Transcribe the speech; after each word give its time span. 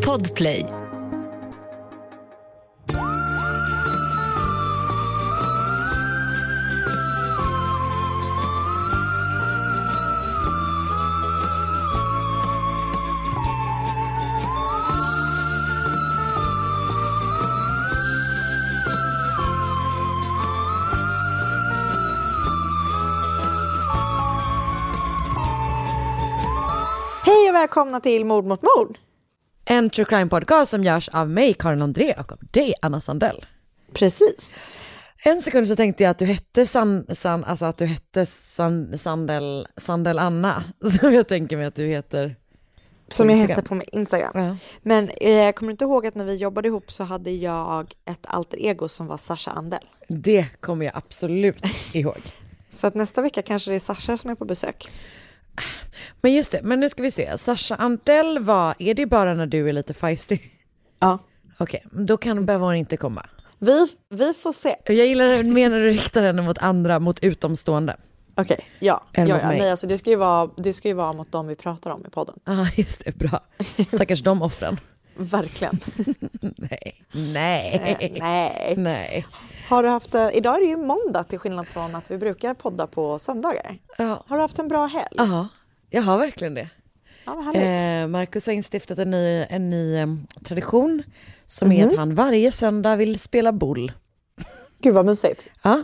Podplay. 0.00 0.87
Välkomna 27.58 28.00
till 28.00 28.24
Mord 28.24 28.44
mot 28.44 28.62
mord. 28.62 28.98
En 29.64 29.90
true 29.90 30.04
crime 30.04 30.28
podcast 30.28 30.70
som 30.70 30.84
görs 30.84 31.08
av 31.08 31.30
mig, 31.30 31.54
Karin 31.54 31.82
André, 31.82 32.14
och 32.18 32.32
av 32.32 32.38
dig, 32.50 32.74
Anna 32.82 33.00
Sandell. 33.00 33.46
Precis. 33.92 34.60
En 35.24 35.42
sekund 35.42 35.68
så 35.68 35.76
tänkte 35.76 36.02
jag 36.02 36.10
att 36.10 36.18
du 36.18 36.24
hette 36.24 36.66
San, 36.66 37.06
San 37.14 37.44
alltså 37.44 37.66
att 37.66 37.76
du 37.76 37.86
hette 37.86 38.26
San, 38.26 38.98
Sandell, 38.98 39.68
Sandell 39.76 40.18
Anna, 40.18 40.64
som 41.00 41.14
jag 41.14 41.28
tänker 41.28 41.56
mig 41.56 41.66
att 41.66 41.74
du 41.74 41.86
heter. 41.86 42.36
Som 43.08 43.30
jag 43.30 43.36
heter 43.36 43.62
på 43.62 43.74
min 43.74 43.88
Instagram. 43.92 44.44
Ja. 44.44 44.56
Men 44.82 45.08
eh, 45.08 45.52
kommer 45.52 45.68
du 45.68 45.70
inte 45.70 45.84
ihåg 45.84 46.06
att 46.06 46.14
när 46.14 46.24
vi 46.24 46.34
jobbade 46.34 46.68
ihop 46.68 46.92
så 46.92 47.04
hade 47.04 47.30
jag 47.30 47.94
ett 48.04 48.26
alter 48.26 48.58
ego 48.58 48.88
som 48.88 49.06
var 49.06 49.16
Sasha 49.16 49.50
Andell. 49.50 49.86
Det 50.08 50.46
kommer 50.60 50.84
jag 50.84 50.96
absolut 50.96 51.64
ihåg. 51.94 52.20
Så 52.70 52.86
att 52.86 52.94
nästa 52.94 53.22
vecka 53.22 53.42
kanske 53.42 53.70
det 53.70 53.74
är 53.74 53.80
Sasha 53.80 54.18
som 54.18 54.30
är 54.30 54.34
på 54.34 54.44
besök. 54.44 54.90
Men 56.20 56.32
just 56.32 56.52
det, 56.52 56.60
men 56.62 56.80
nu 56.80 56.88
ska 56.88 57.02
vi 57.02 57.10
se. 57.10 57.38
Sasha 57.38 57.74
Andell 57.74 58.38
var, 58.38 58.74
är 58.78 58.94
det 58.94 59.06
bara 59.06 59.34
när 59.34 59.46
du 59.46 59.68
är 59.68 59.72
lite 59.72 59.94
feisty? 59.94 60.38
Ja. 61.00 61.18
Okej, 61.58 61.84
då 61.92 62.16
kan 62.16 62.46
behöver 62.46 62.66
hon 62.66 62.74
inte 62.74 62.96
komma. 62.96 63.26
Vi, 63.58 63.86
vi 64.10 64.34
får 64.34 64.52
se. 64.52 64.76
Jag 64.84 65.06
gillar 65.06 65.42
mer 65.42 65.70
när 65.70 65.80
du 65.80 65.88
riktar 65.88 66.22
henne 66.22 66.42
mot 66.42 66.58
andra, 66.58 66.98
mot 66.98 67.20
utomstående. 67.20 67.96
Okej, 68.34 68.68
ja. 68.78 69.04
ja, 69.12 69.26
ja. 69.26 69.36
mig. 69.36 69.58
Nej, 69.58 69.70
alltså 69.70 69.86
det 69.86 69.98
ska, 69.98 70.10
ju 70.10 70.16
vara, 70.16 70.50
det 70.56 70.72
ska 70.72 70.88
ju 70.88 70.94
vara 70.94 71.12
mot 71.12 71.32
dem 71.32 71.46
vi 71.46 71.56
pratar 71.56 71.90
om 71.90 72.06
i 72.06 72.10
podden. 72.10 72.34
Ja, 72.44 72.62
ah, 72.62 72.66
just 72.76 73.04
det, 73.04 73.16
bra. 73.16 73.40
Stackars 73.88 74.22
de 74.22 74.42
offren. 74.42 74.80
Verkligen. 75.16 75.80
Nej, 76.40 77.02
nej, 77.12 78.18
Nej. 78.20 78.74
nej. 78.76 79.26
Har 79.68 79.82
du 79.82 79.88
haft, 79.88 80.14
eh, 80.14 80.28
idag 80.34 80.56
är 80.56 80.60
det 80.60 80.66
ju 80.66 80.76
måndag 80.76 81.24
till 81.24 81.38
skillnad 81.38 81.68
från 81.68 81.94
att 81.94 82.10
vi 82.10 82.18
brukar 82.18 82.54
podda 82.54 82.86
på 82.86 83.18
söndagar. 83.18 83.78
Ja, 83.98 84.24
Har 84.26 84.36
du 84.36 84.42
haft 84.42 84.58
en 84.58 84.68
bra 84.68 84.86
helg? 84.86 85.14
ja, 85.16 85.48
jag 85.90 86.02
har 86.02 86.18
verkligen 86.18 86.54
det. 86.54 86.68
Ja. 87.24 87.54
Eh, 87.54 88.06
Marcus 88.06 88.46
har 88.46 88.52
instiftat 88.54 88.98
en 88.98 89.10
ny, 89.10 89.46
en 89.50 89.68
ny 89.68 89.96
em, 89.96 90.26
tradition 90.44 91.02
som 91.46 91.72
är 91.72 91.86
att 91.86 91.96
han 91.96 92.14
varje 92.14 92.52
söndag 92.52 92.96
vill 92.96 93.18
spela 93.18 93.52
boll. 93.52 93.92
Gud 94.78 94.94
vad 94.94 95.06
mysigt. 95.06 95.46
Ja, 95.62 95.82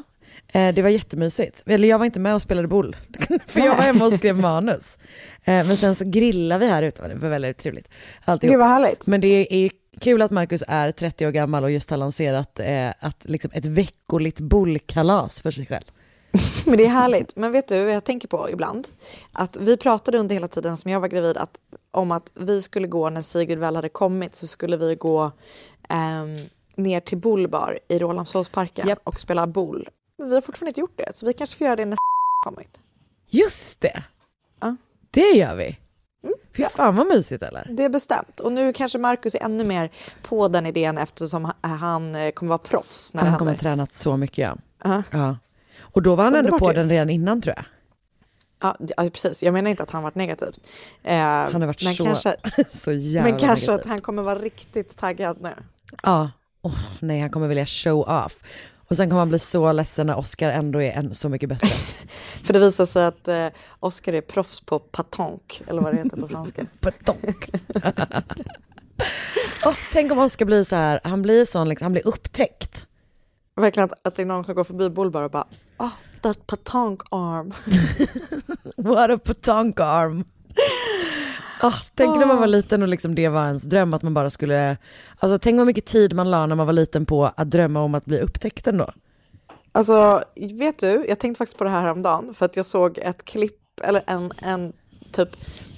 eh, 0.48 0.74
det 0.74 0.82
var 0.82 0.88
jättemysigt. 0.88 1.62
Eller 1.66 1.88
jag 1.88 1.98
var 1.98 2.06
inte 2.06 2.20
med 2.20 2.34
och 2.34 2.42
spelade 2.42 2.68
boll, 2.68 2.96
för 3.46 3.60
jag 3.60 3.76
var 3.76 3.82
hemma 3.82 4.06
och 4.06 4.12
skrev 4.12 4.36
manus. 4.36 4.98
Eh, 5.44 5.66
men 5.66 5.76
sen 5.76 5.94
så 5.96 6.04
grillade 6.04 6.66
vi 6.66 6.70
här 6.72 6.82
ute, 6.82 7.08
det 7.08 7.14
var 7.14 7.28
väldigt 7.28 7.58
trevligt. 7.58 7.88
Alltihop. 8.24 8.52
Gud 8.52 8.58
vad 8.60 8.68
härligt. 8.68 9.06
Men 9.06 9.20
det 9.20 9.54
är 9.64 9.70
kul 10.00 10.22
att 10.22 10.30
Marcus 10.30 10.62
är 10.68 10.92
30 10.92 11.26
år 11.26 11.30
gammal 11.30 11.64
och 11.64 11.70
just 11.70 11.90
har 11.90 11.96
lanserat 11.96 12.60
eh, 12.60 12.90
att, 13.00 13.24
liksom 13.24 13.50
ett 13.54 13.66
veckoligt 13.66 14.40
bollkalas 14.40 15.40
för 15.42 15.50
sig 15.50 15.66
själv. 15.66 15.84
Men 16.66 16.78
det 16.78 16.84
är 16.84 16.88
härligt. 16.88 17.36
Men 17.36 17.52
vet 17.52 17.68
du 17.68 17.84
vad 17.84 17.94
jag 17.94 18.04
tänker 18.04 18.28
på 18.28 18.50
ibland? 18.50 18.88
Att 19.32 19.56
vi 19.56 19.76
pratade 19.76 20.18
under 20.18 20.34
hela 20.34 20.48
tiden 20.48 20.76
som 20.76 20.90
jag 20.90 21.00
var 21.00 21.08
gravid 21.08 21.36
att, 21.36 21.58
om 21.90 22.12
att 22.12 22.30
vi 22.34 22.62
skulle 22.62 22.88
gå 22.88 23.10
när 23.10 23.22
Sigrid 23.22 23.58
väl 23.58 23.76
hade 23.76 23.88
kommit 23.88 24.34
så 24.34 24.46
skulle 24.46 24.76
vi 24.76 24.94
gå 24.94 25.30
ehm, 25.88 26.36
ner 26.76 27.00
till 27.00 27.18
Bullbar 27.18 27.78
i 27.88 27.98
Rålambshovsparken 27.98 28.88
Japp. 28.88 28.98
och 29.04 29.20
spela 29.20 29.46
boll. 29.46 29.88
Men 30.18 30.28
vi 30.28 30.34
har 30.34 30.40
fortfarande 30.42 30.70
inte 30.70 30.80
gjort 30.80 30.96
det 30.96 31.16
så 31.16 31.26
vi 31.26 31.32
kanske 31.32 31.56
får 31.58 31.64
göra 31.64 31.76
det 31.76 31.84
när 31.84 31.96
kommit. 32.44 32.80
Just 33.28 33.80
det, 33.80 34.02
Ja. 34.60 34.76
det 35.10 35.30
gör 35.30 35.54
vi. 35.56 35.78
Fy 36.56 36.64
fan 36.64 36.96
vad 36.96 37.06
mysigt 37.06 37.42
eller? 37.42 37.66
Det 37.70 37.84
är 37.84 37.88
bestämt. 37.88 38.40
Och 38.40 38.52
nu 38.52 38.72
kanske 38.72 38.98
Markus 38.98 39.34
är 39.34 39.42
ännu 39.44 39.64
mer 39.64 39.90
på 40.22 40.48
den 40.48 40.66
idén 40.66 40.98
eftersom 40.98 41.44
ha- 41.44 41.54
han 41.68 42.14
eh, 42.14 42.30
kommer 42.30 42.48
vara 42.48 42.58
proffs 42.58 43.14
när 43.14 43.22
det 43.24 43.28
Han 43.30 43.38
kommer 43.38 43.50
ha 43.50 43.56
händer. 43.56 43.62
tränat 43.70 43.92
så 43.92 44.16
mycket 44.16 44.38
ja. 44.38 44.56
Ja. 44.84 45.02
ja. 45.10 45.36
Och 45.80 46.02
då 46.02 46.14
var 46.14 46.24
han 46.24 46.34
ändå 46.34 46.58
på 46.58 46.70
ju. 46.70 46.76
den 46.76 46.88
redan 46.88 47.10
innan 47.10 47.42
tror 47.42 47.54
jag. 47.56 47.64
Ja, 48.62 48.76
ja, 48.96 49.10
precis. 49.10 49.42
Jag 49.42 49.52
menar 49.54 49.70
inte 49.70 49.82
att 49.82 49.90
han 49.90 50.02
varit 50.02 50.14
negativt. 50.14 50.58
Eh, 51.02 51.16
Han 51.18 51.54
har 51.54 51.66
varit 51.66 51.84
men 51.84 51.94
så, 51.94 52.04
Kanske, 52.04 52.36
så 52.70 52.92
jävla 52.92 53.30
men 53.30 53.38
kanske 53.40 53.66
negativ. 53.70 53.70
att 53.74 53.86
han 53.86 54.00
kommer 54.00 54.22
vara 54.22 54.38
riktigt 54.38 54.96
taggad 54.96 55.36
nu. 55.40 55.52
Ja, 56.02 56.30
Åh, 56.62 56.78
nej 57.00 57.20
han 57.20 57.30
kommer 57.30 57.48
vilja 57.48 57.66
show 57.66 58.00
off. 58.08 58.42
Och 58.88 58.96
sen 58.96 59.08
kommer 59.08 59.18
han 59.18 59.28
bli 59.28 59.38
så 59.38 59.72
ledsen 59.72 60.06
när 60.06 60.18
Oscar 60.18 60.50
ändå 60.50 60.82
är 60.82 60.92
en, 60.92 61.14
så 61.14 61.28
mycket 61.28 61.48
bättre. 61.48 61.68
För 62.42 62.52
det 62.52 62.58
visar 62.58 62.86
sig 62.86 63.04
att 63.04 63.28
eh, 63.28 63.46
Oscar 63.80 64.12
är 64.12 64.20
proffs 64.20 64.60
på 64.60 64.78
patonk, 64.78 65.62
eller 65.66 65.82
vad 65.82 65.92
det 65.94 65.96
heter 65.96 66.16
på 66.16 66.28
franska. 66.28 66.66
Patonk. 66.80 67.50
oh, 69.64 69.74
tänk 69.92 70.12
om 70.12 70.18
Oscar 70.18 70.44
blir 70.44 70.64
så 70.64 70.76
här, 70.76 71.00
han 71.04 71.22
blir 71.22 71.44
sån, 71.44 71.68
liksom, 71.68 71.84
han 71.84 71.92
blir 71.92 72.06
upptäckt. 72.06 72.86
Verkligen 73.56 73.90
att, 73.90 74.06
att 74.06 74.16
det 74.16 74.22
är 74.22 74.26
någon 74.26 74.44
som 74.44 74.54
går 74.54 74.64
förbi 74.64 74.90
Bullbar 74.90 75.22
och 75.22 75.30
bara 75.30 75.46
oh, 75.78 75.90
that 76.22 76.46
patonk 76.46 77.00
arm. 77.10 77.52
What 78.76 79.10
a 79.10 79.18
patonk 79.24 79.80
arm. 79.80 80.24
Oh, 81.64 81.82
tänk 81.94 82.16
när 82.16 82.26
man 82.26 82.38
var 82.38 82.46
liten 82.46 82.82
och 82.82 82.88
liksom 82.88 83.14
det 83.14 83.28
var 83.28 83.46
ens 83.46 83.62
dröm 83.62 83.94
att 83.94 84.02
man 84.02 84.14
bara 84.14 84.30
skulle, 84.30 84.76
alltså 85.18 85.38
tänk 85.38 85.56
vad 85.56 85.66
mycket 85.66 85.86
tid 85.86 86.12
man 86.12 86.30
la 86.30 86.46
när 86.46 86.56
man 86.56 86.66
var 86.66 86.72
liten 86.72 87.06
på 87.06 87.24
att 87.36 87.50
drömma 87.50 87.80
om 87.80 87.94
att 87.94 88.04
bli 88.04 88.20
upptäckt 88.20 88.66
ändå. 88.66 88.90
Alltså, 89.72 90.22
vet 90.36 90.78
du, 90.78 91.04
jag 91.08 91.18
tänkte 91.18 91.38
faktiskt 91.38 91.58
på 91.58 91.64
det 91.64 91.70
här 91.70 91.80
häromdagen 91.80 92.34
för 92.34 92.46
att 92.46 92.56
jag 92.56 92.66
såg 92.66 92.98
ett 92.98 93.24
klipp, 93.24 93.80
eller 93.82 94.02
en, 94.06 94.32
en 94.42 94.72
typ 95.12 95.28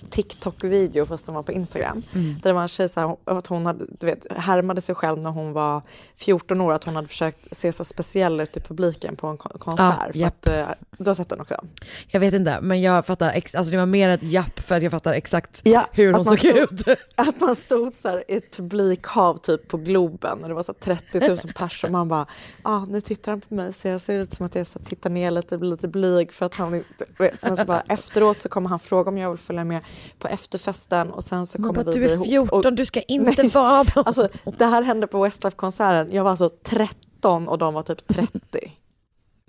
TikTok-video 0.06 1.06
fast 1.06 1.26
den 1.26 1.34
var 1.34 1.42
på 1.42 1.52
Instagram. 1.52 2.02
Där 2.12 2.40
det 2.42 2.52
var 2.52 2.62
en 2.62 2.68
tjej 2.68 2.88
så 2.88 3.00
här, 3.00 3.16
att 3.24 3.46
hon 3.46 3.66
hade, 3.66 3.84
du 4.00 4.06
vet, 4.06 4.26
härmade 4.36 4.80
sig 4.80 4.94
själv 4.94 5.18
när 5.18 5.30
hon 5.30 5.52
var 5.52 5.82
14 6.16 6.60
år, 6.60 6.72
att 6.72 6.84
hon 6.84 6.96
hade 6.96 7.08
försökt 7.08 7.56
se 7.56 7.72
så 7.72 7.84
speciell 7.84 8.40
ut 8.40 8.56
i 8.56 8.60
publiken 8.60 9.16
på 9.16 9.26
en 9.26 9.36
kon- 9.36 9.58
konsert. 9.58 10.10
Ja, 10.14 10.26
att, 10.26 10.46
eh, 10.46 10.66
du 10.98 11.10
har 11.10 11.14
sett 11.14 11.28
den 11.28 11.40
också? 11.40 11.64
Jag 12.08 12.20
vet 12.20 12.34
inte, 12.34 12.60
men 12.60 12.80
jag 12.82 13.06
fattar, 13.06 13.30
ex- 13.30 13.54
alltså 13.54 13.70
det 13.70 13.76
var 13.78 13.86
mer 13.86 14.08
ett 14.08 14.22
japp 14.22 14.60
för 14.60 14.74
att 14.74 14.82
jag 14.82 14.92
fattar 14.92 15.12
exakt 15.12 15.60
Ja, 15.64 15.86
hur 15.92 16.12
hon 16.12 16.24
såg 16.24 16.38
stod- 16.38 16.56
ut. 16.56 16.82
Att 17.14 17.40
man 17.40 17.56
stod 17.56 17.94
så 17.94 18.08
här 18.08 18.24
i 18.28 18.36
ett 18.36 18.56
publikhav 18.56 19.36
typ 19.36 19.68
på 19.68 19.76
Globen 19.76 20.42
och 20.42 20.48
det 20.48 20.54
var 20.54 20.62
så 20.62 20.74
här 20.84 20.96
30 21.12 21.28
000 21.28 21.38
pers 21.56 21.84
och 21.84 21.90
man 21.90 22.08
bara, 22.08 22.26
ah, 22.62 22.80
nu 22.88 23.00
tittar 23.00 23.32
han 23.32 23.40
på 23.40 23.54
mig 23.54 23.72
så 23.72 23.88
jag 23.88 24.00
ser 24.00 24.14
ut 24.14 24.32
som 24.32 24.46
att 24.46 24.54
jag 24.54 24.66
så 24.66 24.78
tittar 24.78 25.10
ner 25.10 25.30
lite, 25.30 25.58
blir 25.58 25.70
lite 25.70 25.88
blyg 25.88 26.32
för 26.32 26.46
att 26.46 26.54
han 26.54 26.74
inte, 26.74 27.04
men 27.42 27.56
så 27.56 27.64
bara 27.64 27.80
efteråt 27.88 28.40
så 28.40 28.48
kommer 28.48 28.68
han 28.68 28.78
fråga 28.78 29.08
om 29.10 29.18
jag 29.18 29.30
vill 29.30 29.38
följa 29.38 29.64
med 29.64 29.80
på 30.18 30.28
efterfesten 30.28 31.10
och 31.10 31.24
sen 31.24 31.46
så 31.46 31.60
Man 31.60 31.68
kommer 31.68 31.84
bara, 31.84 31.92
vi 31.92 31.98
du 31.98 32.04
är 32.06 32.14
ihop. 32.14 32.26
14, 32.28 32.66
Och, 32.66 32.72
du 32.72 32.86
ska 32.86 33.00
inte 33.08 33.42
Nej. 33.42 33.50
vara 33.50 33.84
på... 33.84 34.00
alltså 34.00 34.28
det 34.58 34.64
här 34.66 34.82
hände 34.82 35.06
på 35.06 35.22
Westlife-konserten, 35.22 36.14
jag 36.14 36.24
var 36.24 36.30
alltså 36.30 36.50
13 36.64 37.48
och 37.48 37.58
de 37.58 37.74
var 37.74 37.82
typ 37.82 38.08
30. 38.08 38.30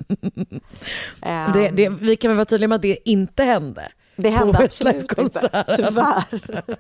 Ehm, 1.21 1.51
det, 1.51 1.69
det, 1.69 1.89
vi 1.89 2.15
kan 2.15 2.29
väl 2.29 2.35
vara 2.35 2.45
tydliga 2.45 2.67
med 2.67 2.75
att 2.75 2.81
det 2.81 3.09
inte 3.09 3.43
hände. 3.43 3.91
det 4.15 4.29
hände 4.29 4.57
absolut 4.63 5.17
inte, 5.17 5.65
tyvärr. 5.77 6.23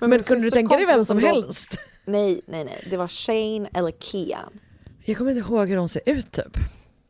Men, 0.00 0.10
min 0.10 0.22
kunde 0.22 0.44
du 0.44 0.50
tänka 0.50 0.76
dig 0.76 0.86
vem 0.86 1.04
som 1.04 1.18
helst? 1.18 1.78
Nej, 2.04 2.40
nej, 2.46 2.64
nej, 2.64 2.86
det 2.90 2.96
var 2.96 3.08
Shane 3.08 3.68
eller 3.74 3.90
Kian. 3.90 4.60
Jag 5.04 5.18
kommer 5.18 5.30
inte 5.30 5.40
ihåg 5.40 5.68
hur 5.68 5.76
de 5.76 5.88
ser 5.88 6.02
ut 6.06 6.32
typ. 6.32 6.56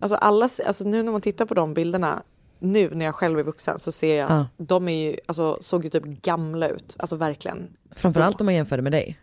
Alltså, 0.00 0.16
alla, 0.16 0.48
alltså 0.66 0.88
nu 0.88 1.02
när 1.02 1.12
man 1.12 1.20
tittar 1.20 1.46
på 1.46 1.54
de 1.54 1.74
bilderna, 1.74 2.22
nu 2.58 2.90
när 2.94 3.04
jag 3.04 3.14
själv 3.14 3.38
är 3.38 3.42
vuxen 3.42 3.78
så 3.78 3.92
ser 3.92 4.18
jag 4.18 4.24
att 4.30 4.46
Ja. 4.58 4.64
de 4.64 4.88
är 4.88 5.10
ju, 5.10 5.16
alltså, 5.26 5.58
såg 5.60 5.84
ju 5.84 5.90
typ 5.90 6.04
gamla 6.04 6.68
ut. 6.68 6.96
Alltså 6.98 7.16
verkligen. 7.16 7.68
Framförallt 7.96 8.40
om 8.40 8.44
man 8.44 8.54
jämför 8.54 8.80
med 8.80 8.92
dig. 8.92 9.18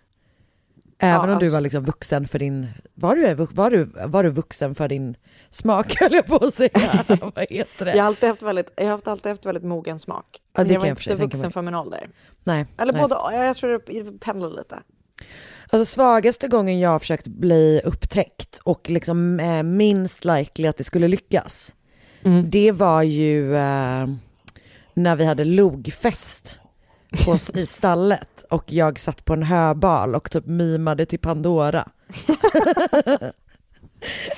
Även 1.00 1.22
om 1.22 1.28
du 1.28 1.34
alltså- 1.34 1.50
var 1.54 1.62
liksom 1.62 1.84
vuxen 1.84 2.28
för 2.28 2.40
din, 2.40 2.68
var 2.94 3.16
du, 3.16 3.34
var, 3.34 3.72
du, 3.72 3.90
var 4.06 4.24
du 4.24 4.30
vuxen 4.30 4.76
för 4.76 4.88
din 4.88 5.16
smak 5.50 5.96
höll 6.00 6.14
jag 6.14 6.26
på 6.26 6.36
att 6.36 6.54
säga. 6.54 7.06
Vad 7.36 7.46
heter 7.50 7.86
det? 7.86 7.92
Jag 7.96 8.04
har 8.04 8.08
alltid 8.08 8.30
haft 8.30 8.42
väldigt, 8.42 8.72
jag 8.76 8.86
har 8.86 9.02
alltid 9.06 9.32
haft 9.32 9.46
väldigt 9.46 9.64
mogen 9.64 10.00
smak. 10.00 10.26
Ja, 10.54 10.62
jag 10.62 10.66
var 10.80 10.86
jag 10.86 10.88
inte 10.88 11.02
så 11.04 11.16
vuxen 11.16 11.42
mig. 11.42 11.52
för 11.52 11.62
min 11.62 11.76
ålder. 11.76 12.10
Nej. 12.44 12.66
Eller 12.78 12.94
nej. 12.94 13.02
både, 13.02 13.16
jag 13.32 13.56
tror 13.56 13.82
det 14.04 14.20
pendlar 14.20 14.50
lite. 14.50 14.80
Alltså 15.70 15.86
svagaste 15.94 16.48
gången 16.48 16.80
jag 16.80 16.90
har 16.90 17.00
försökt 17.00 17.28
bli 17.28 17.82
upptäckt 17.86 18.60
och 18.64 18.90
liksom 18.90 19.40
eh, 19.40 19.64
minst 19.64 20.26
likely 20.26 20.68
att 20.68 20.78
det 20.78 20.84
skulle 20.84 21.08
lyckas. 21.08 21.74
Mm. 22.26 22.50
Det 22.50 22.72
var 22.72 23.04
ju 23.04 23.56
eh, 23.56 24.08
när 24.94 25.16
vi 25.16 25.26
hade 25.26 25.44
logfest 25.44 26.58
på, 27.26 27.38
i 27.54 27.66
stallet 27.66 28.46
och 28.50 28.64
jag 28.68 29.00
satt 29.00 29.26
på 29.26 29.34
en 29.34 29.44
höbal 29.44 30.16
och 30.16 30.32
typ 30.32 30.46
mimade 30.46 31.06
till 31.06 31.20
Pandora. 31.20 31.88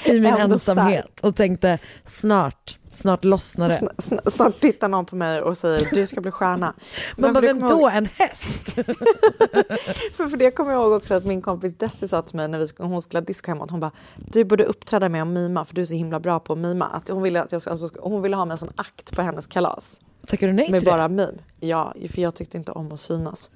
I 0.05 0.13
min 0.13 0.25
Ändå 0.25 0.53
ensamhet 0.53 1.19
och 1.21 1.35
tänkte 1.35 1.79
snart, 2.05 2.77
Snart 2.97 3.23
lossnar 3.23 3.67
det. 3.69 3.73
Sn- 3.75 3.95
sn- 3.97 4.29
snart 4.29 4.59
tittar 4.59 4.89
någon 4.89 5.05
på 5.05 5.15
mig 5.15 5.41
och 5.41 5.57
säger 5.57 5.87
du 5.93 6.07
ska 6.07 6.21
bli 6.21 6.31
stjärna. 6.31 6.73
För 7.17 7.33
det 7.41 7.47
vem 7.47 7.59
då? 7.59 7.67
ihåg- 7.67 7.91
En 7.93 8.05
häst? 8.05 8.71
För, 10.13 10.27
för 10.27 10.37
det 10.37 10.51
kommer 10.51 10.71
jag 10.71 10.81
ihåg 10.81 10.91
också 10.91 11.13
att 11.13 11.25
min 11.25 11.41
kompis 11.41 11.73
Desi 11.77 12.07
sa 12.07 12.21
till 12.21 12.35
mig 12.35 12.47
när 12.47 12.59
vi, 12.59 12.67
hon 12.77 13.01
skulle 13.01 13.19
ha 13.19 13.25
disco 13.25 13.51
hemma. 13.51 13.63
att 13.63 13.71
Hon 13.71 13.79
bara, 13.79 13.91
du 14.15 14.43
borde 14.45 14.63
uppträda 14.63 15.09
med 15.09 15.21
och 15.21 15.27
mima 15.27 15.65
för 15.65 15.75
du 15.75 15.81
är 15.81 15.85
så 15.85 15.93
himla 15.93 16.19
bra 16.19 16.39
på 16.39 16.53
att 16.53 16.59
mima. 16.59 16.85
Att 16.85 17.09
hon, 17.09 17.21
ville 17.21 17.41
att 17.41 17.51
jag 17.51 17.61
alltså, 17.67 17.89
hon 17.99 18.21
ville 18.21 18.35
ha 18.35 18.45
mig 18.45 18.57
sån 18.57 18.71
akt 18.75 19.15
på 19.15 19.21
hennes 19.21 19.47
kalas. 19.47 20.01
Tackar 20.27 20.47
du 20.47 20.53
nej 20.53 20.71
Med 20.71 20.79
till 20.81 20.89
bara 20.89 21.07
mim. 21.07 21.37
Ja, 21.59 21.93
för 22.11 22.21
jag 22.21 22.35
tyckte 22.35 22.57
inte 22.57 22.71
om 22.71 22.91
att 22.91 22.99
synas. 22.99 23.49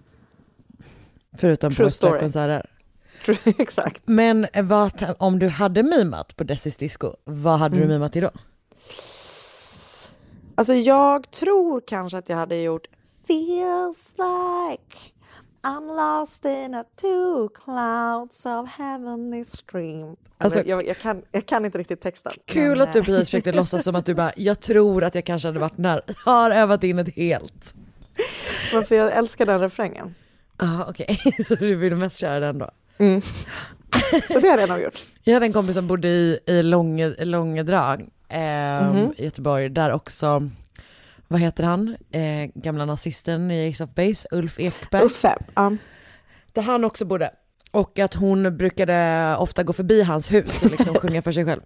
det? 1.31 1.38
Förutom 1.38 1.71
True 1.71 1.91
på 2.01 2.19
konserter. 2.19 2.65
Exakt. 3.57 4.01
Men 4.05 4.47
vad, 4.63 5.15
om 5.19 5.39
du 5.39 5.47
hade 5.47 5.83
mimat 5.83 6.35
på 6.35 6.43
Dessis 6.43 6.77
disco, 6.77 7.13
vad 7.23 7.59
hade 7.59 7.75
Mm. 7.77 7.88
du 7.88 7.93
mimat 7.93 8.13
då? 8.13 8.29
Alltså 10.62 10.74
jag 10.74 11.31
tror 11.31 11.81
kanske 11.88 12.18
att 12.18 12.30
jag 12.30 12.38
hade 12.38 12.62
gjort 12.62 12.88
Feels 13.28 14.10
like 14.18 14.98
I'm 15.63 16.19
lost 16.19 16.46
in 16.46 16.74
a 16.75 16.84
two 17.02 17.48
clouds 17.50 18.46
of 18.46 18.69
heavenly 18.69 19.46
stream. 19.46 20.04
Alltså- 20.10 20.18
Alltså, 20.38 20.62
jag, 20.69 20.88
jag, 20.88 20.98
kan, 20.98 21.22
jag 21.31 21.46
kan 21.46 21.66
inte 21.66 21.78
riktigt 21.78 22.02
texten. 22.02 22.31
Kul 22.46 22.69
men, 22.78 22.81
att 22.81 22.94
du 22.94 23.00
eh, 23.00 23.06
precis 23.06 23.28
försökte 23.30 23.52
låtsas 23.52 23.84
som 23.84 23.96
att 23.96 24.06
du 24.06 24.13
bara, 24.13 24.31
jag 24.36 24.60
tror 24.60 25.04
att 25.04 25.16
jag 25.16 25.25
kanske 25.25 25.48
hade 25.48 25.60
varit 25.60 25.78
när. 25.78 26.02
Har 26.25 26.52
övat 26.52 26.84
in 26.84 27.00
ett 27.00 27.16
helt. 27.16 27.74
Men 28.74 28.86
för 28.86 28.96
jag 28.96 29.12
älskar 29.13 29.46
den 29.46 29.60
refrängen. 29.60 30.16
Ja 30.60 30.86
okej, 30.90 31.19
så 31.48 31.56
du 31.56 31.75
vill 31.75 31.96
mest 31.96 32.19
köra 32.19 32.40
den 32.40 32.58
då? 32.58 32.69
Så 34.28 34.40
det 34.40 34.48
har 34.50 34.58
jag 34.58 34.69
nog 34.69 34.81
gjort. 34.81 35.00
Jag 35.24 35.34
hade 35.34 35.46
en 35.46 35.54
kompis 35.54 35.75
som 35.75 35.88
bodde 35.88 36.08
i, 36.08 36.40
i 36.46 36.63
Långe, 36.63 37.25
Långedrag 37.25 38.10
eh, 38.31 38.92
Mhm. 38.94 39.13
i 39.18 39.24
Göteborg, 39.25 39.69
där 39.69 39.92
också, 39.92 40.50
vad 41.28 41.39
heter 41.39 41.63
han, 41.63 41.95
eh, 42.12 42.50
gamla 42.56 42.86
nazisten 42.86 43.51
i 43.51 43.69
Ace 43.69 43.83
of 43.83 43.89
Base, 43.94 44.28
Ulf 44.31 44.60
Ekberg. 44.60 45.04
Uffe. 45.06 45.36
Ja. 45.56 45.75
Där 46.54 46.62
han 46.62 46.83
också 46.83 47.06
bodde. 47.06 47.31
Och 47.72 48.00
att 48.00 48.13
hon 48.13 48.57
brukade 48.57 49.36
ofta 49.39 49.63
gå 49.63 49.74
förbi 49.74 50.01
hans 50.04 50.31
hus 50.31 50.63
och 50.63 50.72
liksom 50.72 50.95
sjunga 50.95 51.22
för 51.22 51.31
sig 51.31 51.45
själv. 51.45 51.62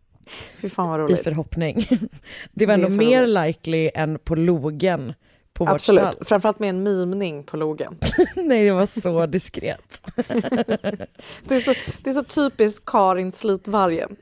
Fy 0.56 0.68
fan 0.70 0.88
vad 0.88 1.00
I 1.00 1.02
roligt. 1.02 1.24
förhoppning. 1.24 1.74
Det 2.52 2.66
var 2.66 2.76
Det 2.76 2.82
ändå 2.84 2.86
så 2.86 2.92
mer 2.96 3.26
likely 3.46 3.90
än 3.94 4.18
på 4.18 4.34
logen 4.34 5.14
på 5.52 5.64
vårt 5.64 5.74
Absolut. 5.74 6.02
stall. 6.12 6.24
Framförallt 6.24 6.58
med 6.58 6.68
en 6.70 6.82
mimning 6.82 7.44
på 7.44 7.56
logen. 7.56 7.98
Nej 8.36 8.64
det 8.64 8.70
var 8.72 9.00
så 9.00 9.26
diskret. 9.26 10.02
Det 11.44 11.54
är 11.56 11.60
så, 11.60 11.74
det 12.04 12.10
är 12.10 12.14
så 12.14 12.24
typiskt 12.24 12.84
Karin 12.86 13.32
Slitvargen. 13.32 14.16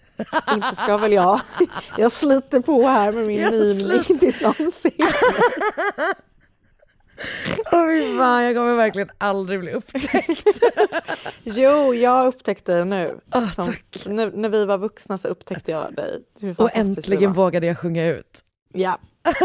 Inte 0.53 0.77
ska 0.77 0.97
väl 0.97 1.13
jag. 1.13 1.41
Jag 1.97 2.13
sliter 2.13 2.61
på 2.61 2.87
här 2.87 3.13
med 3.13 3.27
min 3.27 3.51
mimning 3.51 4.19
tills 4.19 4.41
någon 4.41 4.71
ser. 4.71 4.93
Åh 7.73 8.19
fan, 8.19 8.45
jag 8.45 8.55
kommer 8.57 8.75
verkligen 8.75 9.11
aldrig 9.19 9.61
bli 9.61 9.73
upptäckt. 9.73 10.47
Jo, 11.45 11.95
jag 11.95 12.27
upptäckte 12.27 12.75
det 12.79 12.85
nu. 12.85 13.21
Ah, 13.31 13.49
Som, 13.49 13.75
nu. 14.07 14.31
När 14.35 14.49
vi 14.49 14.65
var 14.65 14.79
vuxna 14.79 15.19
så 15.19 15.29
upptäckte 15.29 15.71
jag 15.71 15.95
dig. 15.95 16.23
Och 16.57 16.71
äntligen 16.77 17.33
vågade 17.33 17.67
jag 17.67 17.79
sjunga 17.79 18.07
ut. 18.07 18.45
Ja. 18.73 18.99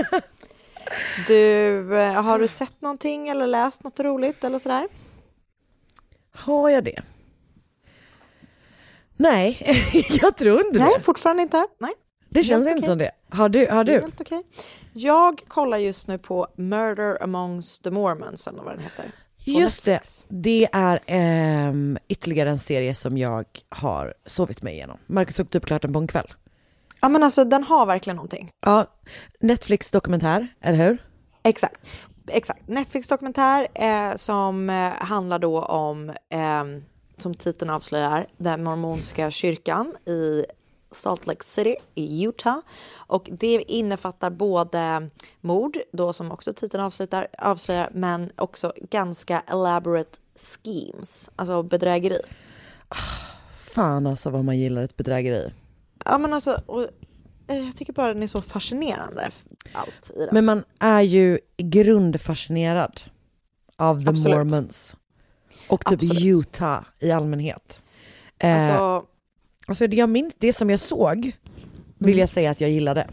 Du, 1.27 1.97
eh, 1.99 2.21
har 2.23 2.39
du 2.39 2.47
sett 2.47 2.81
någonting 2.81 3.29
eller 3.29 3.47
läst 3.47 3.83
något 3.83 3.99
roligt 3.99 4.43
eller 4.43 4.59
sådär? 4.59 4.87
Har 6.31 6.69
jag 6.69 6.83
det? 6.83 7.01
Nej, 9.17 9.57
jag 10.21 10.37
tror 10.37 10.65
inte 10.65 10.79
Nej, 10.79 10.93
det. 10.97 11.03
fortfarande 11.03 11.41
inte. 11.43 11.67
Nej, 11.79 11.91
Det 12.29 12.43
känns 12.43 12.67
helt 12.67 12.77
inte 12.77 12.79
okej. 12.79 12.87
som 12.89 12.97
det. 12.97 13.11
Har 13.37 13.49
du? 13.49 13.67
Har 13.71 13.83
du? 13.83 13.91
helt 13.91 14.21
okej. 14.21 14.43
Jag 14.93 15.41
kollar 15.47 15.77
just 15.77 16.07
nu 16.07 16.17
på 16.17 16.47
Murder 16.57 17.23
amongst 17.23 17.83
the 17.83 17.91
Mormons 17.91 18.47
eller 18.47 18.63
vad 18.63 18.73
den 18.73 18.83
heter. 18.83 19.03
på 19.03 19.11
Just 19.51 19.85
det. 19.85 19.91
Netflix. 19.91 20.25
Det 20.27 20.67
är 20.71 20.99
ehm, 21.07 21.97
ytterligare 22.07 22.49
en 22.49 22.59
serie 22.59 22.95
som 22.95 23.17
jag 23.17 23.45
har 23.69 24.13
sovit 24.25 24.61
mig 24.63 24.73
igenom. 24.73 24.97
Marcus 25.07 25.35
såg 25.35 25.49
typ 25.49 25.65
klart 25.65 25.81
den 25.81 25.93
på 25.93 25.99
en 25.99 26.07
kväll. 26.07 26.33
Ja 27.01 27.09
men 27.09 27.23
alltså 27.23 27.43
den 27.43 27.63
har 27.63 27.85
verkligen 27.85 28.15
någonting. 28.15 28.49
Ja, 28.65 28.85
Netflix 29.39 29.91
dokumentär, 29.91 30.47
eller 30.61 30.77
hur? 30.87 30.97
Exakt. 31.43 31.81
Exakt. 32.27 32.67
Netflix-dokumentär 32.67 33.67
eh, 33.73 34.15
som 34.15 34.69
eh, 34.69 34.75
handlar 34.91 35.39
då 35.39 35.61
om, 35.61 36.09
eh, 36.09 36.63
som 37.17 37.33
titeln 37.33 37.71
avslöjar, 37.71 38.27
den 38.37 38.63
mormonska 38.63 39.31
kyrkan 39.31 39.95
i 40.05 40.45
Salt 40.91 41.27
Lake 41.27 41.43
City 41.43 41.75
i 41.95 42.23
Utah. 42.23 42.59
Och 42.95 43.29
det 43.31 43.71
innefattar 43.71 44.29
både 44.29 45.09
mord, 45.41 45.77
då 45.91 46.13
som 46.13 46.31
också 46.31 46.53
titeln 46.53 46.83
avslutar, 46.83 47.27
avslöjar, 47.37 47.89
men 47.93 48.31
också 48.35 48.73
ganska 48.91 49.43
elaborate 49.47 50.19
schemes, 50.35 51.31
alltså 51.35 51.63
bedrägeri. 51.63 52.19
Fan 53.57 54.07
alltså 54.07 54.29
vad 54.29 54.45
man 54.45 54.57
gillar 54.57 54.81
ett 54.81 54.97
bedrägeri. 54.97 55.51
Ja 56.05 56.17
men 56.17 56.33
alltså, 56.33 56.61
och, 56.65 56.81
eh, 57.47 57.57
jag 57.57 57.75
tycker 57.75 57.93
bara 57.93 58.13
den 58.13 58.23
är 58.23 58.27
så 58.27 58.41
fascinerande, 58.41 59.29
allt 59.73 60.11
i 60.15 60.19
den. 60.19 60.29
Men 60.31 60.45
man 60.45 60.63
är 60.79 61.01
ju 61.01 61.39
grundfascinerad 61.57 63.01
av 63.77 64.03
the 64.03 64.09
Absolut. 64.09 64.37
mormons. 64.37 64.95
Och 65.67 65.85
typ 65.85 65.93
Absolut. 65.93 66.23
Utah 66.23 66.83
i 66.99 67.11
allmänhet. 67.11 67.83
Eh, 68.39 68.71
alltså, 68.71 69.09
alltså 69.67 69.87
det 69.87 69.95
jag 69.95 70.09
minns, 70.09 70.33
det 70.37 70.53
som 70.53 70.69
jag 70.69 70.79
såg, 70.79 71.37
vill 71.97 72.17
jag 72.17 72.29
säga 72.29 72.51
att 72.51 72.61
jag 72.61 72.69
gillade. 72.69 73.07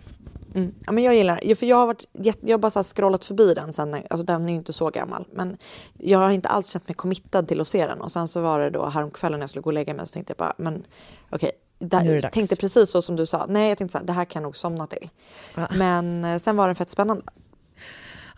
Mm. 0.55 0.75
Ja, 0.87 0.93
men 0.93 1.05
jag 1.05 1.15
gillar 1.15 1.55
för 1.55 1.67
jag 1.67 1.77
har, 1.77 1.87
varit, 1.87 2.07
jag 2.13 2.53
har 2.53 2.59
bara 2.59 2.71
så 2.71 2.83
scrollat 2.83 3.25
förbi 3.25 3.55
den 3.55 3.73
sen, 3.73 3.95
alltså 4.11 4.27
den 4.27 4.45
är 4.45 4.49
ju 4.49 4.55
inte 4.55 4.73
så 4.73 4.91
gammal, 4.91 5.25
men 5.33 5.57
jag 5.99 6.19
har 6.19 6.31
inte 6.31 6.49
alls 6.49 6.69
känt 6.71 6.89
mig 6.89 6.95
committad 6.95 7.49
till 7.49 7.61
att 7.61 7.69
se 7.69 7.87
den 7.87 8.01
och 8.01 8.13
sen 8.13 8.29
så 8.29 8.41
var 8.41 8.61
det 8.61 8.71
då 8.71 8.87
häromkvällen 8.87 9.39
när 9.39 9.43
jag 9.43 9.51
skulle 9.51 9.63
gå 9.63 9.71
och 9.71 9.75
lägga 9.75 9.95
mig 9.95 10.07
så 10.07 10.13
tänkte 10.13 10.31
jag 10.31 10.39
bara, 10.39 10.55
men 10.59 10.85
okej, 11.31 11.51
det 11.79 12.05
jag 12.05 12.33
tänkte 12.33 12.57
precis 12.57 12.91
så 12.91 13.03
som 13.03 13.17
du 13.17 13.27
sa, 13.27 13.47
nej 13.49 13.69
jag 13.69 13.79
tänkte 13.79 13.93
så 13.93 13.99
här, 13.99 14.05
det 14.05 14.13
här 14.13 14.25
kan 14.25 14.43
jag 14.43 14.47
nog 14.47 14.57
somna 14.57 14.87
till. 14.87 15.09
Ja. 15.55 15.69
Men 15.77 16.25
eh, 16.25 16.39
sen 16.39 16.57
var 16.57 16.67
den 16.67 16.77
fett 16.77 16.91
spännande. 16.91 17.23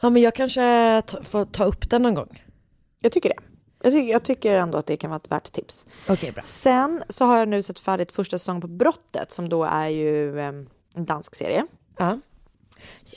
Ja 0.02 0.10
men 0.10 0.22
jag 0.22 0.34
kanske 0.34 1.02
får 1.22 1.44
ta 1.44 1.64
upp 1.64 1.90
den 1.90 2.02
någon 2.02 2.14
gång. 2.14 2.42
Jag 3.00 3.12
tycker 3.12 3.28
det. 3.28 3.51
Jag 3.82 3.92
tycker, 3.92 4.12
jag 4.12 4.22
tycker 4.22 4.56
ändå 4.56 4.78
att 4.78 4.86
det 4.86 4.96
kan 4.96 5.10
vara 5.10 5.16
ett 5.16 5.32
värt 5.32 5.52
tips. 5.52 5.86
Okej 6.08 6.32
bra. 6.32 6.42
Sen 6.42 7.02
så 7.08 7.24
har 7.24 7.38
jag 7.38 7.48
nu 7.48 7.62
sett 7.62 7.78
färdigt 7.78 8.12
första 8.12 8.38
säsongen 8.38 8.60
på 8.60 8.68
Brottet 8.68 9.32
som 9.32 9.48
då 9.48 9.64
är 9.64 9.88
ju 9.88 10.38
eh, 10.40 10.46
en 10.94 11.04
dansk 11.04 11.34
serie. 11.34 11.66
Ja. 11.96 12.18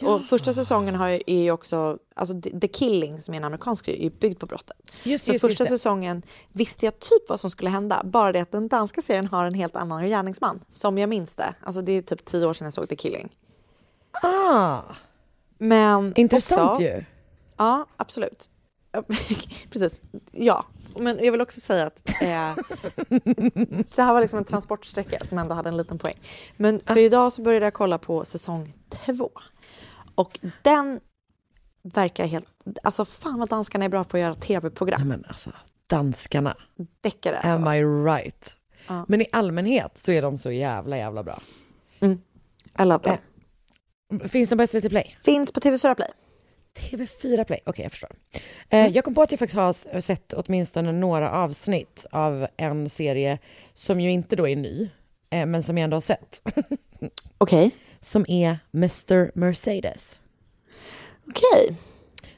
Och 0.02 0.24
första 0.24 0.54
säsongen 0.54 0.96
har 0.96 1.10
ju, 1.10 1.22
är 1.28 1.44
ju 1.44 1.52
också, 1.52 1.98
alltså 2.16 2.42
The 2.42 2.68
Killing 2.68 3.22
som 3.22 3.34
är 3.34 3.38
en 3.38 3.44
amerikansk 3.44 3.86
serie, 3.86 4.00
är 4.00 4.04
ju 4.04 4.10
byggd 4.10 4.40
på 4.40 4.46
brottet. 4.46 4.78
Just, 5.04 5.26
Så 5.26 5.32
just, 5.32 5.42
första 5.42 5.64
just 5.64 5.72
säsongen 5.72 6.22
visste 6.52 6.86
jag 6.86 7.00
typ 7.00 7.30
vad 7.30 7.40
som 7.40 7.50
skulle 7.50 7.70
hända, 7.70 8.02
bara 8.06 8.32
det 8.32 8.40
att 8.40 8.52
den 8.52 8.68
danska 8.68 9.02
serien 9.02 9.28
har 9.28 9.46
en 9.46 9.54
helt 9.54 9.76
annan 9.76 10.04
gärningsman, 10.04 10.62
som 10.70 10.98
jag 10.98 11.10
minns 11.10 11.36
det. 11.36 11.56
Alltså 11.62 11.82
det 11.82 11.92
är 11.92 12.02
typ 12.02 12.26
tio 12.26 12.48
år 12.48 12.54
sedan 12.54 12.66
jag 12.66 12.74
såg 12.74 12.90
The 12.90 12.96
Killing. 12.96 13.36
Ah, 14.24 14.82
Men 15.58 16.14
intressant 16.16 16.72
också, 16.72 16.84
ju. 16.84 17.04
Ja, 17.58 17.86
absolut. 17.98 18.50
Precis, 19.70 20.02
ja. 20.32 20.66
Men 21.00 21.20
jag 21.24 21.32
vill 21.32 21.42
också 21.42 21.60
säga 21.60 21.86
att 21.86 22.10
eh, 22.22 22.56
det 23.96 24.02
här 24.02 24.14
var 24.14 24.22
liksom 24.22 24.40
en 24.40 24.46
transportsträcka 24.46 25.26
som 25.26 25.38
ändå 25.38 25.56
hade 25.56 25.70
en 25.70 25.78
liten 25.78 25.98
poäng. 25.98 26.20
Men 26.58 26.82
för 26.86 26.98
idag 26.98 27.34
så 27.34 27.42
började 27.42 27.66
jag 27.66 27.74
kolla 27.74 27.98
på 27.98 28.26
säsong 28.26 28.74
två. 29.06 29.32
Och 30.16 30.40
den 30.62 31.00
verkar 31.84 32.26
helt... 32.26 32.48
Alltså 32.84 33.06
fan 33.06 33.40
vad 33.40 33.50
danskarna 33.50 33.86
är 33.86 33.90
bra 33.90 34.04
på 34.04 34.18
att 34.18 34.22
göra 34.22 34.32
Nej 34.32 34.42
tv-program. 34.42 35.08
men 35.08 35.26
alltså, 35.28 35.50
danskarna, 35.88 36.58
Deckare 37.02 37.40
am 37.40 37.68
alltså. 37.68 37.74
I 37.74 37.84
right? 37.84 38.58
Ja. 38.88 39.06
Men 39.08 39.22
i 39.22 39.28
allmänhet 39.32 39.98
så 39.98 40.12
är 40.12 40.22
de 40.22 40.38
så 40.38 40.52
jävla 40.52 40.98
jävla 40.98 41.24
bra. 41.24 41.40
I 42.80 42.86
love 42.86 43.00
them. 43.04 43.18
Finns 44.30 44.50
de 44.50 44.58
på 44.58 44.68
SVT 44.68 44.90
Play? 44.90 45.18
Finns 45.24 45.52
på 45.52 45.60
TV4 45.60 45.96
Play. 45.96 46.10
TV4 46.80 47.44
Play, 47.44 47.60
okej 47.66 47.84
jag 47.84 47.92
förstår. 47.92 48.12
Eh, 48.70 48.88
jag 48.88 49.04
kom 49.04 49.16
på 49.16 49.22
att 49.22 49.32
jag 49.32 49.40
faktiskt 49.40 49.58
har 49.58 50.02
sett 50.02 50.34
åtminstone 50.34 50.92
några 50.92 51.32
avsnitt 51.32 52.06
av 52.12 52.48
en 52.58 52.90
serie 52.90 53.40
som 53.74 54.00
ju 54.00 54.12
inte 54.12 54.36
då 54.36 54.48
är 54.48 54.56
ny, 54.56 54.90
eh, 55.30 55.46
men 55.46 55.64
som 55.64 55.78
jag 55.78 55.84
ändå 55.84 55.96
har 55.96 56.02
sett. 56.02 56.42
Okej. 57.38 57.72
Som 58.02 58.26
är 58.28 58.60
Mr 58.74 59.32
Mercedes. 59.40 60.20
Okej. 61.28 61.78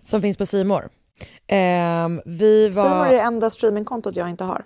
Som 0.02 0.22
finns 0.22 0.38
på 0.38 0.46
Simor. 0.46 0.90
Ehm, 1.48 2.22
vi 2.26 2.70
var... 2.70 2.84
Simon 2.84 3.08
är 3.08 3.12
det 3.12 3.20
enda 3.22 3.50
streamingkontot 3.50 4.16
jag 4.16 4.30
inte 4.30 4.44
har. 4.44 4.64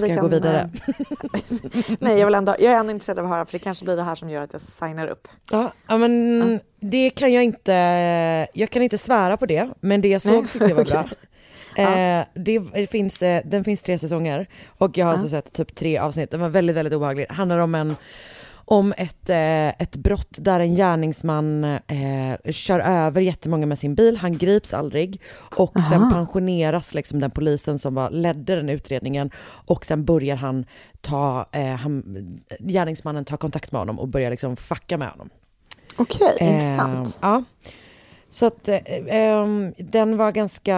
Ska 0.00 0.08
jag 0.08 0.20
gå 0.20 0.28
vidare? 0.28 0.70
eh, 0.86 1.96
nej, 2.00 2.18
jag, 2.18 2.26
vill 2.26 2.34
ändå, 2.34 2.54
jag 2.58 2.72
är 2.72 2.78
ändå 2.78 2.90
intresserad 2.92 3.18
av 3.18 3.24
att 3.24 3.30
höra 3.30 3.44
för 3.44 3.52
det 3.52 3.58
kanske 3.58 3.84
blir 3.84 3.96
det 3.96 4.02
här 4.02 4.14
som 4.14 4.30
gör 4.30 4.42
att 4.42 4.52
jag 4.52 4.62
signar 4.62 5.06
upp. 5.06 5.28
Ja, 5.50 5.72
ja 5.86 5.96
men 5.96 6.60
det 6.80 7.10
kan 7.10 7.32
jag 7.32 7.44
inte, 7.44 7.72
jag 8.54 8.70
kan 8.70 8.82
inte 8.82 8.98
svära 8.98 9.36
på 9.36 9.46
det, 9.46 9.68
men 9.80 10.00
det 10.00 10.08
jag 10.08 10.22
såg 10.22 10.52
tyckte 10.52 10.68
jag 10.68 10.76
var 10.76 10.84
bra. 10.84 11.04
okej. 11.72 12.18
Eh, 12.18 12.24
det, 12.34 12.58
det 12.58 12.86
finns, 12.86 13.22
eh, 13.22 13.42
den 13.44 13.64
finns 13.64 13.82
tre 13.82 13.98
säsonger 13.98 14.48
och 14.78 14.98
jag 14.98 15.06
har 15.06 15.12
alltså 15.12 15.28
sett 15.28 15.52
typ 15.52 15.74
tre 15.74 15.98
avsnitt. 15.98 16.30
Den 16.30 16.40
var 16.40 16.48
väldigt, 16.48 16.76
väldigt 16.76 16.94
obehaglig. 16.94 17.26
Det 17.28 17.34
handlar 17.34 17.58
om 17.58 17.74
en, 17.74 17.96
om 18.64 18.94
ett, 18.96 19.30
eh, 19.30 19.68
ett 19.68 19.96
brott 19.96 20.28
där 20.38 20.60
en 20.60 20.74
gärningsman 20.74 21.64
eh, 21.64 22.52
kör 22.52 22.80
över 22.80 23.20
jättemånga 23.20 23.66
med 23.66 23.78
sin 23.78 23.94
bil, 23.94 24.16
han 24.16 24.38
grips 24.38 24.74
aldrig 24.74 25.20
och 25.36 25.76
Aha. 25.76 25.90
sen 25.90 26.12
pensioneras 26.12 26.94
liksom 26.94 27.20
den 27.20 27.30
polisen 27.30 27.78
som 27.78 27.94
var, 27.94 28.10
ledde 28.10 28.56
den 28.56 28.68
utredningen 28.68 29.30
och 29.66 29.84
sen 29.86 30.04
börjar 30.04 30.36
han 30.36 30.64
ta, 31.00 31.46
eh, 31.52 31.74
han, 31.74 32.02
gärningsmannen 32.58 33.24
tar 33.24 33.36
kontakt 33.36 33.72
med 33.72 33.80
honom 33.80 33.98
och 33.98 34.08
börjar 34.08 34.30
liksom 34.30 34.56
fucka 34.56 34.98
med 34.98 35.08
honom. 35.08 35.30
Okej, 35.96 36.36
Eh, 36.40 36.54
intressant. 36.54 37.18
Ja. 37.22 37.44
Så 38.30 38.46
att 38.46 38.68
eh, 38.68 38.78
ehm, 39.08 39.74
den 39.78 40.16
var 40.16 40.32
ganska, 40.32 40.76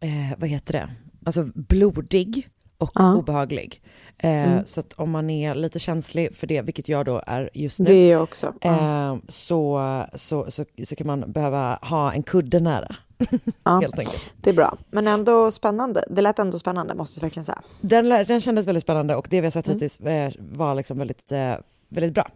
eh, 0.00 0.38
vad 0.38 0.48
heter 0.48 0.72
det, 0.72 0.90
alltså 1.24 1.44
blodig 1.54 2.48
och 2.78 2.90
Ja. 2.94 3.14
obehaglig. 3.14 3.82
Eh, 4.18 4.30
Mm. 4.52 4.66
Så 4.66 4.80
att 4.80 4.92
om 4.92 5.10
man 5.10 5.30
är 5.30 5.54
lite 5.54 5.78
känslig 5.78 6.34
för 6.34 6.46
det, 6.46 6.62
vilket 6.62 6.88
jag 6.88 7.06
då 7.06 7.22
är 7.26 7.50
just 7.54 7.78
nu, 7.78 7.84
Det 7.84 7.92
är 7.94 8.12
jag 8.12 8.22
också. 8.22 8.54
Ja. 8.60 9.10
eh, 9.12 9.16
så, 9.28 9.80
så, 10.14 10.50
så, 10.50 10.64
så 10.86 10.96
kan 10.96 11.06
man 11.06 11.32
behöva 11.32 11.78
ha 11.82 12.12
en 12.12 12.22
kudde 12.22 12.60
nära, 12.60 12.96
Ja, 13.64 13.78
helt 13.82 13.98
enkelt. 13.98 14.32
det 14.40 14.50
är 14.50 14.54
bra. 14.54 14.76
Men 14.90 15.08
ändå 15.08 15.50
spännande. 15.50 16.04
Det 16.10 16.22
lät 16.22 16.38
ändå 16.38 16.58
spännande 16.58 16.94
måste 16.94 17.18
jag 17.18 17.22
verkligen 17.22 17.44
säga. 17.44 17.62
Den, 17.80 18.08
den 18.08 18.40
kändes 18.40 18.66
väldigt 18.66 18.84
spännande 18.84 19.16
och 19.16 19.26
det 19.30 19.40
vi 19.40 19.46
har 19.46 19.50
sett 19.52 19.66
Mm. 19.66 19.76
hittills 19.80 20.00
eh, 20.00 20.32
var 20.38 20.74
liksom 20.74 20.98
väldigt, 20.98 21.32
eh, 21.32 21.54
väldigt 21.88 22.14
bra. 22.14 22.28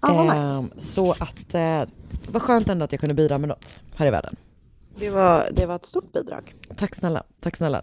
Vad 0.00 0.38
nice. 0.38 0.64
Så 0.78 1.12
att, 1.12 1.54
eh, 1.54 1.82
vad 2.32 2.42
skönt 2.42 2.68
ändå 2.68 2.84
att 2.84 2.92
jag 2.92 3.00
kunde 3.00 3.14
bidra 3.14 3.38
med 3.38 3.48
något 3.48 3.74
här 3.94 4.06
i 4.06 4.10
världen. 4.10 4.36
Det 4.96 5.10
var, 5.10 5.48
det 5.52 5.66
var 5.66 5.74
ett 5.74 5.84
stort 5.86 6.12
bidrag. 6.12 6.54
Tack 6.76 6.94
snälla, 6.94 7.22
tack 7.40 7.56
snälla. 7.56 7.82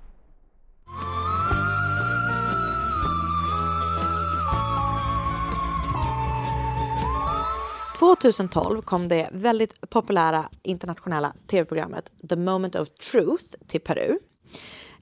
2012 8.01 8.81
kom 8.81 9.07
det 9.07 9.29
väldigt 9.31 9.89
populära 9.89 10.49
internationella 10.63 11.33
tv-programmet 11.47 12.11
The 12.29 12.35
Moment 12.35 12.75
of 12.75 12.89
Truth 12.89 13.45
till 13.67 13.81
Peru. 13.81 14.19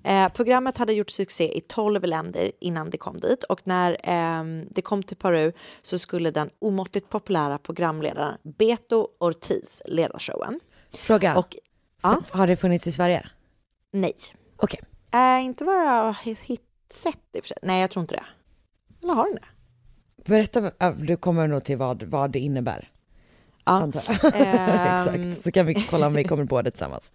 Eh, 0.04 0.30
programmet 0.30 0.78
hade 0.78 0.94
gjort 0.94 1.10
succé 1.10 1.58
i 1.58 1.62
12 1.62 2.04
länder 2.04 2.52
innan 2.62 2.90
det 2.90 2.98
kom 2.98 3.20
dit 3.20 3.44
och 3.44 3.62
när 3.68 3.92
eh, 3.92 4.44
det 4.70 4.82
kom 4.82 5.04
till 5.04 5.18
Peru 5.18 5.52
så 5.82 6.00
skulle 6.00 6.32
den 6.32 6.50
omåttligt 6.60 7.10
populära 7.10 7.58
programledaren 7.58 8.38
Beto 8.44 9.08
Ortiz 9.20 9.82
leda 9.86 10.20
showen. 10.20 10.60
Fråga, 10.94 11.38
Och 11.38 11.56
ja, 12.02 12.22
har 12.32 12.48
det 12.48 12.56
funnits 12.56 12.88
i 12.88 12.92
Sverige? 12.92 13.30
nej, 13.94 14.14
Okej. 14.58 14.80
eh, 15.14 15.46
inte 15.46 15.64
vad 15.64 15.76
jag 15.76 16.14
har 16.14 16.36
sett 16.94 17.16
i 17.34 17.40
och 17.40 17.44
för 17.44 17.48
sig. 17.48 17.58
Nej, 17.62 17.82
jag 17.82 17.90
tror 17.92 18.02
inte 18.02 18.16
det. 18.16 18.26
Eller 19.04 19.14
har 19.14 19.26
den 19.26 19.36
det? 19.36 19.46
Berätta, 20.30 20.72
äh, 20.80 20.92
du 20.92 21.18
kommer 21.18 21.48
nog 21.48 21.64
till 21.64 21.78
vad, 21.78 22.04
vad 22.04 22.32
det 22.32 22.40
innebär. 22.40 22.90
Ja. 23.66 23.82
Ehm. 23.82 23.92
Exakt, 25.30 25.44
så 25.44 25.52
kan 25.52 25.66
vi 25.66 25.74
kolla 25.74 26.08
om 26.08 26.14
vi 26.14 26.24
kommer 26.24 26.46
på 26.46 26.62
det 26.62 26.72
tillsammans. 26.72 27.12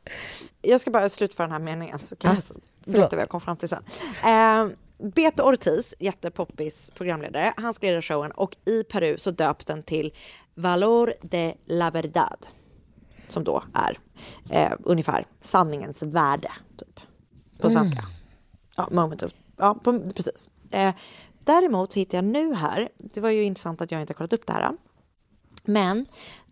Jag 0.63 0.81
ska 0.81 0.91
bara 0.91 1.09
slutföra 1.09 1.47
den 1.47 1.53
här 1.53 1.59
meningen 1.59 1.99
så 1.99 2.17
kan 2.17 2.31
Ah, 2.31 2.35
jag 2.85 2.93
berätta 2.93 3.17
vad 3.17 3.23
jag 3.23 3.29
kom 3.29 3.41
fram 3.41 3.57
till 3.57 3.69
sen. 3.69 3.83
Eh, 4.25 4.69
Beto 5.15 5.43
Ortiz, 5.43 5.95
jättepoppis 5.99 6.91
programledare, 6.95 7.53
han 7.57 7.75
ska 7.75 7.87
leda 7.87 8.03
showen 8.03 8.31
och 8.31 8.57
i 8.65 8.85
Peru 8.85 9.19
så 9.19 9.31
döps 9.31 9.65
den 9.65 9.83
till 9.83 10.13
Valor 10.55 11.13
de 11.23 11.55
la 11.67 11.91
Verdad. 11.91 12.47
Som 13.29 13.45
då 13.45 13.63
är 13.75 13.99
eh, 14.51 14.73
ungefär 14.85 15.27
sanningens 15.41 16.03
värde, 16.03 16.51
typ. 16.77 17.01
På 17.61 17.71
svenska. 17.71 18.05
Ja, 18.77 18.89
moment 18.91 19.23
of, 19.23 19.33
ja 19.57 19.75
på, 19.85 20.01
precis. 20.01 20.51
Eh, 20.71 20.95
däremot 21.45 21.93
så 21.93 21.99
hittar 21.99 22.19
jag 22.19 22.25
nu 22.25 22.55
här, 22.55 22.89
det 22.97 23.21
var 23.21 23.31
ju 23.31 23.45
intressant 23.45 23.81
att 23.81 23.91
jag 23.91 24.01
inte 24.01 24.11
har 24.11 24.17
kollat 24.17 24.33
upp 24.33 24.47
det 24.47 24.53
här. 24.53 24.71
Men 25.65 26.07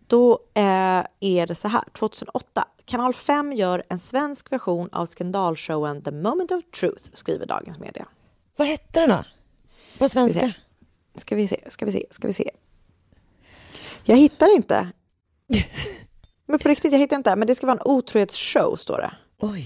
då 0.07 0.39
eh, 0.53 1.03
är 1.19 1.47
det 1.47 1.55
så 1.55 1.67
här, 1.67 1.83
2008. 1.93 2.67
Kanal 2.85 3.13
5 3.13 3.53
gör 3.53 3.83
en 3.89 3.99
svensk 3.99 4.51
version 4.51 4.89
av 4.91 5.05
skandalshowen 5.05 6.01
The 6.01 6.11
Moment 6.11 6.51
of 6.51 6.63
Truth, 6.79 7.03
skriver 7.13 7.45
Dagens 7.45 7.79
Media. 7.79 8.07
Vad 8.55 8.67
hette 8.67 8.99
den 8.99 9.09
då? 9.09 9.23
På 9.97 10.09
svenska? 10.09 10.53
Ska 11.15 11.35
vi 11.35 11.47
se, 11.47 11.71
ska 11.71 11.85
vi 11.85 11.91
se, 11.91 12.05
ska 12.09 12.27
vi 12.27 12.33
se. 12.33 12.51
Jag 14.03 14.17
hittar 14.17 14.55
inte. 14.55 14.87
Men 16.45 16.59
på 16.59 16.69
riktigt, 16.69 16.91
jag 16.91 16.99
hittar 16.99 17.15
inte. 17.15 17.35
Men 17.35 17.47
det 17.47 17.55
ska 17.55 17.67
vara 17.67 17.77
en 17.77 17.91
otrohetsshow, 17.91 18.75
står 18.75 18.97
det. 18.97 19.11
Oj, 19.39 19.65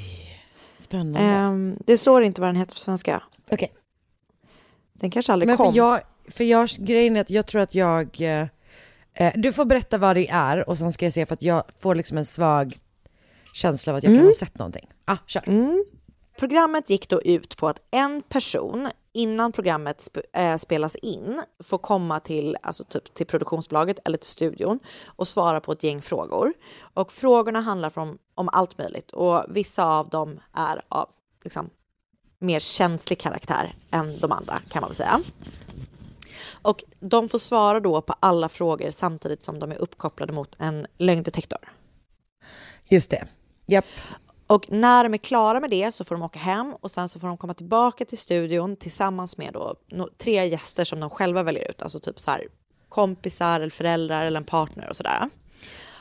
spännande. 0.77 1.19
Ehm, 1.19 1.77
det 1.86 1.98
står 1.98 2.24
inte 2.24 2.41
vad 2.41 2.48
den 2.48 2.55
heter 2.55 2.74
på 2.74 2.79
svenska. 2.79 3.24
Okej, 3.51 3.72
Den 5.00 5.12
kanske 5.12 5.34
aldrig 5.34 5.48
men 5.48 5.58
kom. 5.58 5.74
för 5.74 5.77
jag, 5.77 6.01
för 6.27 6.44
jag, 6.44 6.70
grejen 6.70 7.16
är 7.16 7.22
att 7.22 7.30
jag 7.30 7.46
tror 7.46 7.62
att 7.62 7.75
jag, 7.75 8.22
eh, 8.22 8.48
eh, 9.13 9.34
du 9.36 9.54
får 9.54 9.66
berätta 9.66 9.98
vad 9.98 10.16
det 10.16 10.27
är 10.30 10.70
och 10.70 10.77
sen 10.77 10.94
ska 10.94 11.06
jag 11.06 11.13
se 11.13 11.25
för 11.25 11.34
att 11.34 11.42
jag 11.42 11.63
får 11.80 11.96
liksom 11.96 12.18
en 12.18 12.25
svag 12.25 12.80
känsla 13.54 13.94
av 13.94 13.98
att 13.98 14.04
jag 14.04 14.16
kan 14.18 14.25
ha 14.25 14.34
sett 14.34 14.60
någonting. 14.60 14.89
Ah, 15.06 15.18
kör. 15.27 15.44
Mm. 15.48 15.86
Programmet 16.39 16.89
gick 16.89 17.10
då 17.10 17.22
ut 17.22 17.58
på 17.58 17.68
att 17.68 17.80
en 17.92 18.22
person 18.22 18.88
innan 19.13 19.51
programmet 19.51 20.01
sp 20.08 20.18
äh, 20.34 20.58
spelas 20.58 20.96
in 20.96 21.42
får 21.63 21.77
komma 21.77 22.20
till, 22.20 22.58
alltså 22.62 22.84
typ 22.84 23.13
till 23.13 23.25
produktionsbolaget 23.25 24.00
eller 24.06 24.18
till 24.18 24.30
studion 24.30 24.80
och 25.06 25.27
svara 25.27 25.62
på 25.62 25.72
ett 25.72 25.84
gäng 25.84 26.01
frågor. 26.01 26.54
Och 26.80 27.12
frågorna 27.12 27.62
handlar 27.62 28.00
om, 28.00 28.18
om 28.36 28.50
allt 28.51 28.77
möjligt 28.77 29.12
och 29.12 29.44
vissa 29.50 29.86
av 29.86 30.10
dem 30.10 30.39
är 30.54 30.82
av 30.89 31.10
liksom, 31.44 31.70
mer 32.39 32.60
känslig 32.60 33.20
karaktär 33.20 33.75
än 33.91 34.20
de 34.20 34.32
andra 34.32 34.62
kan 34.70 34.82
man 34.82 34.89
väl 34.89 34.96
säga. 34.96 35.22
Och 36.62 36.84
de 37.00 37.29
får 37.29 37.38
svara 37.38 37.79
då 37.79 38.01
på 38.01 38.13
alla 38.20 38.50
frågor 38.50 38.91
samtidigt 38.91 39.44
som 39.44 39.60
de 39.60 39.72
är 39.72 39.75
uppkopplade 39.75 40.34
mot 40.34 40.56
en 40.60 40.88
lögndetektor. 40.98 41.60
Just 42.86 43.10
det. 43.10 43.27
Japp. 43.65 43.86
Och 44.48 44.72
när 44.72 45.03
de 45.03 45.13
är 45.13 45.17
klara 45.17 45.60
med 45.60 45.70
det 45.70 45.91
så 45.91 46.03
får 46.03 46.15
de 46.15 46.22
åka 46.22 46.39
hem 46.39 46.74
och 46.82 46.91
sen 46.91 47.10
så 47.10 47.20
får 47.20 47.27
de 47.27 47.38
komma 47.38 47.53
tillbaka 47.53 48.06
till 48.06 48.17
studion 48.17 48.75
tillsammans 48.75 49.38
med 49.38 49.53
då 49.53 49.75
tre 50.17 50.46
gäster 50.46 50.86
som 50.86 51.00
de 51.00 51.10
själva 51.10 51.44
väljer 51.44 51.70
ut, 51.70 51.82
alltså 51.82 52.00
typ 52.00 52.20
så 52.20 52.32
här 52.32 52.48
kompisar 52.89 53.60
eller 53.60 53.70
föräldrar 53.70 54.25
eller 54.25 54.39
en 54.39 54.46
partner 54.46 54.89
och 54.89 54.96
sådär. 54.96 55.29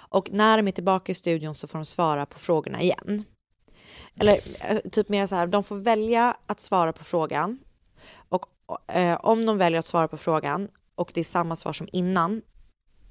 Och 0.09 0.31
när 0.33 0.57
de 0.57 0.69
är 0.69 0.73
tillbaka 0.73 1.13
i 1.13 1.15
studion 1.15 1.55
så 1.55 1.67
får 1.67 1.79
de 1.79 1.85
svara 1.85 2.27
på 2.27 2.39
frågorna 2.39 2.83
igen. 2.83 3.25
Eller 4.21 4.41
eh, 4.71 4.79
typ 4.79 5.09
mer 5.09 5.27
så 5.27 5.35
här, 5.35 5.47
de 5.47 5.65
får 5.65 5.77
välja 5.77 6.37
att 6.47 6.61
svara 6.61 6.93
på 6.93 7.05
frågan 7.05 7.59
och 8.29 8.47
eh, 8.97 9.15
om 9.23 9.47
de 9.47 9.59
väljer 9.59 9.79
att 9.79 9.85
svara 9.85 10.09
på 10.09 10.17
frågan 10.17 10.69
och 10.95 11.11
det 11.15 11.21
är 11.21 11.25
samma 11.25 11.57
svar 11.57 11.73
som 11.73 11.89
innan 11.93 12.43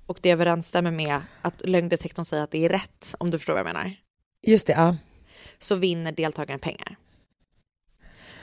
och 0.05 0.19
det 0.21 0.31
överensstämmer 0.31 0.91
med 0.91 1.21
att 1.41 1.61
lögndetektorn 1.65 2.25
säger 2.25 2.43
att 2.43 2.51
det 2.51 2.65
är 2.65 2.69
rätt, 2.69 3.15
om 3.19 3.31
du 3.31 3.37
förstår 3.39 3.53
vad 3.53 3.59
jag 3.59 3.65
menar 3.73 3.91
Just 4.41 4.67
det, 4.67 4.73
ja. 4.73 4.97
så 5.59 5.75
vinner 5.75 6.11
deltagaren 6.11 6.59
pengar. 6.59 6.95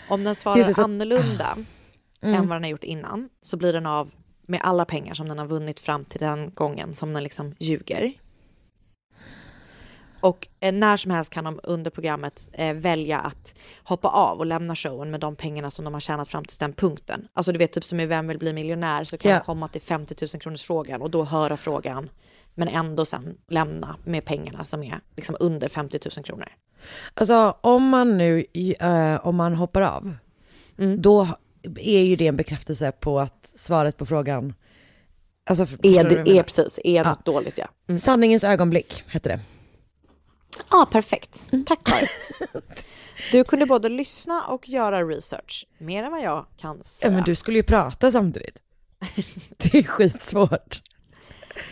Om 0.09 0.25
den 0.25 0.35
svarar 0.35 0.57
det, 0.65 0.75
så- 0.75 0.83
annorlunda 0.83 1.57
Mm. 2.25 2.35
än 2.37 2.49
vad 2.49 2.57
den 2.57 2.63
har 2.63 2.71
gjort 2.71 2.85
innan 2.85 3.29
så 3.41 3.57
blir 3.57 3.73
den 3.73 3.87
av 3.87 4.11
med 4.47 4.61
alla 4.63 4.85
pengar 4.85 5.15
som 5.15 5.29
den 5.29 5.39
har 5.39 5.47
vunnit 5.47 5.81
fram 5.81 6.05
till 6.05 6.21
den 6.21 6.51
gången 6.55 6.95
som 6.95 7.13
den 7.13 7.23
liksom 7.23 7.55
ljuger. 7.59 8.13
Och 10.23 10.49
eh, 10.61 10.73
när 10.73 10.97
som 10.97 11.11
helst 11.11 11.31
kan 11.31 11.45
de 11.45 11.61
under 11.63 11.91
programmet 11.91 12.49
eh, 12.53 12.75
välja 12.75 13.19
att 13.19 13.55
hoppa 13.85 14.09
av 14.09 14.39
och 14.39 14.47
lämna 14.47 14.77
showen 14.77 15.11
med 15.11 15.21
de 15.21 15.37
pengarna 15.37 15.71
som 15.71 15.85
de 15.85 15.95
har 15.95 16.01
tjänat 16.01 16.29
fram 16.29 16.45
till 16.45 16.57
den 16.61 16.73
punkten. 16.73 17.29
Alltså 17.33 17.53
du 17.53 17.59
vet 17.59 17.73
typ 17.73 17.85
som 17.85 18.01
i 18.01 18.07
Vem 18.07 18.27
vill 18.29 18.39
bli 18.39 18.53
miljonär 18.53 19.05
så 19.05 19.19
kan 19.19 19.31
Ja. 19.31 19.39
de 19.39 19.45
komma 19.45 19.69
till 19.69 19.81
50 19.83 20.15
000 20.35 20.41
kronors 20.41 20.63
frågan 20.63 21.03
och 21.03 21.11
då 21.11 21.25
höra 21.25 21.57
frågan 21.57 22.09
men 22.55 22.69
ändå 22.69 23.05
sen 23.05 23.35
lämna 23.49 23.97
med 24.05 24.25
pengarna 24.25 24.65
som 24.65 24.83
är 24.83 25.01
liksom 25.17 25.37
under 25.41 25.69
50 25.69 25.99
000 26.17 26.25
kronor. 26.25 26.49
Alltså 27.15 27.57
om 27.61 27.89
man 27.89 28.19
nu, 28.19 28.45
eh, 28.81 29.27
om 29.27 29.37
man 29.37 29.55
hoppar 29.55 29.83
av, 29.83 30.15
Mm. 30.79 31.03
då 31.03 31.29
är 31.81 32.01
ju 32.03 32.17
det 32.17 32.27
en 32.27 32.37
bekräftelse 32.37 32.93
på 32.93 33.21
att 33.21 33.51
svaret 33.55 33.97
på 33.97 34.07
frågan, 34.07 34.55
alltså 35.51 35.63
Är, 35.83 36.05
det, 36.25 36.39
är 36.39 36.43
precis, 36.43 36.81
är 36.85 37.05
Ja. 37.05 37.17
dåligt 37.25 37.59
ja. 37.59 37.67
Mm. 37.89 37.99
Sanningens 37.99 38.45
ögonblick 38.45 39.05
hette 39.07 39.29
det. 39.29 39.41
Ja, 40.71 40.87
perfekt. 40.93 41.47
Tack 41.67 41.85
Karin. 41.85 42.09
Du 43.33 43.45
kunde 43.45 43.67
både 43.67 43.89
lyssna 43.89 44.43
och 44.47 44.69
göra 44.69 45.03
research. 45.05 45.67
Mer 45.79 46.03
än 46.05 46.11
vad 46.13 46.23
jag 46.23 46.47
kan 46.57 46.77
Ja, 46.77 46.85
säga. 46.85 47.11
men 47.11 47.23
du 47.25 47.35
skulle 47.35 47.57
ju 47.59 47.63
prata 47.63 48.13
samtidigt. 48.13 48.59
Det 49.57 49.79
är 49.79 49.83
skitsvårt. 49.83 50.83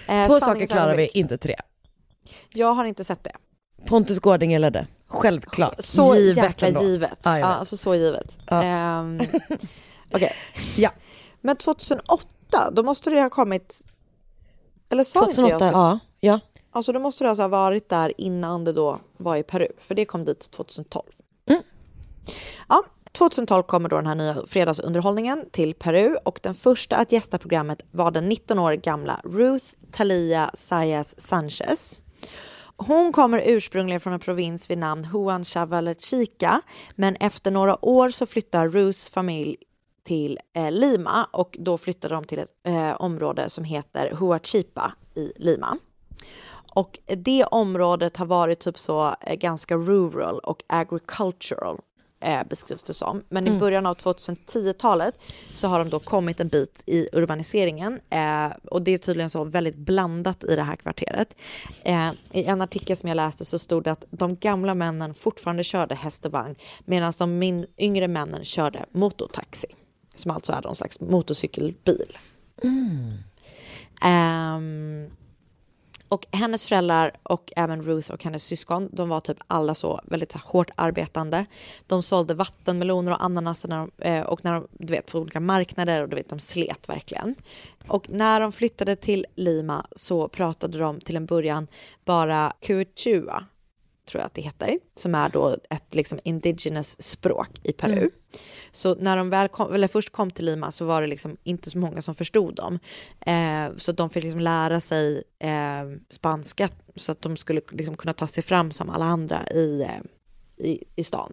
Eh, 0.06 0.26
Två 0.26 0.40
saker 0.40 0.66
klarar 0.66 0.96
vi, 0.96 1.06
inte 1.14 1.38
tre. 1.38 1.56
Jag 2.48 2.72
har 2.74 2.84
inte 2.84 3.04
sett 3.04 3.24
det. 3.24 3.32
Pontus 3.86 4.18
Gårdinger 4.18 4.58
ledde. 4.58 4.86
Självklart. 5.06 5.74
Så 5.78 6.16
Givet 6.16 6.36
jäkla 6.36 6.82
givet. 6.82 7.18
Ja, 7.22 7.38
Ja, 7.38 7.46
alltså 7.46 7.76
så 7.76 7.94
givet. 7.94 8.38
Ja. 8.46 8.62
Ehm, 8.62 9.20
Okej. 10.12 10.32
Ja. 10.76 10.90
Men 11.40 11.56
2008, 11.56 12.70
då 12.72 12.82
måste 12.82 13.10
det 13.10 13.20
ha 13.22 13.30
kommit... 13.30 13.86
Eller 14.90 15.04
sa 15.04 15.20
inte 15.20 15.34
2008, 15.34 15.64
jag? 15.64 15.74
ja. 15.74 15.98
ja. 16.20 16.40
Alltså 16.70 16.92
då 16.92 17.00
måste 17.00 17.24
det 17.24 17.28
alltså 17.30 17.42
ha 17.42 17.48
varit 17.48 17.88
där 17.88 18.12
innan 18.18 18.64
det 18.64 18.72
då 18.72 19.00
var 19.16 19.36
i 19.36 19.42
Peru. 19.42 19.68
För 19.80 19.94
det 19.94 20.04
kom 20.04 20.24
dit 20.24 20.50
2012. 20.50 21.04
Mm. 21.46 21.62
Ja, 22.68 22.84
2012 23.12 23.62
kommer 23.62 23.88
då 23.88 23.96
den 23.96 24.06
här 24.06 24.14
nya 24.14 24.36
fredagsunderhållningen 24.46 25.44
till 25.50 25.74
Peru 25.74 26.16
och 26.24 26.40
den 26.42 26.54
första 26.54 26.96
att 26.96 27.12
gästa 27.12 27.38
programmet 27.38 27.82
var 27.90 28.10
den 28.10 28.28
19 28.28 28.58
år 28.58 28.72
gamla 28.72 29.20
Ruth 29.24 29.66
Talia 29.90 30.50
Sayas 30.54 31.20
Sanchez. 31.20 32.02
Hon 32.76 33.12
kommer 33.12 33.42
ursprungligen 33.46 34.00
från 34.00 34.12
en 34.12 34.20
provins 34.20 34.70
vid 34.70 34.78
namn 34.78 35.04
Huancavelichica 35.04 36.60
men 36.94 37.16
efter 37.16 37.50
några 37.50 37.84
år 37.84 38.08
så 38.08 38.26
flyttar 38.26 38.68
Ruths 38.68 39.08
familj 39.08 39.56
till 40.04 40.38
eh, 40.56 40.70
Lima 40.70 41.28
och 41.32 41.56
då 41.60 41.78
flyttade 41.78 42.14
de 42.14 42.24
till 42.24 42.38
ett 42.38 42.48
eh, 42.66 42.92
område 42.92 43.50
som 43.50 43.64
heter 43.64 44.12
Huachipa 44.14 44.92
i 45.14 45.32
Lima. 45.36 45.78
Och 46.70 46.98
det 47.06 47.44
området 47.44 48.16
har 48.16 48.26
varit 48.26 48.60
typ 48.60 48.78
så 48.78 49.14
eh, 49.26 49.34
ganska 49.34 49.76
rural 49.76 50.38
och 50.38 50.62
agricultural 50.66 51.80
eh, 52.20 52.40
beskrivs 52.48 52.82
det 52.82 52.94
som. 52.94 53.22
Men 53.28 53.46
i 53.46 53.58
början 53.58 53.86
av 53.86 53.96
2010-talet 53.96 55.14
så 55.54 55.68
har 55.68 55.78
de 55.78 55.90
då 55.90 55.98
kommit 55.98 56.40
en 56.40 56.48
bit 56.48 56.82
i 56.86 57.08
urbaniseringen 57.12 58.00
eh, 58.10 58.48
och 58.70 58.82
det 58.82 58.90
är 58.90 58.98
tydligen 58.98 59.30
så 59.30 59.44
väldigt 59.44 59.76
blandat 59.76 60.44
i 60.44 60.56
det 60.56 60.62
här 60.62 60.76
kvarteret. 60.76 61.34
Eh, 61.82 62.10
I 62.32 62.44
en 62.44 62.60
artikel 62.60 62.96
som 62.96 63.08
jag 63.08 63.16
läste 63.16 63.44
så 63.44 63.58
stod 63.58 63.84
det 63.84 63.92
att 63.92 64.04
de 64.10 64.36
gamla 64.36 64.74
männen 64.74 65.14
fortfarande 65.14 65.64
körde 65.64 65.94
hästvagn 65.94 66.54
medan 66.84 67.12
de 67.18 67.38
min, 67.38 67.66
yngre 67.78 68.08
männen 68.08 68.44
körde 68.44 68.84
motortaxi 68.92 69.66
som 70.14 70.30
alltså 70.30 70.52
är 70.52 70.62
någon 70.62 70.74
slags 70.74 71.00
motorcykelbil. 71.00 72.18
Ehm, 74.02 75.10
och 76.10 76.26
hennes 76.32 76.66
föräldrar 76.66 77.12
och 77.22 77.52
även 77.56 77.82
Ruth 77.82 78.10
och 78.10 78.24
hennes 78.24 78.44
syskon, 78.44 78.88
de 78.92 79.08
var 79.08 79.20
typ 79.20 79.36
alla 79.46 79.74
så 79.74 80.00
väldigt 80.04 80.32
så 80.32 80.38
här, 80.38 80.44
hårt 80.46 80.70
arbetande. 80.74 81.46
De 81.86 82.02
sålde 82.02 82.34
vattenmeloner 82.34 83.12
och 83.12 83.24
ananas 83.24 83.66
när 83.66 83.76
de, 83.76 83.90
eh, 83.98 84.22
och 84.22 84.44
när 84.44 84.52
de, 84.52 84.66
du 84.72 84.92
vet, 84.92 85.06
på 85.06 85.18
olika 85.18 85.40
marknader 85.40 86.02
och 86.02 86.08
du 86.08 86.16
vet, 86.16 86.28
de 86.28 86.38
slet 86.38 86.88
verkligen. 86.88 87.34
Och 87.86 88.10
när 88.10 88.40
de 88.40 88.52
flyttade 88.52 88.96
till 88.96 89.26
Lima 89.34 89.86
så 89.96 90.28
pratade 90.28 90.78
de 90.78 91.00
till 91.00 91.16
en 91.16 91.26
början 91.26 91.66
bara 92.04 92.52
Quechua, 92.60 93.44
tror 94.10 94.20
jag 94.20 94.26
att 94.26 94.34
det 94.34 94.42
heter, 94.42 94.78
som 94.94 95.14
är 95.14 95.28
då 95.28 95.56
ett 95.70 95.94
liksom 95.94 96.20
indigenous 96.24 97.02
språk 97.02 97.48
i 97.62 97.72
Peru. 97.72 98.10
Så 98.72 98.94
när 98.94 99.16
de 99.16 99.30
väl 99.30 99.48
kom, 99.48 99.72
eller 99.72 99.88
först 99.88 100.10
kom 100.10 100.30
till 100.30 100.44
Lima 100.44 100.72
så 100.72 100.84
var 100.84 101.02
det 101.02 101.08
liksom 101.08 101.36
inte 101.42 101.70
så 101.70 101.78
många 101.78 102.02
som 102.02 102.14
förstod 102.14 102.54
dem. 102.54 102.78
Eh, 103.20 103.76
så 103.76 103.92
de 103.92 104.10
fick 104.10 104.24
liksom 104.24 104.40
lära 104.40 104.80
sig 104.80 105.22
eh, 105.38 106.00
spanska 106.10 106.68
så 106.96 107.12
att 107.12 107.22
de 107.22 107.36
skulle 107.36 107.60
liksom 107.70 107.96
kunna 107.96 108.12
ta 108.12 108.26
sig 108.26 108.42
fram 108.42 108.72
som 108.72 108.90
alla 108.90 109.04
andra 109.04 109.46
i, 109.46 109.82
eh, 109.82 110.66
i, 110.66 110.84
i 110.96 111.04
stan. 111.04 111.32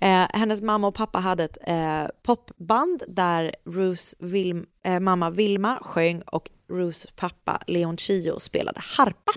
Eh, 0.00 0.26
hennes 0.32 0.62
mamma 0.62 0.86
och 0.86 0.94
pappa 0.94 1.18
hade 1.18 1.44
ett 1.44 1.58
eh, 1.66 2.06
popband 2.22 3.02
där 3.08 3.54
Ruths 3.64 4.14
Vil- 4.18 4.66
eh, 4.84 5.00
mamma 5.00 5.30
Vilma 5.30 5.78
sjöng 5.82 6.22
och 6.22 6.50
Ruths 6.68 7.06
pappa 7.16 7.60
Leon 7.66 7.96
Chio 7.96 8.40
spelade 8.40 8.80
harpa. 8.84 9.32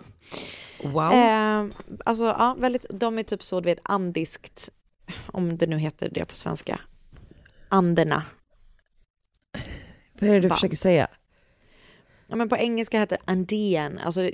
Wow. 0.84 1.13
Eh, 1.13 1.66
alltså, 2.06 2.25
ja, 2.25 2.56
väldigt, 2.60 2.86
de 2.89 3.20
är 3.20 3.24
typ 3.24 3.44
så, 3.44 3.60
du 3.60 3.66
vet, 3.66 3.80
andiskt, 3.84 4.70
om 5.28 5.58
det 5.58 5.67
nu 5.67 5.78
heter 5.78 6.10
det 6.10 6.26
på 6.26 6.36
svenska. 6.36 6.80
Anderna. 7.69 8.24
Vad 10.19 10.30
är 10.30 10.34
det 10.34 10.39
du 10.39 10.50
band. 10.50 10.60
försöker 10.60 10.78
säga? 10.78 11.08
Ja, 12.30 12.36
men 12.36 12.50
på 12.50 12.58
engelska 12.58 13.00
heter 13.00 13.18
det 13.18 13.32
Andean, 13.32 14.00
alltså 14.00 14.30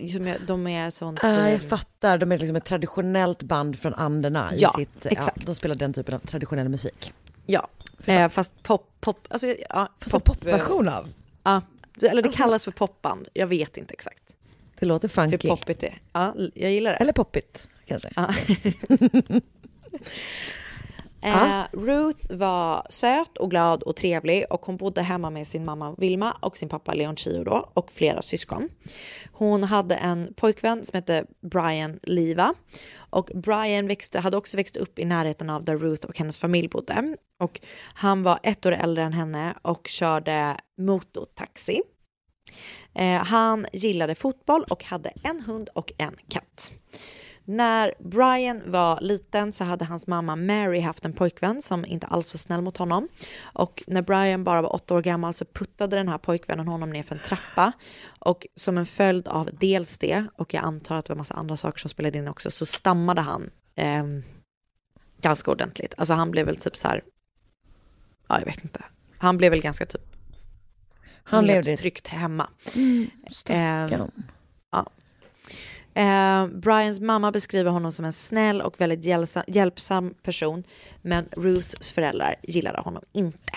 de 0.47 0.67
är 0.67 0.89
sånt... 0.89 1.23
Eh, 1.23 1.49
jag 1.49 1.61
fattar, 1.61 2.17
de 2.17 2.31
är 2.31 2.37
liksom 2.37 2.55
ett 2.55 2.65
traditionellt 2.65 3.43
band 3.43 3.79
från 3.79 3.93
Anderna. 3.93 4.53
I 4.53 4.57
Ja, 4.59 4.73
sitt, 4.77 5.05
exakt. 5.05 5.37
Ja, 5.37 5.43
de 5.45 5.55
spelar 5.55 5.75
den 5.75 5.93
typen 5.93 6.15
av 6.15 6.19
traditionell 6.19 6.69
musik. 6.69 7.13
ja, 7.45 7.67
eh, 8.05 8.29
fast 8.29 8.63
pop, 8.63 8.91
pop, 9.01 9.27
alltså 9.29 9.47
ja, 9.69 9.89
Fast 9.99 10.11
pop, 10.11 10.27
en 10.29 10.33
popversion 10.35 10.89
av. 10.89 11.07
Ja, 11.43 11.61
eller 12.01 12.21
det 12.21 12.29
kallas 12.29 12.63
för 12.65 12.71
popband, 12.71 13.27
jag 13.33 13.47
vet 13.47 13.77
inte 13.77 13.93
exakt 13.93 14.23
Det 14.79 14.85
låter 14.85 15.07
hur 15.07 15.13
funky. 15.13 15.47
poppigt 15.47 15.79
det 15.79 15.87
är. 15.87 15.97
Ja, 16.13 16.33
jag 16.53 16.71
gillar 16.71 16.91
det. 16.91 16.97
Eller 16.97 17.13
poppigt 17.13 17.67
kanske. 17.85 18.09
Ja. 18.15 18.33
Eh, 21.25 21.63
Ruth 21.71 22.33
var 22.33 22.87
söt 22.89 23.37
och 23.37 23.49
glad 23.49 23.83
och 23.83 23.95
trevlig 23.95 24.45
och 24.49 24.65
hon 24.65 24.77
bodde 24.77 25.01
hemma 25.01 25.29
med 25.29 25.47
sin 25.47 25.65
mamma 25.65 25.95
Vilma 25.97 26.37
och 26.39 26.57
sin 26.57 26.69
pappa 26.69 26.93
Leon 26.93 27.15
Chio 27.15 27.43
då 27.43 27.69
och 27.73 27.91
flera 27.91 28.21
syskon. 28.21 28.69
Hon 29.31 29.63
hade 29.63 29.95
en 29.95 30.33
pojkvän 30.33 30.85
som 30.85 30.97
hette 30.97 31.25
Brian 31.51 31.99
Liva 32.03 32.53
och 33.09 33.31
Brian 33.35 33.87
växte, 33.87 34.19
hade 34.19 34.37
också 34.37 34.57
växt 34.57 34.77
upp 34.77 34.99
i 34.99 35.05
närheten 35.05 35.49
av 35.49 35.63
där 35.63 35.77
Ruth 35.77 36.07
och 36.07 36.17
hennes 36.17 36.39
familj 36.39 36.67
bodde 36.67 37.17
och 37.39 37.59
han 37.93 38.23
var 38.23 38.39
ett 38.43 38.65
år 38.65 38.71
äldre 38.71 39.03
än 39.03 39.13
henne 39.13 39.53
och 39.61 39.87
körde 39.87 40.57
motortaxi. 40.77 41.81
Eh, 42.95 43.23
han 43.23 43.65
gillade 43.73 44.15
fotboll 44.15 44.63
och 44.69 44.83
hade 44.83 45.11
en 45.23 45.41
hund 45.41 45.69
och 45.73 45.91
en 45.97 46.15
katt. 46.29 46.71
När 47.45 47.93
Brian 47.99 48.61
var 48.65 49.01
liten 49.01 49.53
så 49.53 49.63
hade 49.63 49.85
hans 49.85 50.07
mamma 50.07 50.35
Mary 50.35 50.79
haft 50.79 51.05
en 51.05 51.13
pojkvän 51.13 51.61
som 51.61 51.85
inte 51.85 52.07
alls 52.07 52.33
var 52.33 52.37
snäll 52.37 52.61
mot 52.61 52.77
honom. 52.77 53.07
Och 53.43 53.83
när 53.87 54.01
Brian 54.01 54.43
bara 54.43 54.61
var 54.61 54.75
åtta 54.75 54.95
år 54.95 55.01
gammal 55.01 55.33
så 55.33 55.45
puttade 55.45 55.95
den 55.95 56.07
här 56.07 56.17
pojkvännen 56.17 56.67
honom 56.67 56.89
ner 56.89 57.03
för 57.03 57.15
en 57.15 57.21
trappa. 57.21 57.71
Och 58.19 58.47
som 58.55 58.77
en 58.77 58.85
följd 58.85 59.27
av 59.27 59.49
dels 59.59 59.99
det, 59.99 60.25
och 60.35 60.53
jag 60.53 60.63
antar 60.63 60.97
att 60.97 61.05
det 61.05 61.13
var 61.13 61.17
massa 61.17 61.33
andra 61.33 61.57
saker 61.57 61.79
som 61.79 61.89
spelade 61.89 62.17
in 62.17 62.27
också, 62.27 62.51
så 62.51 62.65
stammade 62.65 63.21
han 63.21 63.49
ehm, 63.75 64.23
ganska 65.21 65.51
ordentligt. 65.51 65.93
Alltså 65.97 66.13
han 66.13 66.31
blev 66.31 66.45
väl 66.45 66.55
typ 66.55 66.77
så 66.77 66.87
här, 66.87 67.03
ja 68.27 68.39
jag 68.39 68.45
vet 68.45 68.63
inte. 68.63 68.83
Han 69.17 69.37
blev 69.37 69.51
väl 69.51 69.61
ganska 69.61 69.85
typ 69.85 70.15
Han 71.23 71.45
levde 71.45 71.77
tryggt 71.77 72.07
hemma. 72.07 72.49
Stackarn. 73.31 74.11
Eh, 74.73 74.83
Eh, 75.95 76.47
Brians 76.47 76.99
mamma 76.99 77.31
beskriver 77.31 77.71
honom 77.71 77.91
som 77.91 78.05
en 78.05 78.13
snäll 78.13 78.61
och 78.61 78.81
väldigt 78.81 79.05
hjälsa, 79.05 79.43
hjälpsam 79.47 80.13
person, 80.23 80.63
men 81.01 81.29
Ruths 81.31 81.91
föräldrar 81.91 82.35
gillade 82.43 82.81
honom 82.81 83.03
inte. 83.13 83.53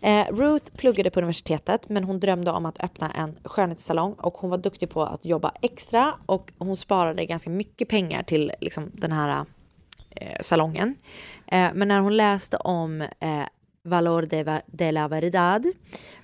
Eh, 0.00 0.26
Ruth 0.32 0.70
pluggade 0.76 1.10
på 1.10 1.20
universitetet, 1.20 1.88
men 1.88 2.04
hon 2.04 2.20
drömde 2.20 2.50
om 2.50 2.66
att 2.66 2.84
öppna 2.84 3.10
en 3.10 3.36
skönhetssalong 3.44 4.12
och 4.12 4.34
hon 4.34 4.50
var 4.50 4.58
duktig 4.58 4.90
på 4.90 5.02
att 5.02 5.24
jobba 5.24 5.52
extra 5.62 6.14
och 6.26 6.52
hon 6.58 6.76
sparade 6.76 7.26
ganska 7.26 7.50
mycket 7.50 7.88
pengar 7.88 8.22
till 8.22 8.52
liksom, 8.60 8.90
den 8.94 9.12
här 9.12 9.44
eh, 10.10 10.36
salongen. 10.40 10.94
Eh, 11.46 11.70
men 11.74 11.88
när 11.88 12.00
hon 12.00 12.16
läste 12.16 12.56
om 12.56 13.00
eh, 13.00 13.44
Valor 13.84 14.22
de, 14.22 14.60
de 14.66 14.92
la 14.92 15.08
Verdad 15.08 15.66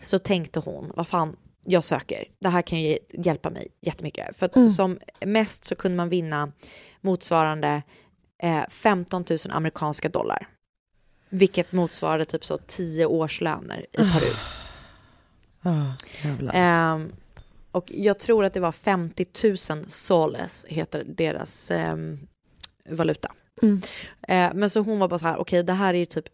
så 0.01 0.19
tänkte 0.19 0.61
hon, 0.61 0.93
vad 0.97 1.09
fan, 1.09 1.37
jag 1.71 1.85
söker. 1.85 2.25
Det 2.39 2.49
här 2.49 2.63
kan 2.63 2.81
ju 2.81 2.99
hjälpa 3.13 3.51
mig 3.51 3.69
jättemycket. 3.81 4.37
För 4.37 4.47
att 4.47 4.73
som 4.73 4.99
mest 5.21 5.65
så 5.65 5.75
kunde 5.75 5.97
man 5.97 6.09
vinna 6.09 6.53
motsvarande 7.01 7.83
eh, 8.43 8.63
15 8.69 9.25
000 9.31 9.39
amerikanska 9.51 10.09
dollar. 10.09 10.49
Vilket 11.29 11.73
motsvarade 11.73 12.25
typ 12.25 12.45
så 12.45 12.59
10 12.59 13.07
årslöner 13.07 13.87
i 13.93 13.97
Peru. 13.97 14.33
Ah, 15.63 15.93
jävlar. 16.25 16.53
Ehm, 16.55 17.13
och 17.73 17.93
jag 17.95 18.19
tror 18.19 18.45
att 18.45 18.55
det 18.55 18.61
var 18.61 18.73
50 18.73 19.27
000 19.71 19.85
soles, 19.89 20.67
heter 20.69 21.05
deras 21.05 21.71
ehm, 21.71 22.19
valuta. 22.89 23.33
Mm. 23.63 23.81
Eh, 24.29 24.55
men 24.55 24.71
så 24.71 24.81
hon 24.81 24.99
var 24.99 25.09
bara 25.09 25.19
så 25.19 25.27
här, 25.27 25.37
okej 25.37 25.63
det 25.63 25.73
här 25.73 25.95
är 25.95 25.99
ju 25.99 26.07
typ 26.07 26.29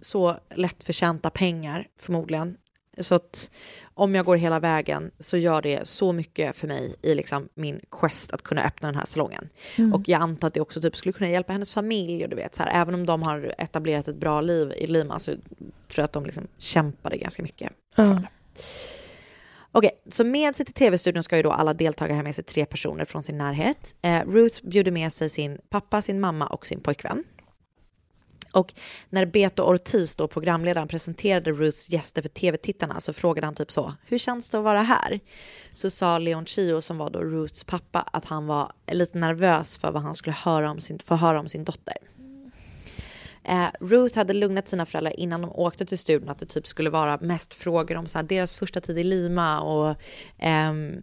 så 0.00 0.36
lättförtjänta 0.54 1.30
pengar 1.30 1.86
förmodligen. 2.00 2.56
Så 2.98 3.14
att 3.14 3.50
om 3.94 4.14
jag 4.14 4.24
går 4.24 4.36
hela 4.36 4.60
vägen 4.60 5.10
så 5.18 5.36
gör 5.36 5.62
det 5.62 5.88
så 5.88 6.12
mycket 6.12 6.56
för 6.56 6.68
mig 6.68 6.94
i 7.02 7.14
liksom 7.14 7.48
min 7.54 7.80
quest 7.90 8.32
att 8.32 8.42
kunna 8.42 8.64
öppna 8.64 8.88
den 8.88 8.96
här 8.98 9.06
salongen. 9.06 9.48
Och 9.94 10.08
jag 10.08 10.20
antar 10.22 10.48
att 10.48 10.54
det 10.54 10.60
också 10.60 10.80
typ 10.80 10.96
skulle 10.96 11.12
kunna 11.12 11.30
hjälpa 11.30 11.52
hennes 11.52 11.72
familj 11.72 12.24
och 12.24 12.30
du 12.30 12.36
vet 12.36 12.54
så 12.54 12.62
här, 12.62 12.82
även 12.82 12.94
om 12.94 13.06
de 13.06 13.22
har 13.22 13.54
etablerat 13.58 14.08
ett 14.08 14.16
bra 14.16 14.40
liv 14.40 14.72
i 14.76 14.86
Lima 14.86 15.18
så 15.18 15.30
tror 15.32 15.42
jag 15.96 16.04
att 16.04 16.12
de 16.12 16.26
liksom 16.26 16.46
kämpade 16.58 17.16
ganska 17.16 17.42
mycket 17.42 17.72
det. 17.96 18.28
Okej, 19.72 19.90
så 20.08 20.24
med 20.24 20.56
sig 20.56 20.66
till 20.66 20.74
tv-studion 20.74 21.22
ska 21.22 21.36
ju 21.36 21.42
då 21.42 21.50
alla 21.50 21.74
deltagare 21.74 22.16
ha 22.16 22.22
med 22.22 22.34
sig 22.34 22.44
tre 22.44 22.66
personer 22.66 23.04
från 23.04 23.22
sin 23.22 23.38
närhet. 23.38 23.94
Eh, 24.02 24.20
Ruth 24.26 24.66
bjuder 24.66 24.90
med 24.90 25.12
sig 25.12 25.30
sin 25.30 25.58
pappa, 25.68 26.02
sin 26.02 26.20
mamma 26.20 26.46
och 26.46 26.66
sin 26.66 26.80
pojkvän. 26.80 27.24
Och 28.54 28.74
när 29.10 29.26
Beto 29.26 29.62
Ortiz, 29.62 30.16
då 30.16 30.28
programledaren, 30.28 30.88
presenterade 30.88 31.52
Ruths 31.52 31.90
gäster 31.90 32.22
för 32.22 32.28
tv-tittarna 32.28 33.00
så 33.00 33.12
frågade 33.12 33.46
han 33.46 33.54
typ 33.54 33.70
så, 33.70 33.94
hur 34.06 34.18
känns 34.18 34.50
det 34.50 34.58
att 34.58 34.64
vara 34.64 34.82
här? 34.82 35.20
Så 35.72 35.90
sa 35.90 36.18
Leon 36.18 36.46
Chio, 36.46 36.80
som 36.80 36.98
var 36.98 37.10
då 37.10 37.18
Ruths 37.18 37.64
pappa, 37.64 38.00
att 38.12 38.24
han 38.24 38.46
var 38.46 38.72
lite 38.92 39.18
nervös 39.18 39.78
för 39.78 39.92
vad 39.92 40.02
han 40.02 40.16
skulle 40.16 40.36
höra 40.36 40.70
om 40.70 40.80
sin, 40.80 40.98
få 40.98 41.14
höra 41.14 41.40
om 41.40 41.48
sin 41.48 41.64
dotter. 41.64 41.96
Eh, 43.44 43.66
Ruth 43.80 44.18
hade 44.18 44.32
lugnat 44.32 44.68
sina 44.68 44.86
föräldrar 44.86 45.20
innan 45.20 45.40
de 45.40 45.50
åkte 45.50 45.86
till 45.86 45.98
studion 45.98 46.28
att 46.28 46.38
det 46.38 46.46
typ 46.46 46.66
skulle 46.66 46.90
vara 46.90 47.18
mest 47.20 47.54
frågor 47.54 47.96
om 47.96 48.06
så 48.06 48.18
här, 48.18 48.22
deras 48.22 48.56
första 48.56 48.80
tid 48.80 48.98
i 48.98 49.04
Lima 49.04 49.60
och 49.60 49.96
ehm, 50.38 51.02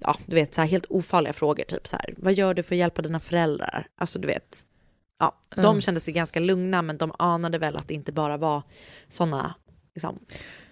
ja, 0.00 0.16
du 0.26 0.34
vet 0.34 0.54
så 0.54 0.60
här 0.60 0.68
helt 0.68 0.86
ofarliga 0.88 1.32
frågor, 1.32 1.64
typ 1.64 1.88
så 1.88 1.96
här, 1.96 2.14
vad 2.16 2.32
gör 2.32 2.54
du 2.54 2.62
för 2.62 2.74
att 2.74 2.78
hjälpa 2.78 3.02
dina 3.02 3.20
föräldrar? 3.20 3.86
Alltså 3.98 4.18
du 4.18 4.26
vet, 4.28 4.64
ja, 5.18 5.34
de 5.54 5.60
Mm. 5.64 5.80
kände 5.80 6.00
sig 6.00 6.14
ganska 6.14 6.40
lugna 6.40 6.82
men 6.82 6.98
de 6.98 7.12
anade 7.18 7.58
väl 7.58 7.76
att 7.76 7.88
det 7.88 7.94
inte 7.94 8.12
bara 8.12 8.36
var 8.36 8.62
sådana 9.08 9.54
liksom, 9.94 10.18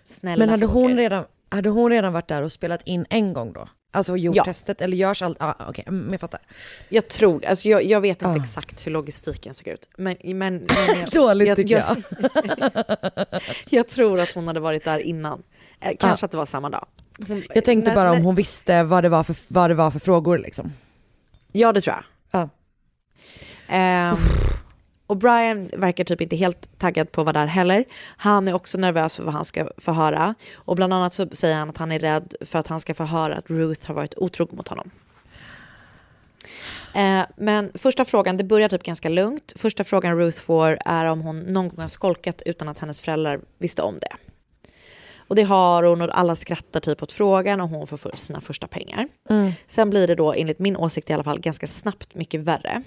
snälla 0.04 0.38
Men 0.38 0.48
hade 0.48 0.66
frågor. 0.66 0.82
hon, 0.88 0.96
redan, 0.96 1.24
hade 1.48 1.68
hon 1.68 1.90
redan 1.90 2.12
varit 2.12 2.28
där 2.28 2.42
och 2.42 2.52
spelat 2.52 2.82
in 2.84 3.06
en 3.10 3.32
gång 3.32 3.52
då? 3.52 3.68
Alltså 3.92 4.16
gjort 4.16 4.36
Ja. 4.36 4.44
testet 4.44 4.80
eller 4.80 4.96
görs 4.96 5.22
allt? 5.22 5.36
Ah, 5.42 5.54
Okej, 5.68 5.84
mm, 5.88 6.08
jag 6.12 6.20
fattar. 6.20 6.40
Jag 6.88 7.08
tror, 7.08 7.44
alltså 7.44 7.68
jag, 7.68 7.84
jag 7.84 8.00
vet 8.00 8.22
inte 8.22 8.40
Ah. 8.40 8.42
exakt 8.44 8.86
hur 8.86 8.90
logistiken 8.92 9.54
såg 9.54 9.68
ut. 9.68 9.88
Men, 9.96 10.16
men, 10.24 10.36
men 10.88 11.00
jag, 11.00 11.10
Dåligt 11.10 11.56
tycker 11.56 11.76
jag. 11.78 12.02
jag 13.70 13.88
tror 13.88 14.20
att 14.20 14.32
hon 14.34 14.46
hade 14.46 14.60
varit 14.60 14.84
där 14.84 14.98
innan. 14.98 15.42
Eh, 15.80 15.92
kanske 16.00 16.26
att 16.26 16.32
det 16.32 16.36
var 16.38 16.46
samma 16.46 16.70
dag. 16.70 16.86
Hon, 17.28 17.42
Jag 17.54 17.64
tänkte 17.64 17.90
när- 17.90 17.94
bara 17.94 18.12
om 18.12 18.24
hon 18.24 18.34
visste 18.34 18.82
vad 18.82 19.04
det 19.04 19.08
var 19.08 19.22
för, 19.24 19.36
vad 19.48 19.70
det 19.70 19.74
var 19.74 19.90
för 19.90 19.98
frågor 19.98 20.38
liksom. 20.38 20.72
Ja, 21.52 21.72
det 21.72 21.80
tror 21.80 21.96
jag. 21.96 22.04
Um, 23.72 24.18
och 25.06 25.16
Brian 25.16 25.70
verkar 25.72 26.04
typ 26.04 26.20
inte 26.20 26.36
helt 26.36 26.78
taggad 26.78 27.12
på 27.12 27.20
att 27.20 27.24
vara 27.24 27.32
där 27.32 27.46
heller. 27.46 27.84
Han 28.16 28.48
är 28.48 28.54
också 28.54 28.78
nervös 28.78 29.16
för 29.16 29.24
vad 29.24 29.34
han 29.34 29.44
ska 29.44 29.68
få 29.78 29.92
höra. 29.92 30.34
Och 30.54 30.76
bland 30.76 30.94
annat 30.94 31.14
så 31.14 31.28
säger 31.32 31.56
han 31.56 31.70
att 31.70 31.78
han 31.78 31.92
är 31.92 31.98
rädd 31.98 32.34
för 32.40 32.58
att 32.58 32.66
han 32.66 32.80
ska 32.80 32.94
få 32.94 33.04
höra 33.04 33.36
att 33.36 33.50
Ruth 33.50 33.86
har 33.86 33.94
varit 33.94 34.14
otrogen 34.16 34.56
mot 34.56 34.68
honom. 34.68 34.90
Eh, 36.94 37.22
men 37.36 37.70
första 37.74 38.04
frågan, 38.04 38.36
det 38.36 38.44
börjar 38.44 38.68
typ 38.68 38.82
ganska 38.82 39.08
lugnt. 39.08 39.52
Första 39.56 39.84
frågan 39.84 40.18
Ruth 40.18 40.40
får 40.40 40.78
är 40.84 41.04
om 41.04 41.20
hon 41.20 41.40
någon 41.40 41.68
gång 41.68 41.80
har 41.80 41.88
skolkat 41.88 42.42
utan 42.46 42.68
att 42.68 42.78
hennes 42.78 43.02
föräldrar 43.02 43.40
visste 43.58 43.82
om 43.82 43.98
det. 43.98 44.16
Och 45.28 45.36
det 45.36 45.42
har 45.42 45.82
hon 45.82 46.02
och 46.02 46.18
alla 46.18 46.36
skrattar 46.36 46.80
typ 46.80 47.02
åt 47.02 47.12
frågan 47.12 47.60
och 47.60 47.68
hon 47.68 47.86
får 47.86 48.16
sina 48.16 48.40
första 48.40 48.66
pengar. 48.66 49.08
Sen 49.66 49.90
blir 49.90 50.06
det 50.06 50.14
då, 50.14 50.32
enligt 50.32 50.58
min 50.58 50.76
åsikt 50.76 51.10
i 51.10 51.12
alla 51.12 51.24
fall, 51.24 51.40
ganska 51.40 51.66
snabbt 51.66 52.14
mycket 52.14 52.40
värre. 52.40 52.82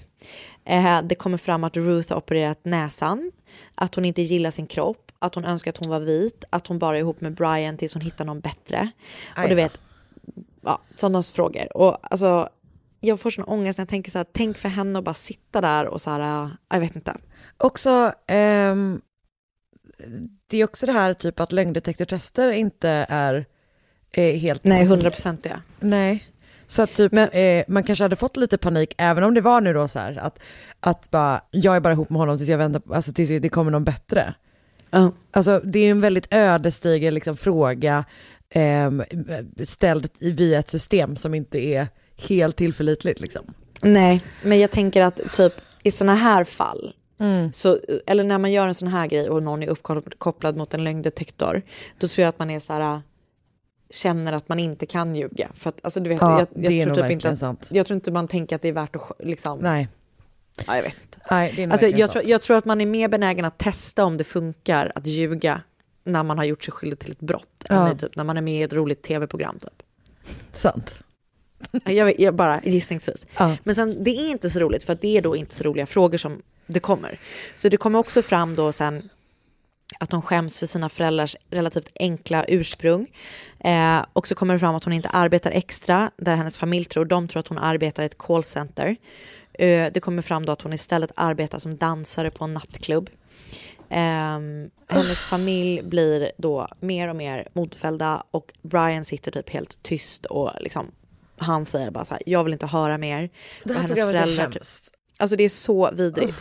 Eh, 0.64 1.02
det 1.02 1.14
kommer 1.14 1.38
fram 1.38 1.64
att 1.64 1.76
Ruth 1.76 2.12
har 2.12 2.16
opererat 2.18 2.60
näsan, 2.62 3.32
att 3.74 3.94
hon 3.94 4.04
inte 4.04 4.22
gillar 4.22 4.50
sin 4.50 4.66
kropp, 4.66 5.12
att 5.18 5.34
hon 5.34 5.44
önskar 5.44 5.70
att 5.70 5.76
hon 5.76 5.88
var 5.88 6.00
vit, 6.00 6.44
att 6.50 6.66
hon 6.66 6.78
bara 6.78 6.96
är 6.96 7.00
ihop 7.00 7.20
med 7.20 7.34
Brian 7.34 7.76
tills 7.76 7.94
hon 7.94 8.02
hittar 8.02 8.24
någon 8.24 8.40
bättre. 8.40 8.90
Och 9.42 9.48
du 9.48 9.54
vet, 9.54 9.72
ja, 10.62 10.80
sådana 10.96 11.22
frågor. 11.22 11.76
Och 11.76 11.98
alltså, 12.12 12.48
jag 13.00 13.20
får 13.20 13.30
sån 13.30 13.44
ångest 13.44 13.78
när 13.78 13.82
jag 13.82 13.88
tänker 13.88 14.10
så 14.10 14.18
här, 14.18 14.26
tänk 14.32 14.58
för 14.58 14.68
henne 14.68 14.98
att 14.98 15.04
bara 15.04 15.14
sitta 15.14 15.60
där 15.60 15.86
och 15.86 16.02
så 16.02 16.10
här, 16.10 16.50
jag 16.68 16.80
vet 16.80 16.96
inte. 16.96 17.16
Också, 17.58 18.12
ehm, 18.26 19.00
det 20.46 20.56
är 20.56 20.64
också 20.64 20.86
det 20.86 20.92
här 20.92 21.12
typ 21.12 21.40
att 21.40 21.52
lögndetektortester 21.52 22.50
inte 22.50 23.06
är 23.08 23.46
eh, 24.12 24.36
helt... 24.36 24.64
Nej, 24.64 24.82
100 24.82 25.10
procent 25.10 25.42
det. 25.42 25.60
Nej. 25.80 26.26
Så 26.66 26.82
att 26.82 26.94
typ, 26.94 27.12
Men- 27.12 27.28
eh, 27.28 27.64
man 27.68 27.82
kanske 27.82 28.04
hade 28.04 28.16
fått 28.16 28.36
lite 28.36 28.58
panik, 28.58 28.94
även 28.98 29.24
om 29.24 29.34
det 29.34 29.40
var 29.40 29.60
nu 29.60 29.72
då 29.72 29.88
så 29.88 29.98
här, 29.98 30.16
att, 30.18 30.38
att 30.80 31.10
bara, 31.10 31.40
jag 31.50 31.76
är 31.76 31.80
bara 31.80 31.92
ihop 31.92 32.10
med 32.10 32.18
honom 32.18 32.38
tills 32.38 32.50
jag 32.50 32.58
väntar, 32.58 32.82
alltså 32.94 33.12
tills 33.12 33.42
det 33.42 33.48
kommer 33.48 33.70
någon 33.70 33.84
bättre. 33.84 34.34
Ja. 34.90 35.12
Alltså 35.30 35.60
det 35.64 35.78
är 35.78 35.90
en 35.90 36.00
väldigt 36.00 36.26
ödesdiger 36.34 37.10
liksom, 37.10 37.36
fråga 37.36 38.04
ehm, 38.50 39.02
ställd 39.64 40.08
via 40.20 40.58
ett 40.58 40.68
system 40.68 41.16
som 41.16 41.34
inte 41.34 41.58
är 41.58 41.88
helt 42.28 42.56
tillförlitligt 42.56 43.20
liksom. 43.20 43.54
Nej, 43.82 44.22
men 44.42 44.60
jag 44.60 44.70
tänker 44.70 45.02
att 45.02 45.20
typ 45.32 45.52
i 45.82 45.90
såna 45.90 46.14
här 46.14 46.44
fall, 46.44 46.94
så, 47.52 47.78
eller 48.06 48.24
när 48.24 48.38
man 48.38 48.52
gör 48.52 48.68
en 48.68 48.74
sån 48.74 48.88
här 48.88 49.06
grej 49.06 49.30
och 49.30 49.42
någon 49.42 49.62
är 49.62 49.66
uppkopplad 49.68 50.56
mot 50.56 50.74
en 50.74 50.84
lögndetektor, 50.84 51.62
då 51.98 52.08
tror 52.08 52.22
jag 52.22 52.28
att 52.28 52.38
man 52.38 52.50
är 52.50 52.60
så 52.60 52.72
här, 52.72 53.00
känner 53.90 54.32
att 54.32 54.48
man 54.48 54.58
inte 54.58 54.86
kan 54.86 55.14
ljuga. 55.14 55.50
För 55.54 55.68
att, 55.68 55.80
alltså, 55.82 56.00
du 56.00 56.08
vet, 56.08 56.20
Ja, 56.20 56.46
jag, 56.54 56.72
jag, 56.72 56.84
tror 56.94 56.94
typ 57.02 57.10
inte 57.10 57.46
att, 57.48 57.68
jag 57.70 57.86
tror 57.86 57.94
inte 57.94 58.10
man 58.12 58.28
tänker 58.28 58.56
att 58.56 58.62
det 58.62 58.68
är 58.68 58.72
värt 58.72 58.96
att 58.96 59.02
liksom, 59.18 59.58
Nej, 59.58 59.88
ja, 60.66 60.76
jag 60.76 60.82
vet 60.82 60.94
inte. 61.04 61.18
nej 61.30 61.52
det 61.56 61.62
är 61.62 61.70
Alltså, 61.70 61.86
jag, 61.86 62.10
tror, 62.10 62.24
jag 62.26 62.42
tror 62.42 62.56
att 62.56 62.64
man 62.64 62.80
är 62.80 62.86
mer 62.86 63.08
benägen 63.08 63.44
att 63.44 63.58
testa 63.58 64.04
om 64.04 64.16
det 64.16 64.24
funkar 64.24 64.92
att 64.94 65.06
ljuga 65.06 65.60
när 66.04 66.22
man 66.22 66.38
har 66.38 66.44
gjort 66.44 66.64
sig 66.64 66.72
skyldig 66.72 66.98
till 66.98 67.12
ett 67.12 67.20
brott, 67.20 67.64
Ja. 67.68 67.88
än 67.88 67.98
typ, 67.98 68.16
när 68.16 68.24
man 68.24 68.36
är 68.36 68.40
med 68.40 68.60
i 68.60 68.62
ett 68.62 68.72
roligt 68.72 69.02
tv-program. 69.02 69.58
Typ. 69.58 69.82
Sant. 70.52 70.98
Jag, 71.84 72.04
vet- 72.04 72.18
jag 72.18 72.34
bara 72.34 72.60
gissningsvis. 72.64 73.26
Ja. 73.38 73.56
Men 73.64 73.74
sen, 73.74 74.04
det 74.04 74.10
är 74.10 74.30
inte 74.30 74.50
så 74.50 74.58
roligt 74.58 74.84
för 74.84 74.98
det 75.00 75.16
är 75.16 75.22
då 75.22 75.36
inte 75.36 75.54
så 75.54 75.64
roliga 75.64 75.86
frågor 75.86 76.18
som 76.18 76.42
det 76.72 76.80
kommer. 76.80 77.18
Så 77.56 77.68
det 77.68 77.76
kommer 77.76 77.98
också 77.98 78.22
fram 78.22 78.54
då 78.54 78.72
sen 78.72 79.08
att 79.98 80.12
hon 80.12 80.22
skäms 80.22 80.58
för 80.58 80.66
sina 80.66 80.88
föräldrars 80.88 81.36
relativt 81.50 81.88
enkla 82.00 82.44
ursprung. 82.48 83.06
Eh, 83.58 84.04
och 84.12 84.26
så 84.26 84.34
kommer 84.34 84.54
det 84.54 84.60
fram 84.60 84.74
att 84.74 84.84
hon 84.84 84.92
inte 84.92 85.08
arbetar 85.08 85.50
extra, 85.50 86.10
där 86.16 86.36
hennes 86.36 86.58
familj 86.58 86.84
tror, 86.84 87.04
de 87.04 87.28
tror 87.28 87.40
att 87.40 87.48
hon 87.48 87.58
arbetar 87.58 88.02
i 88.02 88.06
ett 88.06 88.18
callcenter. 88.18 88.96
Eh, 89.52 89.92
det 89.92 90.00
kommer 90.00 90.22
fram 90.22 90.46
då 90.46 90.52
att 90.52 90.62
hon 90.62 90.72
istället 90.72 91.10
arbetar 91.16 91.58
som 91.58 91.76
dansare 91.76 92.30
på 92.30 92.44
en 92.44 92.54
nattklubb. 92.54 93.10
Ehm, 93.88 94.70
hennes 94.88 95.22
familj 95.22 95.82
blir 95.82 96.32
då 96.36 96.68
mer 96.80 97.08
och 97.08 97.16
mer 97.16 97.48
modfällda 97.52 98.22
och 98.30 98.52
Brian 98.62 99.04
sitter 99.04 99.32
typ 99.32 99.50
helt 99.50 99.82
tyst 99.82 100.26
och 100.26 100.50
liksom 100.60 100.86
han 101.36 101.64
säger 101.64 101.90
bara 101.90 102.04
så 102.04 102.14
här, 102.14 102.22
jag 102.26 102.44
vill 102.44 102.52
inte 102.52 102.66
höra 102.66 102.98
mer. 102.98 103.30
Det 103.64 103.70
Och 103.70 103.74
här 103.74 103.82
hennes 103.82 103.98
programmet 103.98 104.14
är 104.14 104.20
föräldrar 104.20 104.46
typ- 104.46 104.54
hemskt. 104.54 104.94
Alltså 105.20 105.36
det 105.36 105.44
är 105.44 105.48
så 105.48 105.90
vidrigt. 105.92 106.36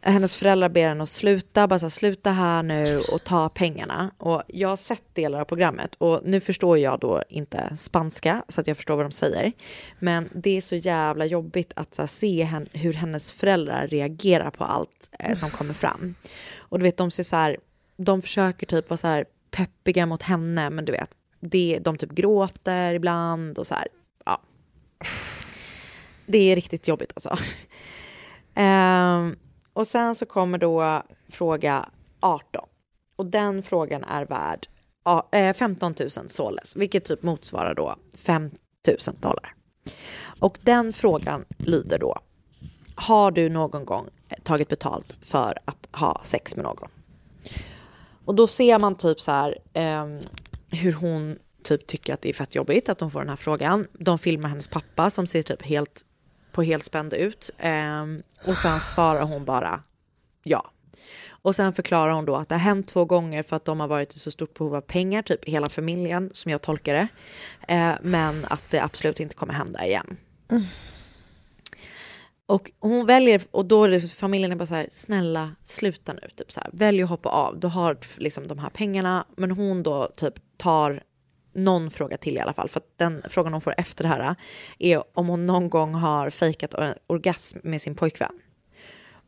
Hennes 0.00 0.34
föräldrar 0.34 0.68
ber 0.68 0.88
henne 0.88 1.02
att 1.02 1.08
sluta, 1.08 1.68
bara 1.68 1.78
så 1.78 1.84
här, 1.86 1.90
sluta 1.90 2.30
här 2.30 2.62
nu 2.62 3.00
och 3.00 3.24
ta 3.24 3.48
pengarna. 3.48 4.10
Och 4.18 4.42
jag 4.46 4.68
har 4.68 4.76
sett 4.76 5.14
delar 5.14 5.40
av 5.40 5.44
programmet 5.44 5.94
och 5.98 6.20
nu 6.24 6.40
förstår 6.40 6.78
jag 6.78 7.00
då 7.00 7.22
inte 7.28 7.76
spanska 7.76 8.44
så 8.48 8.60
att 8.60 8.66
jag 8.66 8.76
förstår 8.76 8.96
vad 8.96 9.04
de 9.04 9.12
säger. 9.12 9.52
Men 9.98 10.28
det 10.34 10.56
är 10.56 10.60
så 10.60 10.76
jävla 10.76 11.24
jobbigt 11.26 11.72
att 11.76 11.98
här, 11.98 12.06
se 12.06 12.42
hen, 12.42 12.68
hur 12.72 12.92
hennes 12.92 13.32
föräldrar 13.32 13.88
reagerar 13.88 14.50
på 14.50 14.64
allt 14.64 15.10
eh, 15.18 15.34
som 15.34 15.50
kommer 15.50 15.74
fram. 15.74 16.14
Och 16.58 16.78
du 16.78 16.82
vet, 16.82 16.96
de 16.96 17.10
ser 17.10 17.22
så 17.22 17.36
här, 17.36 17.56
de 17.96 18.22
försöker 18.22 18.66
typ 18.66 18.90
vara 18.90 18.98
så 18.98 19.06
här 19.06 19.24
peppiga 19.50 20.06
mot 20.06 20.22
henne, 20.22 20.70
men 20.70 20.84
du 20.84 20.92
vet, 20.92 21.10
det, 21.40 21.78
de 21.82 21.98
typ 21.98 22.10
gråter 22.10 22.94
ibland 22.94 23.58
och 23.58 23.66
så 23.66 23.74
här, 23.74 23.88
ja. 24.24 24.40
Det 26.28 26.52
är 26.52 26.56
riktigt 26.56 26.88
jobbigt 26.88 27.12
alltså. 27.14 27.38
Um, 28.56 29.36
och 29.72 29.86
sen 29.86 30.14
så 30.14 30.26
kommer 30.26 30.58
då 30.58 31.02
fråga 31.28 31.88
18. 32.20 32.64
Och 33.16 33.26
den 33.26 33.62
frågan 33.62 34.04
är 34.04 34.26
värd 34.26 34.66
15 35.54 35.94
000 35.98 36.08
eh, 36.16 36.28
soles, 36.28 36.76
vilket 36.76 37.04
typ 37.04 37.22
motsvarar 37.22 37.74
då 37.74 37.96
5 38.16 38.50
000 38.88 38.96
dollar. 39.20 39.54
Och 40.40 40.58
den 40.62 40.92
frågan 40.92 41.44
lyder 41.58 41.98
då, 41.98 42.18
har 42.94 43.30
du 43.30 43.48
någon 43.48 43.84
gång 43.84 44.08
tagit 44.42 44.68
betalt 44.68 45.16
för 45.22 45.58
att 45.64 45.88
ha 45.92 46.20
sex 46.24 46.56
med 46.56 46.64
någon? 46.64 46.90
Och 48.24 48.34
då 48.34 48.46
ser 48.46 48.78
man 48.78 48.94
typ 48.94 49.20
så 49.20 49.30
här 49.30 49.58
um, 49.74 50.20
hur 50.70 50.92
hon 50.92 51.38
typ 51.62 51.86
tycker 51.86 52.14
att 52.14 52.22
det 52.22 52.28
är 52.28 52.32
fett 52.32 52.54
jobbigt 52.54 52.88
att 52.88 52.98
de 52.98 53.10
får 53.10 53.20
den 53.20 53.28
här 53.28 53.36
frågan. 53.36 53.86
De 53.92 54.18
filmar 54.18 54.48
hennes 54.48 54.68
pappa 54.68 55.10
som 55.10 55.26
ser 55.26 55.42
typ 55.42 55.62
helt 55.62 56.04
på 56.58 56.62
helt 56.62 56.84
spänd 56.84 57.14
ut. 57.14 57.50
Ehm, 57.58 58.22
och 58.46 58.56
sen 58.56 58.80
svarar 58.80 59.22
hon 59.22 59.44
bara 59.44 59.82
ja. 60.42 60.70
Och 61.30 61.54
sen 61.54 61.72
förklarar 61.72 62.12
hon 62.12 62.24
då 62.24 62.36
att 62.36 62.48
det 62.48 62.54
har 62.54 62.60
hänt 62.60 62.88
två 62.88 63.04
gånger 63.04 63.42
för 63.42 63.56
att 63.56 63.64
de 63.64 63.80
har 63.80 63.88
varit 63.88 64.14
i 64.14 64.18
så 64.18 64.30
stort 64.30 64.54
behov 64.58 64.74
av 64.74 64.80
pengar, 64.80 65.22
typ 65.22 65.44
hela 65.44 65.68
familjen 65.68 66.30
som 66.32 66.52
jag 66.52 66.62
tolkar 66.62 66.94
det. 66.94 67.08
Eh, 67.74 67.94
men 68.02 68.44
att 68.50 68.62
det 68.70 68.82
absolut 68.82 69.20
inte 69.20 69.34
kommer 69.34 69.54
hända 69.54 69.86
igen. 69.86 70.16
Och 72.46 72.70
hon 72.80 73.06
väljer, 73.06 73.42
och 73.50 73.64
då 73.64 73.84
är 73.84 73.88
det, 73.88 74.08
familjen 74.08 74.52
är 74.52 74.56
bara 74.56 74.66
så 74.66 74.74
här, 74.74 74.86
snälla 74.90 75.50
sluta 75.64 76.12
nu, 76.12 76.28
typ 76.36 76.52
så 76.52 76.60
här, 76.60 76.70
välj 76.72 77.02
att 77.02 77.08
hoppa 77.08 77.28
av, 77.28 77.60
du 77.60 77.66
har 77.66 77.98
liksom 78.16 78.48
de 78.48 78.58
här 78.58 78.70
pengarna, 78.70 79.26
men 79.36 79.50
hon 79.50 79.82
då 79.82 80.08
typ 80.16 80.34
tar 80.56 81.02
någon 81.64 81.90
fråga 81.90 82.16
till 82.16 82.36
i 82.36 82.40
alla 82.40 82.52
fall, 82.52 82.68
för 82.68 82.80
att 82.80 82.86
den 82.98 83.22
frågan 83.28 83.52
hon 83.52 83.60
får 83.60 83.74
efter 83.78 84.04
det 84.04 84.08
här 84.08 84.34
är 84.78 85.02
om 85.18 85.28
hon 85.28 85.46
någon 85.46 85.70
gång 85.70 85.94
har 85.94 86.30
fejkat 86.30 86.74
or- 86.74 86.94
orgasm 87.06 87.58
med 87.62 87.82
sin 87.82 87.94
pojkvän. 87.94 88.32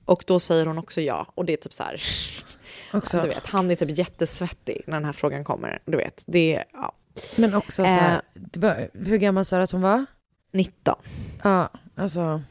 Och 0.05 0.25
då 0.27 0.41
säger 0.41 0.67
hon 0.67 0.79
också 0.79 1.01
ja, 1.01 1.27
och 1.35 1.45
det 1.45 1.53
är 1.53 1.57
typ 1.57 1.73
så 1.73 1.83
här, 1.83 2.03
Också. 2.93 3.23
du 3.23 3.29
vet, 3.29 3.47
han 3.47 3.71
är 3.71 3.75
typ 3.75 3.99
jättesvettig 3.99 4.83
när 4.87 4.95
den 4.97 5.05
här 5.05 5.13
frågan 5.13 5.45
kommer, 5.45 5.79
du 5.85 5.97
vet, 5.97 6.25
det 6.27 6.65
ja. 6.73 6.93
Men 7.37 7.55
också 7.55 7.83
så 7.83 7.89
här, 7.89 8.23
det 8.35 8.61
var, 8.61 8.89
hur 8.93 9.17
gammal 9.19 9.45
sa 9.45 9.57
du 9.57 9.63
att 9.63 9.71
hon 9.71 9.81
var? 9.83 10.07
19. 10.53 10.95
Ja, 11.43 11.69
alltså. 11.97 12.43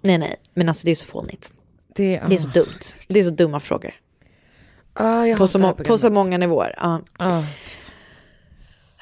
Nej 0.00 0.18
nej, 0.18 0.36
men 0.54 0.68
alltså 0.68 0.84
det 0.84 0.90
är 0.90 0.94
så 0.94 1.06
fånigt. 1.06 1.52
Det, 1.94 2.22
Det 2.28 2.34
är 2.34 2.38
så 2.38 2.50
dumt. 2.50 2.78
Det 3.08 3.20
är 3.20 3.24
så 3.24 3.30
dumma 3.30 3.60
frågor. 3.60 3.94
ah, 4.94 5.36
På 5.36 5.46
så, 5.48 5.72
på 5.74 5.98
så 5.98 6.10
många 6.10 6.38
nivåer. 6.38 6.74
Ja. 6.76 7.00
Ja. 7.18 7.44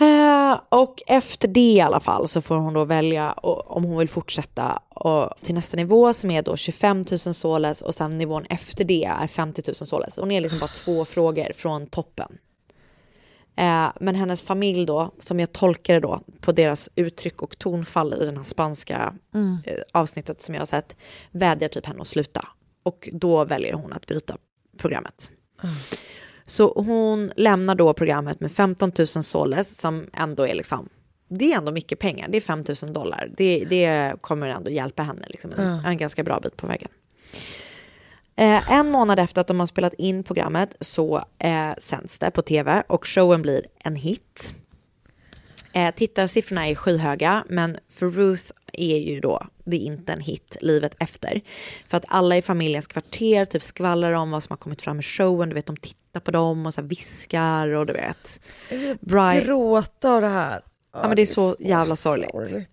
Eh, 0.01 0.61
och 0.69 1.03
efter 1.07 1.49
det 1.49 1.73
i 1.73 1.81
alla 1.81 2.01
fall 2.01 2.29
så 2.29 2.41
får 2.41 2.57
hon 2.57 2.75
då 2.75 2.85
välja 2.85 3.33
om 3.33 3.85
hon 3.85 3.99
vill 3.99 4.09
fortsätta 4.09 4.83
till 5.41 5.55
nästa 5.55 5.77
nivå 5.77 6.13
som 6.13 6.31
är 6.31 6.43
då 6.43 6.57
25 6.57 7.05
000 7.11 7.19
soles 7.19 7.83
och 7.83 7.95
sen 7.95 8.19
nivån 8.19 8.45
efter 8.51 8.85
det 8.85 9.05
är 9.05 9.27
50 9.27 9.63
000 9.67 9.75
soles. 9.75 10.17
Hon 10.17 10.31
är 10.31 10.41
liksom 10.41 10.59
bara 10.59 10.71
två 10.71 11.05
frågor 11.05 11.53
från 11.55 11.87
toppen. 11.87 12.39
Eh, 13.57 13.89
men 14.01 14.15
hennes 14.15 14.43
familj 14.43 14.87
då, 14.87 15.11
som 15.19 15.41
jag 15.41 15.53
tolkar 15.53 15.95
det 15.95 16.01
då 16.01 16.21
på 16.41 16.53
deras 16.53 16.89
uttryck 16.95 17.43
och 17.43 17.59
tonfall 17.59 18.15
i 18.23 18.25
den 18.25 18.37
här 18.37 18.45
spanska 18.45 19.15
eh, 19.65 19.79
avsnittet 19.93 20.41
som 20.41 20.55
jag 20.55 20.61
har 20.61 20.67
sett, 20.67 20.97
vädjar 21.31 21.69
typ 21.69 21.87
henne 21.87 22.01
att 22.01 22.09
sluta. 22.09 22.49
Och 22.83 23.09
då 23.13 23.45
väljer 23.45 23.73
hon 23.73 23.93
att 23.93 24.07
bryta 24.07 24.37
programmet. 24.79 25.31
Så 26.47 26.73
hon 26.77 27.33
lämnar 27.37 27.75
då 27.75 27.95
programmet 27.95 28.41
med 28.41 28.53
15 28.53 28.93
000 28.99 29.07
soles 29.07 29.79
som 29.79 30.07
ändå 30.13 30.47
är 30.47 30.55
liksom, 30.55 30.89
det 31.29 31.53
är 31.53 31.57
ändå 31.57 31.73
mycket 31.73 31.99
pengar, 31.99 32.29
det 32.29 32.37
är 32.37 32.41
5 32.41 32.65
000 32.83 32.93
dollar. 32.93 33.31
Det, 33.37 33.65
det 33.65 34.15
kommer 34.21 34.49
ändå 34.49 34.71
hjälpa 34.71 35.03
henne 35.03 35.27
liksom, 35.29 35.53
en, 35.53 35.85
en 35.85 35.97
ganska 35.97 36.23
bra 36.23 36.41
bit 36.41 36.57
på 36.57 36.67
vägen. 36.67 36.89
Eh, 38.37 38.73
en 38.73 38.91
månad 38.91 39.19
efter 39.19 39.41
att 39.41 39.47
de 39.47 39.61
har 39.61 39.67
spelat 39.67 39.95
in 39.95 40.23
programmet 40.23 40.77
så 40.81 41.25
eh, 41.39 41.71
sänds 41.79 42.19
det 42.19 42.31
på 42.31 42.43
tv 42.43 42.83
och 42.87 43.07
showen 43.07 43.43
blir 43.43 43.67
en 43.85 43.97
hit. 43.97 44.55
Eh, 45.77 45.95
tittarsiffrorna 45.95 46.69
är 46.69 46.75
skyhöga, 46.75 47.45
men 47.49 47.79
för 47.89 48.11
Ruth 48.11 48.53
är 48.73 48.97
ju 48.97 49.21
då, 49.21 49.47
det 49.65 49.77
är 49.77 49.81
inte 49.81 50.13
en 50.13 50.21
hit 50.21 50.57
livet 50.61 50.97
efter. 50.99 51.41
För 51.87 51.97
att 51.97 52.05
alla 52.09 52.37
i 52.37 52.43
familjens 52.43 52.87
kvarter 52.87 53.45
typ 53.45 53.63
skvallrar 53.63 54.13
om 54.13 54.31
vad 54.31 54.43
som 54.43 54.53
har 54.53 54.57
kommit 54.57 54.83
fram 54.83 55.01
i 55.01 55.03
showen, 55.03 55.49
du 55.49 55.55
vet 55.55 55.67
de 55.67 55.77
tittar 55.77 56.21
på 56.21 56.31
dem 56.31 56.67
och 56.67 56.75
så 56.75 56.83
viskar 56.83 57.69
och 57.69 57.87
du 57.87 57.93
vet. 57.93 58.41
Brian, 59.01 59.45
Gråta 59.45 60.15
av 60.15 60.21
det 60.21 60.29
här. 60.29 60.61
Ja, 60.93 61.09
men 61.09 61.17
det 61.17 61.23
är 61.23 61.27
så 61.27 61.57
jävla 61.59 61.97
sorgligt. 61.97 62.69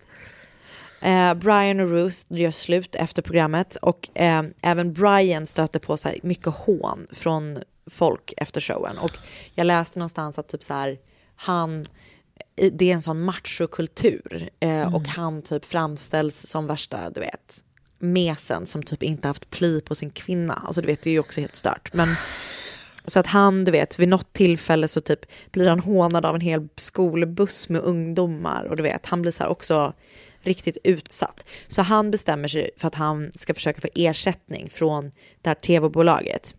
Eh, 1.02 1.34
Brian 1.34 1.80
och 1.80 1.90
Ruth 1.90 2.18
gör 2.28 2.52
slut 2.52 2.96
efter 2.96 3.22
programmet 3.22 3.76
och 3.76 4.10
eh, 4.14 4.44
även 4.62 4.94
Brian 4.94 5.48
stöter 5.48 5.80
på 5.80 5.98
sig 5.98 6.20
mycket 6.24 6.54
hån 6.54 7.08
från 7.12 7.64
folk 7.90 8.34
efter 8.38 8.62
showen. 8.62 8.98
Och 8.98 9.18
jag 9.54 9.68
läste 9.68 10.00
någonstans 10.00 10.40
att 10.40 10.48
typ 10.48 10.64
så 10.64 10.74
här, 10.74 10.98
han, 11.36 11.88
det 12.56 12.90
är 12.90 12.94
en 12.94 13.02
sån 13.02 13.22
machokultur 13.22 14.50
eh, 14.60 14.96
och 14.96 15.08
han 15.08 15.42
typ 15.42 15.66
framställs 15.66 16.48
som 16.48 16.68
värsta, 16.68 17.10
du 17.10 17.20
vet, 17.20 17.64
mesen 18.00 18.66
som 18.66 18.84
typ 18.84 19.04
inte 19.04 19.28
haft 19.28 19.50
pli 19.50 19.82
på 19.82 19.96
sin 19.96 20.10
kvinna. 20.10 20.54
Alltså 20.54 20.82
du 20.82 20.88
vet, 20.88 21.02
det 21.02 21.10
är 21.10 21.12
ju 21.12 21.20
också 21.20 21.42
helt 21.42 21.56
stört. 21.56 21.94
Men 21.94 22.16
så 23.06 23.20
att 23.20 23.28
han, 23.28 23.66
du 23.66 23.72
vet, 23.72 24.00
vid 24.00 24.10
något 24.10 24.34
tillfälle 24.34 24.88
så 24.88 25.02
typ 25.02 25.26
blir 25.52 25.70
han 25.70 25.80
hånad 25.80 26.26
av 26.26 26.36
en 26.36 26.42
hel 26.42 26.68
skolbuss 26.76 27.70
med 27.70 27.82
ungdomar 27.82 28.64
och 28.64 28.76
du 28.76 28.84
vet, 28.84 29.06
han 29.06 29.22
blir 29.22 29.32
så 29.32 29.44
här 29.44 29.50
också 29.50 29.94
riktigt 30.42 30.78
utsatt. 30.84 31.44
Så 31.68 31.82
han 31.82 32.12
bestämmer 32.12 32.48
sig 32.48 32.70
för 32.78 32.88
att 32.88 32.96
han 32.96 33.32
ska 33.32 33.54
försöka 33.54 33.82
få 33.82 33.88
ersättning 33.96 34.70
från 34.70 35.12
det 35.42 35.50
här 35.50 35.56
tv-bolaget. 35.56 36.56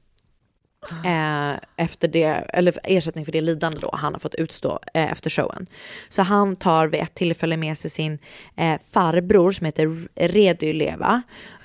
Eh, 1.05 1.61
efter 1.77 2.09
det, 2.09 2.25
eller 2.49 2.75
ersättning 2.85 3.25
för 3.25 3.33
det 3.33 3.41
lidande 3.41 3.79
då 3.79 3.91
han 3.93 4.13
har 4.13 4.21
fått 4.21 4.35
utstå 4.35 4.79
eh, 4.95 5.13
efter 5.13 5.31
showen. 5.31 5.67
Så 6.09 6.23
han 6.23 6.57
tar 6.57 6.87
vid 6.87 7.01
ett 7.01 7.15
tillfälle 7.15 7.57
med 7.57 7.79
sig 7.79 7.91
sin 7.91 8.19
eh, 8.57 8.81
farbror 8.93 9.51
som 9.51 9.65
heter 9.65 10.09
Redy 10.15 10.73
Leva 10.73 11.23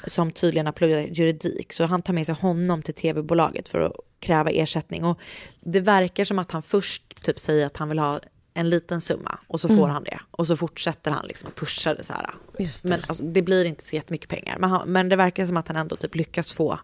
som 0.08 0.32
tydligen 0.32 0.66
har 0.66 0.74
pluggat 0.74 1.18
juridik. 1.18 1.74
Så 1.74 1.84
han 1.84 2.02
tar 2.02 2.14
med 2.14 2.26
sig 2.26 2.36
honom 2.36 2.82
till 2.82 2.94
tv-bolaget 2.94 3.70
för 3.70 3.82
att 3.82 3.94
kräva 4.20 4.50
ersättning. 4.50 5.04
Och 5.04 5.20
det 5.60 5.80
verkar 5.80 6.24
som 6.24 6.40
att 6.40 6.52
han 6.52 6.62
först 6.62 7.24
typ 7.24 7.40
säger 7.40 7.66
att 7.66 7.78
han 7.78 7.90
vill 7.90 8.00
ha 8.00 8.20
en 8.54 8.70
liten 8.70 9.02
summa 9.02 9.40
och 9.48 9.60
så 9.60 9.68
får 9.68 9.88
han 9.88 10.04
det. 10.04 10.20
Och 10.32 10.48
så 10.48 10.58
fortsätter 10.58 11.12
han 11.12 11.26
liksom 11.26 11.48
att 11.50 11.56
pusha 11.56 11.94
det 11.94 12.04
så 12.04 12.14
här. 12.14 12.30
Det. 12.58 12.84
Men 12.84 13.02
alltså, 13.08 13.24
det 13.24 13.42
blir 13.42 13.66
inte 13.66 13.84
så 13.84 13.96
jättemycket 13.96 14.30
pengar. 14.30 14.58
Men, 14.60 14.70
han, 14.70 14.90
men 14.90 15.10
det 15.10 15.16
verkar 15.16 15.46
som 15.46 15.58
att 15.58 15.68
han 15.68 15.78
ändå 15.78 15.96
typ 15.96 16.16
lyckas 16.16 16.52
få 16.52 16.80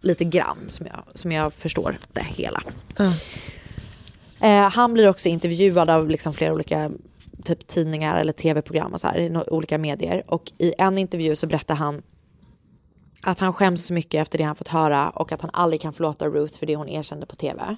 lite 0.00 0.24
grann 0.24 0.58
som 0.66 0.86
jag, 0.86 1.04
som 1.14 1.32
jag 1.32 1.54
förstår 1.54 1.98
det 2.12 2.24
hela. 2.24 2.62
Eh, 4.40 4.68
han 4.70 4.92
blir 4.92 5.08
också 5.08 5.28
intervjuad 5.28 5.90
av 5.90 6.08
liksom 6.08 6.34
flera 6.34 6.52
olika 6.52 6.90
typ 7.44 7.66
tidningar 7.66 8.20
eller 8.20 8.32
tv-program 8.32 8.92
och 8.92 9.00
så 9.00 9.06
här, 9.08 9.18
i 9.18 9.28
no- 9.28 9.48
olika 9.50 9.78
medier. 9.78 10.22
Och 10.26 10.52
i 10.58 10.74
en 10.78 10.98
intervju 10.98 11.36
så 11.36 11.46
berättar 11.46 11.74
han 11.74 12.02
att 13.22 13.40
han 13.40 13.52
skäms 13.52 13.86
så 13.86 13.92
mycket 13.92 14.22
efter 14.22 14.38
det 14.38 14.44
han 14.44 14.56
fått 14.56 14.68
höra 14.68 15.10
och 15.10 15.32
att 15.32 15.42
han 15.42 15.50
aldrig 15.52 15.80
kan 15.80 15.92
förlåta 15.92 16.26
Ruth 16.26 16.58
för 16.58 16.66
det 16.66 16.76
hon 16.76 16.88
erkände 16.88 17.26
på 17.26 17.36
tv. 17.36 17.76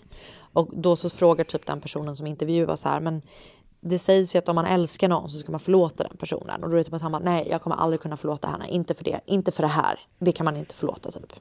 Och 0.52 0.70
då 0.72 0.96
så 0.96 1.10
frågar 1.10 1.44
typ 1.44 1.66
den 1.66 1.80
personen 1.80 2.16
som 2.16 2.26
intervjuar 2.26 2.76
så 2.76 2.88
här, 2.88 3.00
men 3.00 3.22
det 3.84 3.98
sägs 3.98 4.34
ju 4.34 4.38
att 4.38 4.48
om 4.48 4.54
man 4.54 4.66
älskar 4.66 5.08
någon 5.08 5.30
så 5.30 5.38
ska 5.38 5.52
man 5.52 5.60
förlåta 5.60 6.04
den 6.04 6.16
personen. 6.16 6.64
Och 6.64 6.70
då 6.70 6.74
är 6.74 6.78
det 6.78 6.84
typ 6.84 6.94
att 6.94 7.02
han 7.02 7.12
bara, 7.12 7.22
nej 7.22 7.46
jag 7.50 7.62
kommer 7.62 7.76
aldrig 7.76 8.00
kunna 8.00 8.16
förlåta 8.16 8.48
henne, 8.48 8.68
inte 8.68 8.94
för 8.94 9.04
det, 9.04 9.20
inte 9.26 9.52
för 9.52 9.62
det 9.62 9.68
här. 9.68 10.00
Det 10.18 10.32
kan 10.32 10.44
man 10.44 10.56
inte 10.56 10.74
förlåta 10.74 11.10
typ. 11.10 11.32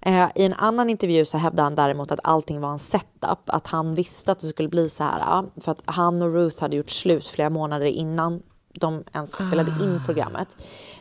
Eh, 0.00 0.28
I 0.34 0.44
en 0.44 0.54
annan 0.54 0.90
intervju 0.90 1.24
så 1.24 1.38
hävdade 1.38 1.62
han 1.62 1.74
däremot 1.74 2.10
att 2.10 2.20
allting 2.22 2.60
var 2.60 2.72
en 2.72 2.78
setup, 2.78 3.38
att 3.46 3.66
han 3.66 3.94
visste 3.94 4.32
att 4.32 4.40
det 4.40 4.46
skulle 4.46 4.68
bli 4.68 4.88
så 4.88 5.04
här. 5.04 5.44
För 5.60 5.72
att 5.72 5.82
han 5.84 6.22
och 6.22 6.32
Ruth 6.32 6.60
hade 6.60 6.76
gjort 6.76 6.90
slut 6.90 7.26
flera 7.26 7.50
månader 7.50 7.86
innan 7.86 8.42
de 8.72 9.04
ens 9.14 9.34
spelade 9.34 9.70
in 9.70 10.02
programmet. 10.06 10.48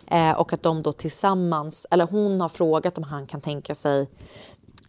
Eh, 0.08 0.32
och 0.32 0.54
att 0.54 0.64
de 0.64 0.84
då 0.84 0.92
tillsammans, 0.92 1.88
eller 1.92 2.08
hon 2.08 2.42
har 2.42 2.50
frågat 2.50 2.98
om 2.98 3.04
han 3.04 3.28
kan 3.28 3.42
tänka 3.42 3.76
sig 3.76 4.10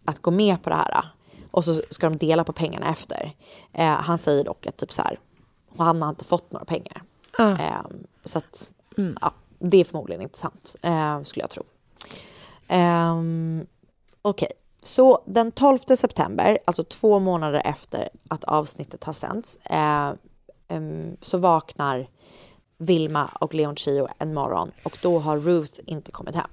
att 0.05 0.19
gå 0.19 0.31
med 0.31 0.63
på 0.63 0.69
det 0.69 0.75
här. 0.75 1.03
Och 1.51 1.65
så 1.65 1.81
ska 1.89 2.09
de 2.09 2.17
dela 2.17 2.43
på 2.43 2.53
pengarna 2.53 2.89
efter. 2.89 3.31
Eh, 3.73 3.85
han 3.87 4.17
säger 4.17 4.43
dock 4.43 4.67
att 4.67 4.77
typ 4.77 4.91
så 4.91 5.01
här, 5.01 5.19
han 5.77 6.01
har 6.01 6.09
inte 6.09 6.25
fått 6.25 6.51
några 6.51 6.65
pengar. 6.65 7.03
Eh, 7.39 7.85
så 8.25 8.37
att, 8.37 8.69
ja, 9.21 9.33
det 9.59 9.77
är 9.77 9.85
förmodligen 9.85 10.21
inte 10.21 10.37
sant, 10.37 10.75
eh, 10.81 11.21
skulle 11.23 11.43
jag 11.43 11.49
tro. 11.49 11.63
Ehm, 12.67 13.65
Okej, 14.21 14.51
så 14.81 15.21
den 15.25 15.51
12 15.51 15.77
september, 15.95 16.59
alltså 16.65 16.83
två 16.83 17.19
månader 17.19 17.61
efter 17.65 18.09
att 18.27 18.43
avsnittet 18.43 19.03
har 19.03 19.13
sänts, 19.13 19.55
eh, 19.55 20.13
em, 20.67 21.17
så 21.21 21.37
vaknar 21.37 22.07
Vilma 22.77 23.29
och 23.39 23.53
Leoncio 23.53 24.07
en 24.17 24.33
morgon 24.33 24.71
och 24.83 24.97
då 25.03 25.19
har 25.19 25.37
Ruth 25.37 25.79
inte 25.85 26.11
kommit 26.11 26.35
hem. 26.35 26.49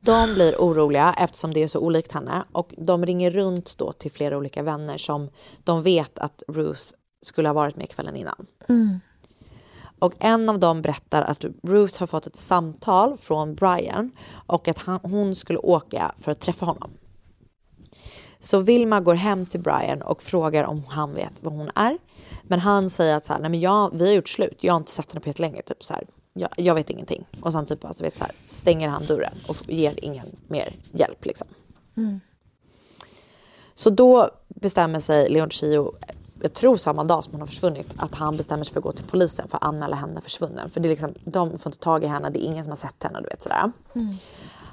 De 0.00 0.34
blir 0.34 0.56
oroliga 0.56 1.14
eftersom 1.18 1.54
det 1.54 1.62
är 1.62 1.68
så 1.68 1.78
olikt 1.78 2.12
henne 2.12 2.44
och 2.52 2.74
de 2.78 3.06
ringer 3.06 3.30
runt 3.30 3.78
då 3.78 3.92
till 3.92 4.10
flera 4.12 4.36
olika 4.36 4.62
vänner 4.62 4.96
som 4.98 5.28
de 5.64 5.82
vet 5.82 6.18
att 6.18 6.42
Ruth 6.48 6.82
skulle 7.22 7.48
ha 7.48 7.54
varit 7.54 7.76
med 7.76 7.90
kvällen 7.90 8.16
innan. 8.16 8.46
Och 9.98 10.14
en 10.18 10.48
av 10.48 10.58
dem 10.58 10.82
berättar 10.82 11.22
att 11.22 11.44
Ruth 11.62 12.00
har 12.00 12.06
fått 12.06 12.26
ett 12.26 12.36
samtal 12.36 13.16
från 13.16 13.54
Brian 13.54 14.10
och 14.46 14.68
att 14.68 14.78
han, 14.78 15.00
hon 15.02 15.34
skulle 15.34 15.58
åka 15.58 16.14
för 16.18 16.32
att 16.32 16.40
träffa 16.40 16.66
honom. 16.66 16.90
Så 18.40 18.60
Vilma 18.60 19.00
går 19.00 19.14
hem 19.14 19.46
till 19.46 19.60
Brian 19.60 20.02
och 20.02 20.22
frågar 20.22 20.64
om 20.64 20.84
han 20.88 21.14
vet 21.14 21.32
vad 21.40 21.52
hon 21.52 21.70
är. 21.74 21.98
Men 22.42 22.60
han 22.60 22.90
säger 22.90 23.16
att 23.16 23.24
så 23.24 23.32
här, 23.32 23.40
nej 23.40 23.50
men 23.50 23.60
jag, 23.60 23.90
vi 23.94 24.06
har 24.06 24.14
gjort 24.14 24.28
slut, 24.28 24.58
jag 24.60 24.72
har 24.72 24.78
inte 24.78 24.90
sett 24.90 25.12
henne 25.12 25.20
på 25.20 25.28
jättelänge. 25.28 25.62
Typ 25.62 25.84
så 25.84 25.94
här, 25.94 26.04
jag, 26.38 26.50
jag 26.56 26.74
vet 26.74 26.90
ingenting. 26.90 27.26
Och 27.42 27.52
sen 27.52 27.66
typ 27.66 27.84
alltså, 27.84 28.04
vet, 28.04 28.16
så 28.16 28.24
här, 28.24 28.32
stänger 28.46 28.88
han 28.88 29.06
dörren 29.06 29.34
och 29.48 29.56
ger 29.66 30.04
ingen 30.04 30.36
mer 30.48 30.76
hjälp. 30.92 31.24
Liksom. 31.24 31.48
Så 33.74 33.90
då 33.90 34.30
bestämmer 34.48 35.00
sig 35.00 35.28
Leoncio, 35.28 35.92
jag 36.42 36.52
tror 36.54 36.76
samma 36.76 37.04
dag 37.04 37.24
som 37.24 37.32
hon 37.32 37.40
har 37.40 37.46
försvunnit, 37.46 37.86
att 37.96 38.14
han 38.14 38.36
bestämmer 38.36 38.64
sig 38.64 38.72
för 38.72 38.80
att 38.80 38.84
gå 38.84 38.92
till 38.92 39.04
polisen 39.04 39.48
för 39.48 39.56
att 39.56 39.64
anmäla 39.64 39.96
henne 39.96 40.20
försvunnen. 40.20 40.70
För 40.70 40.80
det 40.80 40.88
är 40.88 40.90
liksom, 40.90 41.14
de 41.24 41.58
får 41.58 41.70
inte 41.70 41.78
tag 41.78 42.04
i 42.04 42.06
henne, 42.06 42.30
det 42.30 42.44
är 42.44 42.46
ingen 42.46 42.64
som 42.64 42.70
har 42.70 42.76
sett 42.76 43.02
henne. 43.02 43.20
Du 43.20 43.28
vet, 43.28 43.42
sådär. 43.42 43.72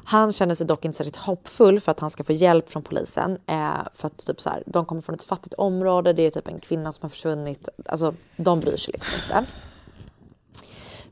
Han 0.08 0.32
känner 0.32 0.56
sig 0.56 0.68
dock 0.68 0.86
inte 0.86 0.98
särskilt 0.98 1.16
hoppfull 1.16 1.80
för 1.80 1.92
att 1.92 2.00
han 2.00 2.10
ska 2.10 2.24
få 2.24 2.34
hjälp 2.34 2.70
från 2.70 2.84
polisen. 2.84 3.38
Eh, 3.48 3.74
för 3.94 4.08
att 4.08 4.26
typ 4.26 4.42
så 4.42 4.50
här, 4.50 4.64
de 4.66 4.86
kommer 4.86 5.02
från 5.02 5.16
ett 5.16 5.24
fattigt 5.24 5.54
område, 5.54 6.14
det 6.14 6.24
är 6.24 6.32
typ 6.32 6.48
en 6.48 6.60
kvinna 6.60 6.94
som 6.94 7.02
har 7.02 7.10
försvunnit. 7.10 7.70
Alltså 7.86 8.14
de 8.38 8.60
bryr 8.60 8.78
sig 8.78 8.94
liksom 8.94 9.14
inte. 9.24 9.46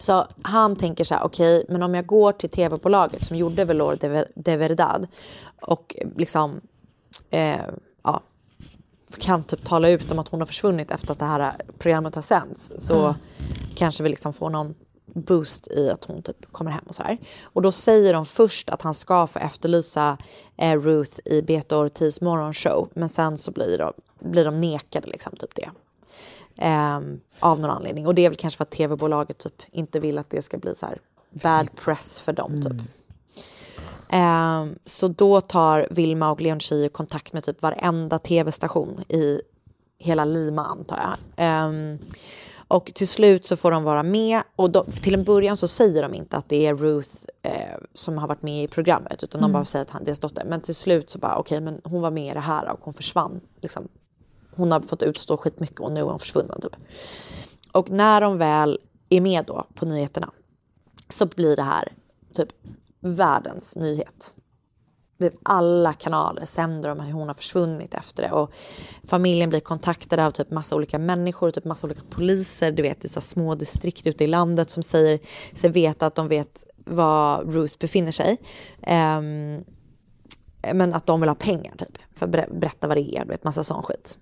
Så 0.03 0.27
han 0.41 0.75
tänker 0.75 1.03
så 1.03 1.15
här, 1.15 1.23
okej, 1.23 1.65
men 1.69 1.83
om 1.83 1.95
jag 1.95 2.05
går 2.05 2.31
till 2.31 2.49
tv-bolaget 2.49 3.25
som 3.25 3.37
gjorde 3.37 3.65
Velour 3.65 3.97
de, 3.99 4.25
de 4.35 4.57
Verdad 4.57 5.07
och 5.61 5.95
liksom, 6.15 6.61
eh, 7.29 7.61
ja, 8.03 8.21
kan 9.17 9.43
typ 9.43 9.65
tala 9.65 9.89
ut 9.89 10.11
om 10.11 10.19
att 10.19 10.27
hon 10.27 10.41
har 10.41 10.47
försvunnit 10.47 10.91
efter 10.91 11.11
att 11.11 11.19
det 11.19 11.25
här 11.25 11.55
programmet 11.77 12.15
har 12.15 12.21
sänds 12.21 12.71
så 12.77 13.15
kanske 13.75 14.03
vi 14.03 14.09
liksom 14.09 14.33
får 14.33 14.49
någon 14.49 14.75
boost 15.05 15.67
i 15.67 15.89
att 15.89 16.05
hon 16.05 16.21
typ 16.21 16.51
kommer 16.51 16.71
hem 16.71 16.83
och 16.87 16.95
så 16.95 17.03
här. 17.03 17.17
Och 17.43 17.61
då 17.61 17.71
säger 17.71 18.13
de 18.13 18.25
först 18.25 18.69
att 18.69 18.81
han 18.81 18.93
ska 18.93 19.27
få 19.27 19.39
efterlysa 19.39 20.17
eh, 20.57 20.81
Ruth 20.81 21.19
i 21.25 21.41
Beto 21.41 21.75
Ortiz 21.75 22.21
morgonshow 22.21 22.89
men 22.93 23.09
sen 23.09 23.37
så 23.37 23.51
blir 23.51 23.77
de, 23.77 23.93
blir 24.19 24.45
de 24.45 24.61
nekade 24.61 25.07
liksom 25.07 25.35
typ 25.35 25.55
det. 25.55 25.69
Eh, 26.55 26.99
av 27.39 27.59
någon 27.59 27.71
anledning. 27.71 28.07
Och 28.07 28.15
det 28.15 28.25
är 28.25 28.29
väl 28.29 28.37
kanske 28.37 28.57
för 28.57 28.63
att 28.63 28.71
tv-bolaget 28.71 29.37
typ 29.37 29.61
inte 29.71 29.99
vill 29.99 30.17
att 30.17 30.29
det 30.29 30.41
ska 30.41 30.57
bli 30.57 30.75
så 30.75 30.85
här 30.85 30.97
bad 31.29 31.67
press 31.75 32.19
för 32.19 32.33
dem 32.33 32.61
typ. 32.61 32.81
Eh, 34.09 34.65
så 34.85 35.07
då 35.07 35.41
tar 35.41 35.87
Vilma 35.91 36.31
och 36.31 36.41
Leon 36.41 36.59
Chio 36.59 36.89
kontakt 36.89 37.33
med 37.33 37.43
typ 37.43 37.61
varenda 37.61 38.19
tv-station 38.19 39.03
i 39.09 39.41
hela 39.97 40.25
Lima 40.25 40.65
antar 40.65 41.17
jag. 41.37 41.45
Eh, 41.47 41.97
och 42.67 42.91
till 42.93 43.07
slut 43.07 43.45
så 43.45 43.55
får 43.55 43.71
de 43.71 43.83
vara 43.83 44.03
med 44.03 44.41
och 44.55 44.69
de, 44.69 44.91
till 44.91 45.13
en 45.13 45.23
början 45.23 45.57
så 45.57 45.67
säger 45.67 46.01
de 46.01 46.13
inte 46.13 46.37
att 46.37 46.49
det 46.49 46.65
är 46.65 46.75
Ruth 46.75 47.09
eh, 47.41 47.77
som 47.93 48.17
har 48.17 48.27
varit 48.27 48.41
med 48.41 48.63
i 48.63 48.67
programmet 48.67 49.23
utan 49.23 49.41
de 49.41 49.51
bara 49.51 49.65
säger 49.65 49.85
att 49.85 49.91
han, 49.91 50.03
deras 50.03 50.19
dotter. 50.19 50.45
Men 50.45 50.61
till 50.61 50.75
slut 50.75 51.09
så 51.09 51.19
bara 51.19 51.37
okej 51.37 51.61
men 51.61 51.81
hon 51.83 52.01
var 52.01 52.11
med 52.11 52.31
i 52.31 52.33
det 52.33 52.39
här 52.39 52.71
och 52.71 52.79
hon 52.81 52.93
försvann. 52.93 53.41
Liksom. 53.61 53.87
Hon 54.55 54.71
har 54.71 54.81
fått 54.81 55.03
utstå 55.03 55.37
skitmycket 55.37 55.79
och 55.79 55.91
nu 55.91 55.99
är 55.99 56.05
hon 56.05 56.19
försvunnen 56.19 56.61
typ. 56.61 56.75
Och 57.71 57.89
när 57.89 58.21
de 58.21 58.37
väl 58.37 58.79
är 59.09 59.21
med 59.21 59.45
då 59.45 59.67
på 59.75 59.85
nyheterna 59.85 60.31
så 61.09 61.25
blir 61.25 61.55
det 61.55 61.63
här 61.63 61.93
typ 62.33 62.49
världens 62.99 63.75
nyhet. 63.75 64.35
Det, 65.17 65.33
alla 65.43 65.93
kanaler 65.93 66.45
sänder 66.45 66.89
om 66.89 66.99
hur 66.99 67.13
hon 67.13 67.27
har 67.27 67.35
försvunnit 67.35 67.93
efter 67.93 68.23
det 68.23 68.31
och 68.31 68.51
familjen 69.03 69.49
blir 69.49 69.59
kontaktade 69.59 70.25
av 70.25 70.31
typ 70.31 70.51
massa 70.51 70.75
olika 70.75 70.99
människor, 70.99 71.51
typ 71.51 71.65
massa 71.65 71.87
olika 71.87 72.01
poliser, 72.09 72.71
du 72.71 72.81
vet 72.81 73.05
i 73.05 73.09
så 73.09 73.21
små 73.21 73.55
distrikt 73.55 74.07
ute 74.07 74.23
i 74.23 74.27
landet 74.27 74.69
som 74.69 74.83
säger 74.83 75.19
sig 75.53 75.69
veta 75.69 76.05
att 76.05 76.15
de 76.15 76.27
vet 76.27 76.63
var 76.75 77.43
Ruth 77.43 77.77
befinner 77.79 78.11
sig. 78.11 78.37
Um, 78.87 79.63
men 80.73 80.93
att 80.93 81.05
de 81.05 81.21
vill 81.21 81.29
ha 81.29 81.35
pengar 81.35 81.75
typ 81.77 81.97
för 82.15 82.25
att 82.25 82.51
berätta 82.51 82.87
vad 82.87 82.97
det 82.97 83.17
är, 83.17 83.25
du 83.25 83.31
vet 83.31 83.43
massa 83.43 83.63
sån 83.63 83.83
skit. 83.83 84.17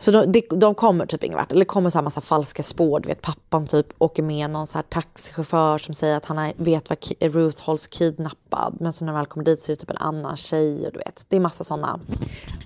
Så 0.00 0.10
de, 0.10 0.42
de, 0.50 0.74
kommer 0.74 1.06
typ 1.06 1.24
ingen 1.24 1.38
vart. 1.38 1.50
Eller 1.50 1.60
det 1.60 1.64
kommer 1.64 1.90
så 1.90 1.98
här 1.98 2.02
massa 2.02 2.20
falska 2.20 2.62
spår. 2.62 3.00
Du 3.00 3.08
vet 3.08 3.22
pappan 3.22 3.66
typ 3.66 3.86
åker 3.98 4.22
med 4.22 4.50
någon 4.50 4.66
så 4.66 4.78
här 4.78 4.82
taxichaufför 4.82 5.78
som 5.78 5.94
säger 5.94 6.16
att 6.16 6.24
han 6.24 6.52
vet 6.56 6.90
vad 6.90 6.98
Ruth 7.20 7.62
hålls 7.62 7.86
kidnappad. 7.86 8.76
Men 8.80 8.92
så 8.92 9.04
när 9.04 9.12
de 9.12 9.18
väl 9.18 9.26
kommer 9.26 9.44
dit 9.44 9.60
så 9.60 9.72
är 9.72 9.76
det 9.76 9.80
typ 9.80 9.90
en 9.90 9.96
annan 9.96 10.36
tjej. 10.36 10.86
Och 10.86 10.92
du 10.92 10.98
vet. 10.98 11.24
Det 11.28 11.36
är 11.36 11.40
massa 11.40 11.64
sådana 11.64 12.00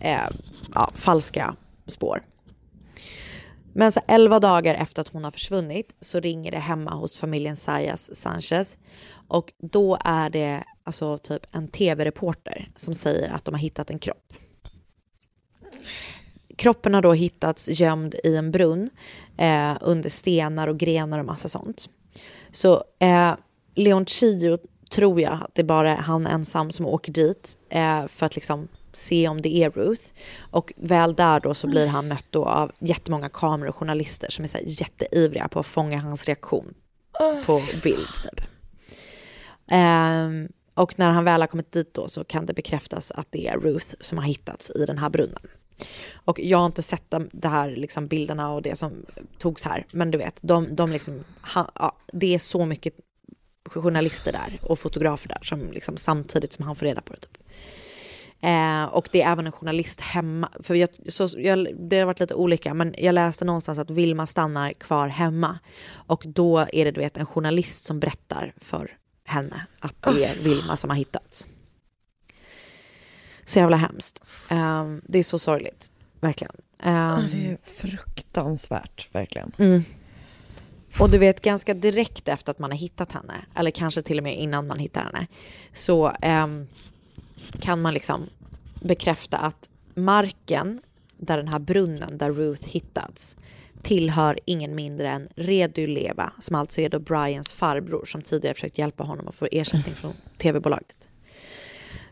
eh, 0.01 0.21
ja, 0.75 0.91
falska 0.95 1.57
spår. 1.87 2.23
Men 3.73 3.93
så 3.93 4.01
elva 4.09 4.41
dagar 4.41 4.75
efter 4.75 5.01
att 5.01 5.09
hon 5.09 5.25
har 5.25 5.31
försvunnit 5.31 5.97
så 6.01 6.21
ringer 6.21 6.51
det 6.51 6.59
hemma 6.59 6.95
hos 6.95 7.19
familjen 7.19 7.57
Sayas 7.57 8.17
Sanchez. 8.17 8.77
Och 9.29 9.53
då 9.59 9.99
är 10.05 10.31
det 10.31 10.65
alltså 10.85 11.19
typ 11.19 11.47
en 11.53 11.69
tv-reporter 11.69 12.71
som 12.77 12.95
säger 12.95 13.29
att 13.29 13.45
de 13.45 13.55
har 13.55 13.61
hittat 13.61 13.91
en 13.91 13.99
kropp. 13.99 14.35
Kroppen 16.57 16.95
har 16.95 17.03
då 17.03 17.13
hittats 17.13 17.69
gömd 17.69 18.15
i 18.25 18.37
en 18.37 18.51
brunn 18.51 18.91
eh, 19.37 19.77
under 19.81 20.11
stenar 20.11 20.69
och 20.69 20.79
grenar 20.79 21.19
och 21.19 21.25
massa 21.25 21.49
sånt. 21.49 21.89
Så 22.53 22.85
eh, 22.99 23.35
Leon 23.75 24.07
Chio 24.07 24.59
tror 24.91 25.21
jag 25.21 25.33
att 25.33 25.55
det 25.55 25.65
bara 25.65 25.91
är 25.91 26.03
han 26.03 26.27
ensam 26.27 26.71
som 26.71 26.87
åker 26.87 27.13
dit 27.13 27.59
eh, 27.71 28.07
för 28.07 28.27
att 28.27 28.35
liksom 28.35 28.69
se 28.93 29.29
om 29.29 29.43
det 29.43 29.57
är 29.57 29.71
Ruth. 29.71 30.03
Och 30.39 30.73
väl 30.77 31.15
där 31.15 31.41
då 31.41 31.55
så 31.55 31.67
blir 31.67 31.87
han 31.87 32.09
mött 32.09 32.27
då 32.31 32.45
av 32.45 32.73
jättemånga 32.81 33.29
kameror 33.29 33.69
och 33.69 33.77
journalister 33.77 34.31
som 34.31 34.45
är 34.45 34.49
så 34.49 34.59
jätteivriga 34.63 35.49
på 35.49 35.61
att 35.61 35.67
fånga 35.67 35.99
hans 35.99 36.25
reaktion 36.25 36.75
på 37.47 37.63
bild. 37.83 38.09
Typ. 38.23 38.45
Um, 39.73 40.49
och 40.75 40.99
när 40.99 41.11
han 41.11 41.25
väl 41.25 41.41
har 41.41 41.49
kommit 41.49 41.73
dit 41.73 41.95
då 41.95 42.09
så 42.09 42.25
kan 42.25 42.47
det 42.47 42.55
bekräftas 42.55 43.11
att 43.11 43.27
det 43.31 43.49
är 43.49 43.57
Ruth 43.59 43.95
som 44.01 44.19
har 44.19 44.25
hittats 44.25 44.71
i 44.71 44.87
den 44.87 44.99
här 44.99 45.11
brunnen. 45.11 45.43
Och 46.15 46.41
jag 46.41 46.59
har 46.59 46.67
inte 46.67 46.83
sett 46.83 47.11
de, 47.11 47.31
det 47.33 47.49
här 47.49 47.71
liksom 47.71 48.07
bilderna 48.07 48.53
och 48.53 48.63
det 48.63 48.77
som 48.77 49.07
togs 49.39 49.65
här, 49.65 49.87
men 49.93 50.11
du 50.11 50.19
vet, 50.19 50.41
de, 50.43 50.77
de 50.77 50.93
liksom, 50.93 51.25
ha, 51.55 51.69
ja, 51.75 51.97
det 52.13 52.35
är 52.35 52.39
så 52.39 52.67
mycket 52.67 52.95
journalister 53.65 54.33
där 54.33 54.59
och 54.63 54.79
fotografer 54.79 55.29
där 55.29 55.43
som 55.43 55.73
liksom 55.73 55.97
samtidigt 55.97 56.53
som 56.53 56.65
han 56.65 56.77
får 56.77 56.87
reda 56.87 57.01
på 57.01 57.13
det. 57.13 57.21
Typ. 57.21 57.39
Eh, 58.45 58.85
och 58.85 59.09
det 59.13 59.23
är 59.23 59.33
även 59.33 59.47
en 59.47 59.53
journalist 59.53 60.01
hemma, 60.01 60.49
för 60.61 60.75
jag, 60.75 60.89
så, 61.09 61.29
jag, 61.37 61.89
det 61.89 61.99
har 61.99 62.07
varit 62.07 62.21
lite 62.21 62.35
olika, 62.35 62.75
men 62.75 62.95
jag 62.99 63.15
läste 63.15 63.45
någonstans 63.45 63.79
att 63.79 63.91
Vilma 63.91 64.27
stannar 64.27 64.73
kvar 64.73 65.09
hemma 65.09 65.59
och 65.95 66.23
då 66.27 66.59
är 66.59 66.85
det 66.85 66.91
du 66.91 67.01
vet 67.01 67.17
en 67.17 67.27
journalist 67.27 67.85
som 67.85 68.01
berättar 68.01 68.55
för 68.57 68.97
henne 69.25 69.67
att 69.81 69.95
det 70.03 70.25
är 70.25 70.35
Vilma 70.43 70.77
som 70.77 70.91
har 70.91 70.97
hittats. 70.97 71.47
Så 73.45 73.59
jävla 73.59 73.77
hemskt. 73.77 74.23
Um, 74.51 75.03
det 75.05 75.19
är 75.19 75.23
så 75.23 75.39
sorgligt, 75.39 75.91
verkligen. 76.21 76.53
Um, 76.85 76.93
ja, 76.93 77.23
det 77.33 77.51
är 77.51 77.59
fruktansvärt, 77.65 79.09
verkligen. 79.13 79.53
Mm. 79.59 79.85
Och 81.01 81.11
du 81.11 81.19
vet, 81.19 81.41
ganska 81.41 81.75
direkt 81.75 82.29
efter 82.29 82.51
att 82.51 82.59
man 82.59 82.71
har 82.71 82.79
hittat 82.79 83.13
henne, 83.13 83.35
eller 83.55 83.71
kanske 83.71 84.03
till 84.03 84.19
och 84.19 84.25
med 84.25 84.39
innan 84.39 84.67
man 84.67 84.79
hittar 84.79 85.03
henne, 85.03 85.27
så 85.73 86.09
um, 86.23 86.69
kan 87.61 87.83
man 87.83 87.95
liksom 87.95 88.29
bekräfta 88.81 89.39
att 89.39 89.69
marken 89.95 90.81
där 91.17 91.37
den 91.37 91.49
här 91.49 91.59
brunnen 91.59 92.19
där 92.19 92.31
Ruth 92.31 92.69
hittats 92.69 93.37
tillhör 93.83 94.39
ingen 94.45 94.75
mindre 94.75 95.11
än 95.11 95.29
Redu 95.37 95.87
Leva, 95.87 96.33
som 96.41 96.57
alltså 96.57 96.81
är 96.81 96.89
då 96.89 96.99
Brians 96.99 97.53
farbror 97.53 98.05
som 98.05 98.23
tidigare 98.23 98.55
försökt 98.55 98.79
hjälpa 98.79 99.05
honom 99.05 99.29
att 99.29 99.35
få 99.35 99.49
ersättning 99.53 99.95
från 99.95 100.13
tv-bolaget. 100.39 101.09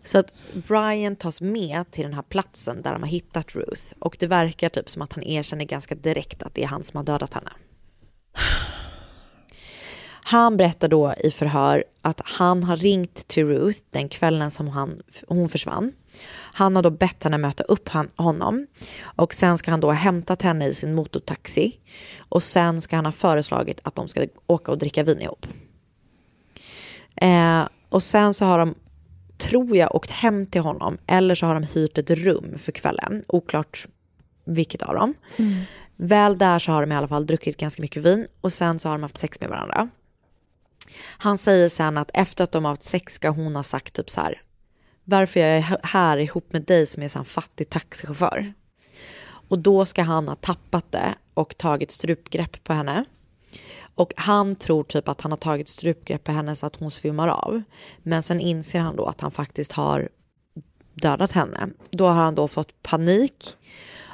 Så 0.03 0.19
att 0.19 0.35
Brian 0.53 1.17
tas 1.17 1.41
med 1.41 1.91
till 1.91 2.05
den 2.05 2.15
här 2.15 2.23
platsen 2.23 2.83
där 2.83 2.93
de 2.93 3.03
har 3.03 3.09
hittat 3.09 3.55
Ruth 3.55 3.83
och 3.99 4.17
det 4.21 4.27
verkar 4.27 4.69
typ 4.69 4.91
som 4.91 5.03
att 5.03 5.13
han 5.13 5.25
erkänner 5.25 5.65
ganska 5.65 5.95
direkt 5.95 6.43
att 6.43 6.55
det 6.55 6.63
är 6.63 6.67
han 6.67 6.83
som 6.83 6.97
har 6.97 7.05
dödat 7.05 7.35
henne. 7.35 7.51
Han 10.23 10.57
berättar 10.57 10.89
då 10.89 11.15
i 11.25 11.31
förhör 11.31 11.85
att 12.03 12.21
han 12.25 12.63
har 12.63 12.77
ringt 12.77 13.29
till 13.29 13.47
Ruth 13.47 13.81
den 13.91 14.09
kvällen 14.09 14.51
som 14.51 14.69
han, 14.69 15.03
hon 15.29 15.49
försvann. 15.49 15.93
Han 16.33 16.77
har 16.77 16.83
då 16.83 16.91
bett 16.91 17.25
henne 17.25 17.39
möta 17.39 17.63
upp 17.63 17.89
han, 17.89 18.11
honom 18.17 18.67
och 19.03 19.35
sen 19.35 19.59
ska 19.59 19.71
han 19.71 19.81
då 19.81 19.89
ha 19.89 19.95
hämtat 19.95 20.43
henne 20.43 20.67
i 20.67 20.75
sin 20.75 20.95
motortaxi 20.95 21.79
och 22.19 22.43
sen 22.43 22.81
ska 22.81 22.97
han 22.97 23.07
ha 23.07 23.13
föreslagit 23.13 23.81
att 23.83 23.95
de 23.95 24.09
ska 24.09 24.27
åka 24.47 24.73
och 24.73 24.79
dricka 24.79 25.03
vin 25.03 25.21
ihop. 25.21 25.47
Eh, 27.17 27.69
och 27.89 28.03
sen 28.03 28.35
så 28.35 28.45
har 28.45 28.59
de 28.59 28.75
tror 29.41 29.77
jag, 29.77 29.95
åkt 29.95 30.11
hem 30.11 30.47
till 30.47 30.61
honom 30.61 30.99
eller 31.07 31.35
så 31.35 31.47
har 31.47 31.55
de 31.55 31.63
hyrt 31.63 31.99
ett 31.99 32.11
rum 32.11 32.59
för 32.59 32.73
kvällen. 32.73 33.25
Oklart 33.29 33.87
vilket 34.45 34.83
av 34.83 34.95
dem. 34.95 35.15
Mm. 35.37 35.63
Väl 35.97 36.39
där 36.39 36.59
så 36.59 36.73
har 36.73 36.81
de 36.81 36.93
i 36.93 36.97
alla 36.97 37.09
fall 37.09 37.27
druckit 37.27 37.57
ganska 37.57 37.83
mycket 37.83 38.03
vin 38.03 38.27
och 38.41 38.53
sen 38.53 38.79
så 38.79 38.89
har 38.89 38.95
de 38.95 39.03
haft 39.03 39.19
sex 39.19 39.41
med 39.41 39.51
varandra. 39.51 39.89
Han 41.19 41.39
säger 41.39 41.69
sen 41.69 41.99
att 41.99 42.11
efter 42.15 42.45
att 42.45 42.53
de 42.53 42.65
har 42.65 42.73
haft 42.73 42.83
sex 42.83 43.15
ska 43.15 43.29
hon 43.29 43.57
ha 43.57 43.63
sagt 43.63 43.95
typ 43.95 44.11
så 44.11 44.21
här. 44.21 44.43
Varför 45.05 45.41
jag 45.41 45.49
är 45.51 45.87
här 45.87 46.17
ihop 46.17 46.53
med 46.53 46.63
dig 46.63 46.87
som 46.87 47.03
är 47.03 47.17
en 47.17 47.25
fattig 47.25 47.71
taxichaufför. 47.71 48.53
Och 49.23 49.59
då 49.59 49.87
ska 49.87 50.03
han 50.03 50.29
ha 50.29 50.35
tappat 50.35 50.93
det 50.93 51.15
och 51.35 51.59
tagit 51.59 51.91
strupgrepp 51.91 52.65
på 52.65 52.73
henne. 52.73 53.05
Och 54.01 54.13
han 54.17 54.55
tror 54.55 54.85
typ 54.85 55.09
att 55.09 55.21
han 55.21 55.33
har 55.33 55.37
tagit 55.37 55.69
strupgrepp 55.69 56.25
på 56.25 56.33
henne 56.33 56.57
så 56.57 56.67
att 56.67 56.77
hon 56.77 56.91
svimmar 56.91 57.29
av. 57.29 57.63
Men 58.03 58.23
sen 58.23 58.41
inser 58.41 58.81
han 58.81 58.97
då 58.97 59.05
att 59.05 59.21
han 59.21 59.31
faktiskt 59.31 59.73
har 59.73 60.09
dödat 60.95 61.33
henne. 61.33 61.69
Då 61.91 62.07
har 62.07 62.23
han 62.23 62.35
då 62.35 62.49
fått 62.49 62.83
panik 62.83 63.57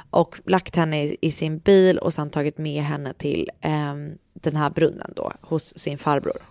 och 0.09 0.39
lagt 0.45 0.75
henne 0.75 1.03
i, 1.03 1.17
i 1.21 1.31
sin 1.31 1.59
bil 1.59 1.97
och 1.97 2.13
sen 2.13 2.29
tagit 2.29 2.57
med 2.57 2.83
henne 2.83 3.13
till 3.13 3.49
eh, 3.61 3.95
den 4.33 4.55
här 4.55 4.69
brunnen 4.69 5.13
då 5.15 5.31
hos 5.41 5.77
sin 5.77 5.97
farbror. 5.97 6.41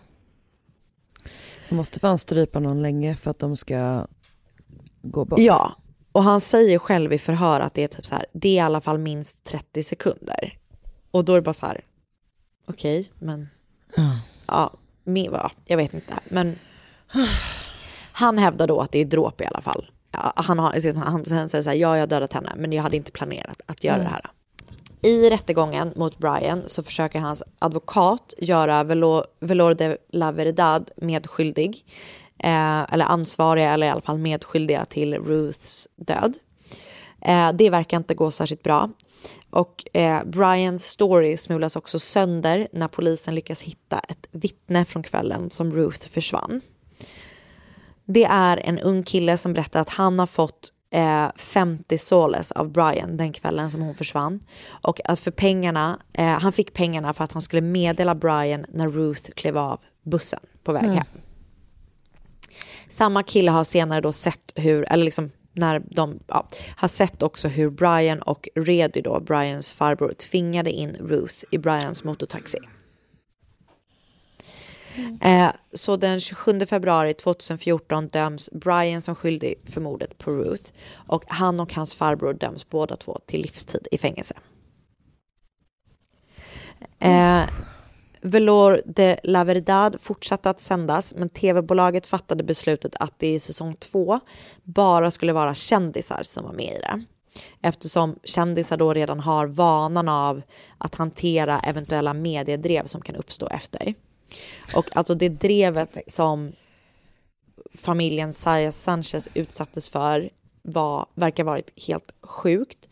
Man 1.68 1.77
måste 1.77 2.01
fan 2.01 2.18
strypa 2.18 2.59
någon 2.59 2.83
länge 2.83 3.16
för 3.16 3.31
att 3.31 3.38
de 3.38 3.57
ska 3.57 4.07
gå 5.03 5.25
bort. 5.25 5.40
Ja, 5.40 5.77
och 6.12 6.22
han 6.22 6.40
säger 6.40 6.79
själv 6.79 7.12
i 7.12 7.18
förhör 7.18 7.61
att 7.61 7.75
det 7.75 7.85
är 7.85 7.88
typ 7.88 8.07
så 8.07 8.14
här, 8.14 8.27
det 8.33 8.49
är 8.49 8.55
i 8.55 8.61
alla 8.61 8.81
fall 8.81 8.99
minst 8.99 9.44
30 9.44 9.83
sekunder. 9.83 10.59
Och 11.11 11.25
då 11.25 11.33
är 11.33 11.37
det 11.37 11.42
bara 11.42 11.53
så 11.53 11.66
här, 11.66 11.85
okej, 12.66 13.00
okay, 13.00 13.12
men 13.18 13.48
mm. 13.96 14.16
ja, 14.46 14.72
med, 15.05 15.29
ja, 15.33 15.50
jag 15.64 15.76
vet 15.76 15.94
inte. 15.94 16.14
Men 16.29 16.59
han 18.12 18.38
hävdar 18.38 18.66
då 18.66 18.81
att 18.81 18.92
det 18.92 18.98
är 18.98 19.05
dråp 19.05 19.40
i 19.40 19.46
alla 19.46 19.61
fall. 19.61 19.90
Han, 20.37 20.59
har, 20.59 20.94
han, 20.98 21.24
han 21.31 21.49
säger 21.49 21.62
så 21.62 21.70
här, 21.70 21.76
ja 21.76 21.97
jag 21.97 22.03
har 22.03 22.07
dödat 22.07 22.32
henne, 22.32 22.53
men 22.57 22.72
jag 22.72 22.82
hade 22.82 22.97
inte 22.97 23.12
planerat 23.12 23.62
att 23.66 23.84
göra 23.84 23.97
mm. 23.97 24.07
det 24.07 24.11
här. 24.11 24.30
I 25.03 25.30
rättegången 25.30 25.93
mot 25.97 26.18
Brian 26.18 26.62
så 26.66 26.82
försöker 26.82 27.18
hans 27.18 27.43
advokat 27.59 28.34
göra 28.38 28.84
Velor 28.84 29.74
de 29.74 29.97
la 30.12 30.32
Verdad 30.32 30.90
medskyldig, 30.97 31.84
eh, 32.38 32.93
eller 32.93 33.05
ansvariga, 33.05 33.72
eller 33.72 33.86
i 33.86 33.90
alla 33.90 34.01
fall 34.01 34.18
medskyldiga 34.18 34.84
till 34.84 35.14
Ruths 35.14 35.88
död. 35.97 36.34
Eh, 37.20 37.53
det 37.53 37.70
verkar 37.70 37.97
inte 37.97 38.14
gå 38.14 38.30
särskilt 38.30 38.62
bra. 38.62 38.90
Och 39.51 39.97
eh, 39.97 40.24
Brians 40.24 40.87
story 40.87 41.37
smulas 41.37 41.77
också 41.77 41.99
sönder 41.99 42.68
när 42.72 42.89
polisen 42.89 43.35
lyckas 43.35 43.62
hitta 43.62 43.99
ett 43.99 44.27
vittne 44.31 44.85
från 44.85 45.03
kvällen 45.03 45.51
som 45.51 45.72
Ruth 45.72 46.09
försvann. 46.09 46.61
Det 48.05 48.24
är 48.24 48.57
en 48.57 48.79
ung 48.79 49.03
kille 49.03 49.39
som 49.39 49.53
berättar 49.53 49.81
att 49.81 49.89
han 49.89 50.18
har 50.18 50.27
fått 50.27 50.72
eh, 50.91 51.29
50 51.37 51.99
soles 51.99 52.53
av 52.53 52.72
Brian 52.72 53.16
den 53.16 53.33
kvällen 53.33 53.70
som 53.70 53.83
hon 53.83 53.95
försvann. 53.95 54.41
Och 54.68 55.01
för 55.16 55.31
pengarna, 55.31 56.01
eh, 56.12 56.27
han 56.27 56.53
fick 56.53 56.72
pengarna 56.72 57.14
för 57.14 57.24
att 57.24 57.33
han 57.33 57.43
skulle 57.43 57.62
meddela 57.62 58.14
Brian 58.14 58.64
när 58.68 58.89
Ruth 58.89 59.31
klev 59.31 59.59
av 59.59 59.81
bussen 60.03 60.41
på 60.62 60.72
väg 60.72 60.85
hem. 60.85 61.05
Samma 62.89 63.22
kille 63.22 63.51
har 63.51 63.64
senare 63.64 64.01
då 64.01 64.12
sett 64.12 64.53
hur, 64.55 64.93
eller 64.93 65.05
liksom 65.05 65.31
när 65.57 65.82
de 65.90 66.18
ja, 66.26 66.48
har 66.76 66.88
sett 66.88 67.22
också 67.22 67.48
hur 67.48 67.70
Brian 67.70 68.22
och 68.22 68.48
Redy, 68.54 69.00
då, 69.00 69.20
Brians 69.20 69.72
farbror, 69.72 70.12
tvingade 70.12 70.70
in 70.70 70.96
Ruth 71.00 71.34
i 71.50 71.59
Brians 71.59 72.04
motortaxi. 72.04 72.59
Eh, 75.20 75.50
så 75.72 75.96
den 75.96 76.20
27 76.20 76.66
februari 76.66 77.14
2014 77.14 78.09
döms 78.09 78.50
Brian 78.52 79.02
som 79.02 79.14
skyldig 79.14 79.54
för 79.64 79.80
mordet 79.80 80.18
på 80.18 80.30
Ruth 80.30 80.72
och 80.94 81.24
han 81.26 81.61
och 81.61 81.74
hans 81.74 81.94
farbror 81.94 82.34
döms 82.34 82.68
båda 82.70 82.96
två 82.96 83.18
till 83.26 83.40
livstid 83.40 83.88
i 83.90 83.98
fängelse. 83.98 84.34
Eh, 86.98 87.42
Velour 88.27 88.81
de 88.85 89.16
la 89.22 89.45
Verdad 89.45 90.01
fortsatte 90.01 90.51
att 90.51 90.61
sändas 90.61 91.14
men 91.16 91.29
tv-bolaget 91.29 92.07
fattade 92.07 92.45
beslutet 92.45 92.95
att 93.01 93.14
det 93.18 93.35
i 93.35 93.41
säsong 93.41 93.74
två 93.74 94.20
bara 94.62 95.11
skulle 95.11 95.33
vara 95.33 95.55
kändisar 95.55 96.22
som 96.22 96.45
var 96.45 96.53
med 96.53 96.74
i 96.77 96.79
det. 96.79 97.05
Eftersom 97.62 98.18
kändisar 98.24 98.77
då 98.77 98.93
redan 98.93 99.20
har 99.20 99.47
vanan 99.47 100.09
av 100.09 100.43
att 100.79 100.95
hantera 100.95 101.61
eventuella 101.61 102.14
mediedrev 102.14 102.87
som 102.87 103.01
kan 103.01 103.16
uppstå 103.16 103.49
efter. 103.49 103.95
Och 104.74 104.97
alltså 104.97 105.14
det 105.14 105.29
drevet 105.29 105.99
som 106.07 106.53
familjen 107.74 108.33
Saya 108.33 108.72
Sanchez 108.72 109.29
utsattes 109.35 109.89
för 109.89 110.31
var, 110.62 111.07
verkar 111.14 111.45
varit 111.45 111.87
helt 111.89 112.12
sjukt. 112.22 112.89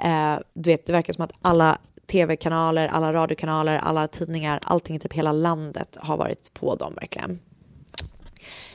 Eh, 0.00 0.38
du 0.54 0.70
vet, 0.70 0.86
det 0.86 0.92
verkar 0.92 1.12
som 1.12 1.24
att 1.24 1.32
alla 1.42 1.78
tv-kanaler, 2.06 2.88
alla 2.88 3.12
radiokanaler, 3.12 3.78
alla 3.78 4.08
tidningar, 4.08 4.60
allting 4.62 4.96
i 4.96 4.98
typ 4.98 5.12
hela 5.12 5.32
landet 5.32 5.96
har 6.00 6.16
varit 6.16 6.54
på 6.54 6.74
dem 6.74 6.94
verkligen. 6.94 7.38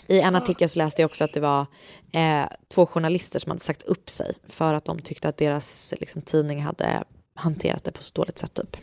I 0.07 0.19
en 0.19 0.35
artikel 0.35 0.69
så 0.69 0.79
läste 0.79 1.01
jag 1.01 1.09
också 1.09 1.23
att 1.23 1.33
det 1.33 1.39
var 1.39 1.65
eh, 2.13 2.45
två 2.73 2.85
journalister 2.85 3.39
som 3.39 3.49
hade 3.49 3.61
sagt 3.61 3.83
upp 3.83 4.09
sig 4.09 4.33
för 4.47 4.73
att 4.73 4.85
de 4.85 4.99
tyckte 4.99 5.29
att 5.29 5.37
deras 5.37 5.93
liksom, 5.99 6.21
tidning 6.21 6.61
hade 6.61 7.03
hanterat 7.35 7.83
det 7.83 7.91
på 7.91 8.03
så 8.03 8.11
dåligt 8.13 8.39
sätt 8.39 8.53
typ. 8.53 8.77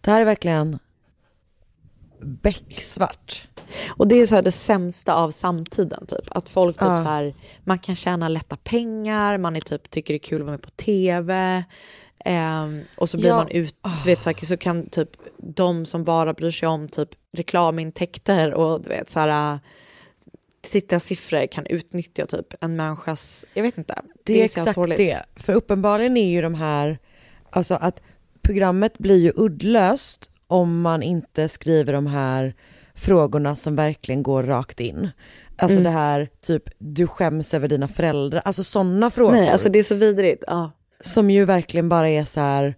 Det 0.00 0.10
här 0.10 0.20
är 0.20 0.24
verkligen 0.24 0.78
becksvart. 2.20 3.48
Och 3.88 4.08
det 4.08 4.14
är 4.20 4.26
så 4.26 4.34
här 4.34 4.42
det 4.42 4.52
sämsta 4.52 5.14
av 5.14 5.30
samtiden 5.30 6.06
typ. 6.06 6.36
Att 6.36 6.48
folk 6.48 6.76
typ 6.76 6.82
Ja. 6.88 6.98
så 6.98 7.04
här, 7.04 7.34
man 7.64 7.78
kan 7.78 7.94
tjäna 7.96 8.28
lätta 8.28 8.56
pengar, 8.56 9.38
man 9.38 9.56
är 9.56 9.60
typ, 9.60 9.90
tycker 9.90 10.14
det 10.14 10.16
är 10.16 10.28
kul 10.28 10.40
att 10.40 10.46
vara 10.46 10.56
med 10.56 10.62
på 10.62 10.70
tv. 10.70 11.64
ehm, 12.24 12.82
och 12.96 13.08
så 13.10 13.16
blir 13.16 13.28
Ja. 13.28 13.36
man 13.36 13.48
ut, 13.48 13.76
så, 14.02 14.08
vet, 14.08 14.22
så, 14.22 14.30
här, 14.30 14.46
så 14.46 14.56
kan 14.56 14.88
typ 14.90 15.08
de 15.38 15.86
som 15.86 16.04
bara 16.04 16.32
bryr 16.34 16.50
sig 16.50 16.68
om 16.68 16.88
typ 16.88 17.08
reklamintäkter 17.32 18.54
och 18.54 18.82
du 18.82 18.88
vet 18.88 19.10
så 19.10 19.20
här 19.20 19.58
tittarsiffror 20.60 21.46
kan 21.46 21.66
utnyttja 21.66 22.26
typ 22.26 22.54
en 22.60 22.76
människas, 22.76 23.46
jag 23.54 23.62
vet 23.62 23.78
inte. 23.78 24.02
Det 24.24 24.34
är 24.42 24.48
så 24.48 24.60
exakt 24.60 24.74
sorgligt. 24.74 24.98
det. 24.98 25.22
För 25.36 25.52
uppenbarligen 25.52 26.16
är 26.16 26.28
ju 26.30 26.42
de 26.42 26.54
här, 26.54 26.98
alltså 27.50 27.74
att 27.74 28.02
programmet 28.42 28.98
blir 28.98 29.16
ju 29.18 29.32
uddlöst 29.36 30.30
om 30.46 30.80
man 30.80 31.02
inte 31.02 31.48
skriver 31.48 31.92
de 31.92 32.06
här 32.06 32.54
frågorna 32.94 33.56
som 33.56 33.76
verkligen 33.76 34.22
går 34.22 34.42
rakt 34.42 34.80
in. 34.80 35.10
Alltså 35.58 35.78
Mm. 35.78 35.84
det 35.84 35.90
här 35.98 36.28
typ, 36.40 36.62
du 36.78 37.06
skäms 37.06 37.54
över 37.54 37.68
dina 37.68 37.88
föräldrar, 37.88 38.42
alltså 38.44 38.64
sådana 38.64 39.10
frågor. 39.10 39.32
Nej, 39.32 39.48
alltså 39.48 39.68
det 39.68 39.78
är 39.78 39.82
så 39.82 39.94
vidrigt. 39.94 40.44
Ja. 40.46 40.70
Som 41.00 41.30
ju 41.30 41.44
verkligen 41.44 41.88
bara 41.88 42.08
är 42.08 42.24
så 42.24 42.40
här, 42.40 42.74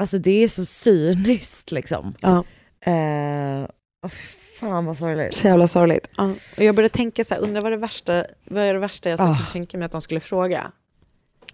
alltså 0.00 0.18
det 0.18 0.44
är 0.44 0.48
så 0.48 0.64
cyniskt 0.64 1.72
liksom. 1.72 2.14
Ja. 2.20 2.44
Eh, 2.92 3.68
åh, 4.04 4.10
fy 4.10 4.58
fan 4.60 4.84
vad 4.84 4.96
sorgligt. 4.98 5.34
Så 5.34 5.46
jävla 5.46 5.68
sorgligt. 5.68 6.10
Ja. 6.16 6.32
Och 6.56 6.62
jag 6.64 6.74
började 6.74 6.94
tänka 6.94 7.24
så 7.24 7.34
här, 7.34 7.40
undrar 7.42 7.62
vad 7.62 7.72
det 7.72 7.76
värsta, 7.76 8.24
vad 8.44 8.62
är 8.62 8.74
det 8.74 8.80
värsta 8.80 9.10
jag 9.10 9.18
skulle 9.18 9.34
kunna 9.34 9.46
tänka 9.52 9.78
mig 9.78 9.84
att 9.84 9.92
de 9.92 10.00
skulle 10.00 10.20
fråga? 10.20 10.72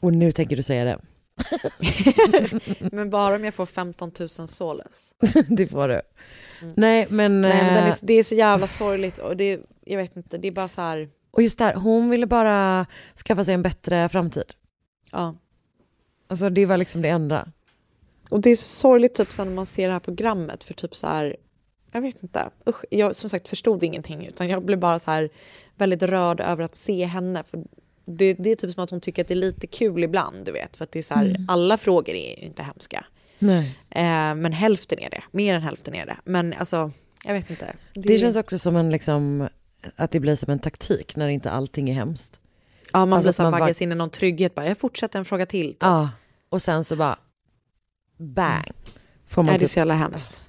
Och 0.01 0.13
nu 0.15 0.33
tänker 0.33 0.57
du 0.57 0.63
säga 0.63 0.85
det. 0.85 0.99
Men 2.93 3.11
bara 3.11 3.37
om 3.37 3.45
jag 3.45 3.55
får 3.55 3.67
15 3.67 4.13
000 4.19 4.29
soles. 4.29 5.15
det 5.49 5.67
får 5.67 5.89
du. 5.89 6.01
Nej 6.77 7.07
men, 7.11 7.41
Nej, 7.41 7.63
men 7.63 7.75
den 7.75 7.85
eh, 7.85 7.91
är, 7.91 7.97
det 8.03 8.13
är 8.13 8.23
så 8.23 8.35
jävla 8.35 8.67
sorgligt 8.67 9.19
och 9.19 9.37
det, 9.37 9.61
jag 9.85 9.97
vet 9.97 10.17
inte, 10.17 10.39
det 10.39 10.49
är 10.49 10.53
bara 10.53 10.69
så 10.69 10.81
här, 10.81 11.09
och 11.31 11.43
just 11.43 11.59
där, 11.59 11.75
hon 11.75 12.11
ville 12.11 12.27
bara 12.27 12.87
skaffa 13.27 13.45
sig 13.45 13.55
en 13.55 13.63
bättre 13.63 14.09
framtid. 14.09 14.53
ja. 15.13 15.35
Alltså 16.29 16.51
det 16.51 16.67
var 16.67 16.77
liksom 16.77 17.03
det 17.03 17.09
enda. 17.09 17.49
Och 18.31 18.41
det 18.41 18.51
är 18.51 18.57
så 18.57 18.65
sorgligt 18.65 19.15
typ 19.15 19.33
så 19.33 19.45
när 19.45 19.53
man 19.53 19.67
ser 19.67 19.87
det 19.87 19.93
här 19.93 20.01
programmet 20.01 20.65
för 20.65 20.75
typ 20.75 20.95
så 20.97 21.07
här, 21.07 21.37
jag 21.93 22.01
vet 22.01 22.23
inte, 22.23 22.51
usch, 22.69 22.85
jag 22.91 23.17
som 23.17 23.31
sagt 23.31 23.49
förstod 23.49 23.85
ingenting 23.85 24.27
utan 24.27 24.49
jag 24.49 24.65
blev 24.65 24.79
bara 24.79 24.99
så 24.99 25.11
här 25.11 25.31
väldigt 25.77 26.03
rörd 26.03 26.41
över 26.41 26.65
att 26.65 26.75
se 26.75 27.05
henne. 27.05 27.45
För 27.51 27.65
det, 28.05 28.35
det 28.35 28.51
är 28.51 28.57
typ 28.57 28.73
som 28.73 28.85
att 28.85 28.91
hon 28.91 29.01
tycker 29.01 29.23
att 29.23 29.29
det 29.29 29.35
är 29.35 29.37
lite 29.37 29.67
kul 29.67 30.05
ibland, 30.05 30.45
du 30.45 30.53
vet, 30.53 30.77
för 30.77 30.85
att 30.85 30.93
det 30.93 30.99
är 30.99 31.03
så 31.03 31.15
här, 31.15 31.37
alla 31.49 31.79
frågor 31.79 32.15
är 32.15 32.39
ju 32.39 32.47
inte 32.47 32.63
hemska. 32.63 33.05
Nej. 33.39 33.79
Eh, 33.91 34.35
men 34.35 34.53
hälften 34.53 34.99
är 34.99 35.11
det, 35.11 35.23
mer 35.31 35.55
än 35.55 35.63
hälften 35.63 35.95
är 35.95 36.07
det. 36.07 36.17
Men 36.25 36.53
alltså, 36.53 36.91
jag 37.25 37.33
vet 37.33 37.51
inte. 37.51 37.77
Det 37.95 38.19
känns 38.19 38.37
också 38.37 38.59
som 38.59 38.77
en 38.77 38.91
liksom, 38.91 39.49
att 39.97 40.11
det 40.11 40.21
blir 40.21 40.37
som 40.37 40.53
en 40.53 40.59
taktik 40.59 41.17
när 41.17 41.29
inte 41.29 41.51
allting 41.51 41.91
är 41.91 41.95
hemskt. 41.95 42.41
Ja, 42.93 43.07
man 43.07 43.13
alltså 43.13 43.29
blir 43.29 43.33
så 43.33 43.43
man 43.43 43.53
vaggas 43.61 43.83
in 43.83 43.93
i 43.93 43.95
någon 43.95 44.11
trygghet, 44.11 44.55
bara, 44.55 44.67
jag 44.67 44.79
fortsätter 44.79 45.19
en 45.19 45.25
fråga 45.25 45.47
till. 45.47 45.73
typ. 45.73 45.77
Ja, 45.81 46.11
och 46.49 46.63
sen 46.63 46.85
så 46.85 46.97
bara 46.97 47.19
bang. 48.19 48.73
Får 49.27 49.43
man 49.43 49.47
Nej, 49.47 49.59
det 49.59 49.65
är 49.65 49.67
typ, 49.67 49.73
så 49.73 49.79
jävla 49.79 49.95
hemskt. 49.95 50.43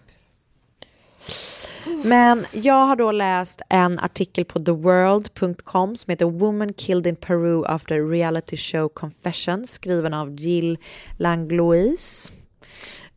Men 2.04 2.46
jag 2.52 2.86
har 2.86 2.96
då 2.96 3.12
läst 3.12 3.62
en 3.70 4.00
artikel 4.00 4.46
på 4.46 4.60
theworld.com 4.60 5.96
som 5.98 6.12
heter 6.12 6.26
Woman 6.26 6.74
killed 6.74 7.08
in 7.08 7.16
Peru 7.16 7.66
after 7.66 8.10
reality 8.10 8.58
show 8.58 8.88
confession 8.90 9.68
skriven 9.68 10.14
av 10.14 10.36
Jill 10.36 10.78
Langlois. 11.18 12.32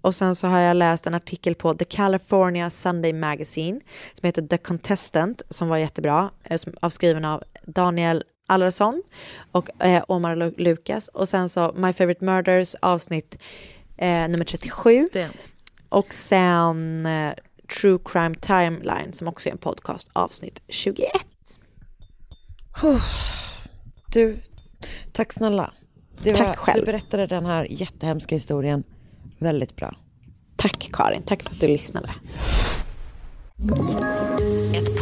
Och 0.01 0.15
sen 0.15 0.35
så 0.35 0.47
har 0.47 0.61
jag 0.61 0.77
läst 0.77 1.07
en 1.07 1.15
artikel 1.15 1.55
på 1.55 1.75
The 1.75 1.85
California 1.85 2.71
Sunday 2.71 3.13
Magazine 3.13 3.81
som 4.21 4.27
heter 4.27 4.43
The 4.43 4.59
Contestant 4.59 5.43
som 5.51 5.69
var 5.69 5.77
jättebra, 5.77 6.31
eh, 6.45 6.61
avskriven 6.83 7.25
av 7.25 7.43
Daniel 7.67 8.23
Allarsson 8.47 9.03
och 9.53 9.85
eh, 9.85 10.05
Omar 10.09 10.37
Lu- 10.37 10.55
Lukas. 10.57 11.09
Och 11.09 11.29
sen 11.29 11.49
så 11.49 11.73
My 11.77 11.93
Favorite 11.93 12.25
Murders 12.25 12.75
avsnitt 12.75 13.39
eh, 13.97 14.09
nummer 14.29 14.45
37. 14.45 15.09
det. 15.13 15.29
Och 15.89 16.15
sen 16.15 17.07
eh, 17.07 17.33
True 17.69 17.99
Crime 18.05 18.35
Timeline 18.35 19.13
som 19.13 19.29
också 19.29 19.49
är 19.49 19.53
en 19.53 19.59
podcast, 19.59 20.11
avsnitt 20.13 20.61
21. 20.69 21.11
Du, 24.13 24.37
tack 25.13 25.33
snälla. 25.33 25.73
Det 26.23 26.35
Tack 26.35 26.47
var, 26.47 26.55
själv. 26.55 26.81
Du 26.81 26.87
berättade 26.87 27.27
den 27.27 27.47
här 27.47 27.67
jättehemska 27.71 28.35
historien 28.35 28.85
väldigt 29.39 29.77
bra. 29.77 29.97
Tack 30.57 30.91
Karin, 30.93 31.23
tack 31.23 31.43
för 31.43 31.51
att 31.51 31.61
du 31.61 31.69
lyssnade. 31.69 32.15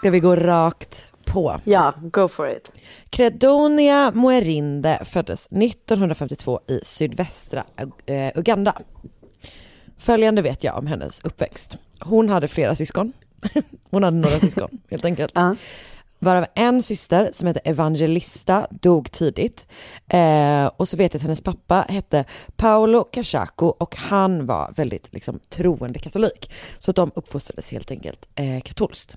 Ska 0.00 0.10
vi 0.10 0.20
gå 0.20 0.36
rakt 0.36 1.06
på? 1.24 1.60
Ja, 1.64 1.94
go 2.02 2.28
for 2.28 2.50
it. 2.50 2.72
Credonia 3.10 4.10
Muerinde 4.10 5.02
föddes 5.04 5.46
1952 5.46 6.60
i 6.68 6.80
sydvästra 6.82 7.64
eh, 8.06 8.38
Uganda. 8.38 8.74
Följande 9.98 10.42
vet 10.42 10.64
jag 10.64 10.78
om 10.78 10.86
hennes 10.86 11.24
uppväxt. 11.24 11.78
Hon 12.00 12.28
hade 12.28 12.48
flera 12.48 12.74
syskon. 12.74 13.12
Hon 13.90 14.04
hade 14.04 14.16
några 14.16 14.38
syskon 14.40 14.80
helt 14.90 15.04
enkelt. 15.04 15.32
Ja. 15.34 15.56
Varav 16.22 16.46
en 16.54 16.82
syster 16.82 17.30
som 17.32 17.46
heter 17.46 17.62
Evangelista 17.64 18.66
dog 18.70 19.12
tidigt. 19.12 19.66
Eh, 20.08 20.66
och 20.66 20.88
så 20.88 20.96
vet 20.96 21.14
jag 21.14 21.18
att 21.18 21.22
hennes 21.22 21.40
pappa 21.40 21.86
hette 21.88 22.24
Paolo 22.56 23.04
Cachaco 23.04 23.66
och 23.66 23.96
han 23.96 24.46
var 24.46 24.72
väldigt 24.76 25.12
liksom, 25.12 25.40
troende 25.48 25.98
katolik. 25.98 26.52
Så 26.78 26.90
att 26.90 26.96
de 26.96 27.10
uppfostrades 27.14 27.70
helt 27.70 27.90
enkelt 27.90 28.28
eh, 28.34 28.60
katolskt. 28.60 29.16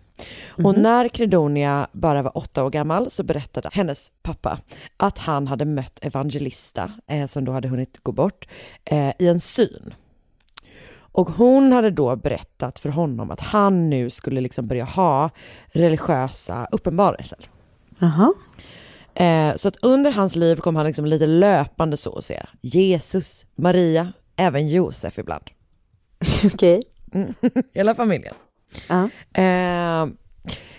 Och 0.49 0.77
när 0.77 1.07
Credonia 1.07 1.87
bara 1.91 2.21
var 2.21 2.37
åtta 2.37 2.63
år 2.63 2.69
gammal 2.69 3.11
så 3.11 3.23
berättade 3.23 3.69
hennes 3.73 4.11
pappa 4.21 4.59
att 4.97 5.17
han 5.17 5.47
hade 5.47 5.65
mött 5.65 5.99
Evangelista, 6.01 6.91
eh, 7.07 7.25
som 7.25 7.45
då 7.45 7.51
hade 7.51 7.67
hunnit 7.67 7.99
gå 8.03 8.11
bort, 8.11 8.47
eh, 8.85 9.11
i 9.19 9.27
en 9.27 9.39
syn. 9.39 9.93
Och 11.13 11.29
hon 11.29 11.71
hade 11.71 11.89
då 11.89 12.15
berättat 12.15 12.79
för 12.79 12.89
honom 12.89 13.31
att 13.31 13.39
han 13.39 13.89
nu 13.89 14.09
skulle 14.09 14.41
liksom 14.41 14.67
börja 14.67 14.83
ha 14.83 15.29
religiösa 15.65 16.67
uppenbarelser. 16.71 17.39
Jaha. 17.99 18.33
Eh, 19.15 19.55
så 19.55 19.67
att 19.67 19.77
under 19.81 20.11
hans 20.11 20.35
liv 20.35 20.55
kom 20.55 20.75
han 20.75 20.85
liksom 20.85 21.05
lite 21.05 21.25
löpande 21.25 21.97
så 21.97 22.17
att 22.17 22.25
säga. 22.25 22.49
Jesus, 22.61 23.45
Maria, 23.55 24.13
även 24.35 24.69
Josef 24.69 25.19
ibland. 25.19 25.43
Okej. 26.53 26.81
Hela 27.73 27.95
familjen. 27.95 28.35
Ja. 28.87 29.09
Eh, 29.41 30.07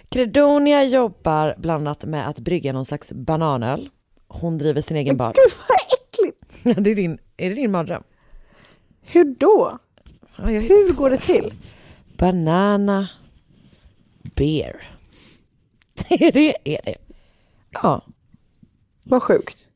Credonia 0.08 0.84
jobbar 0.84 1.54
bland 1.58 1.88
annat 1.88 2.04
med 2.04 2.28
att 2.28 2.38
brygga 2.38 2.72
någon 2.72 2.84
slags 2.84 3.12
bananöl. 3.12 3.88
Hon 4.28 4.58
driver 4.58 4.80
sin 4.80 4.96
egen 4.96 5.16
bar. 5.16 5.32
Gud 5.34 5.52
vad 5.68 5.78
äckligt! 5.78 6.84
det 6.84 6.90
är, 6.90 6.94
din, 6.94 7.18
är 7.36 7.48
det 7.48 7.54
din 7.54 7.70
mardröm? 7.70 8.02
Hur 9.02 9.34
då? 9.38 9.78
Hur 10.36 10.92
går 10.92 11.10
det 11.10 11.18
till? 11.18 11.54
Banana 12.18 13.08
beer. 14.36 14.88
det? 16.08 16.56
Är 16.64 16.80
det? 16.84 16.94
Ja. 17.70 18.00
Vad 19.04 19.22
sjukt. 19.22 19.68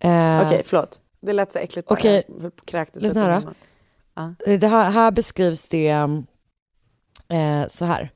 Eh, 0.00 0.46
Okej, 0.46 0.62
förlåt. 0.64 1.00
Det 1.20 1.32
lät 1.32 1.52
så 1.52 1.58
äckligt. 1.58 1.88
bara. 1.88 1.98
Okej. 1.98 2.24
Att 2.44 2.66
kräktes 2.66 3.02
lite 3.02 3.20
här 3.20 3.40
munnen. 3.40 4.36
Eh, 4.46 4.60
Det 4.60 4.68
här, 4.68 4.90
här 4.90 5.10
beskrivs 5.10 5.68
det 5.68 5.88
eh, 5.88 7.66
så 7.68 7.84
här. 7.84 8.10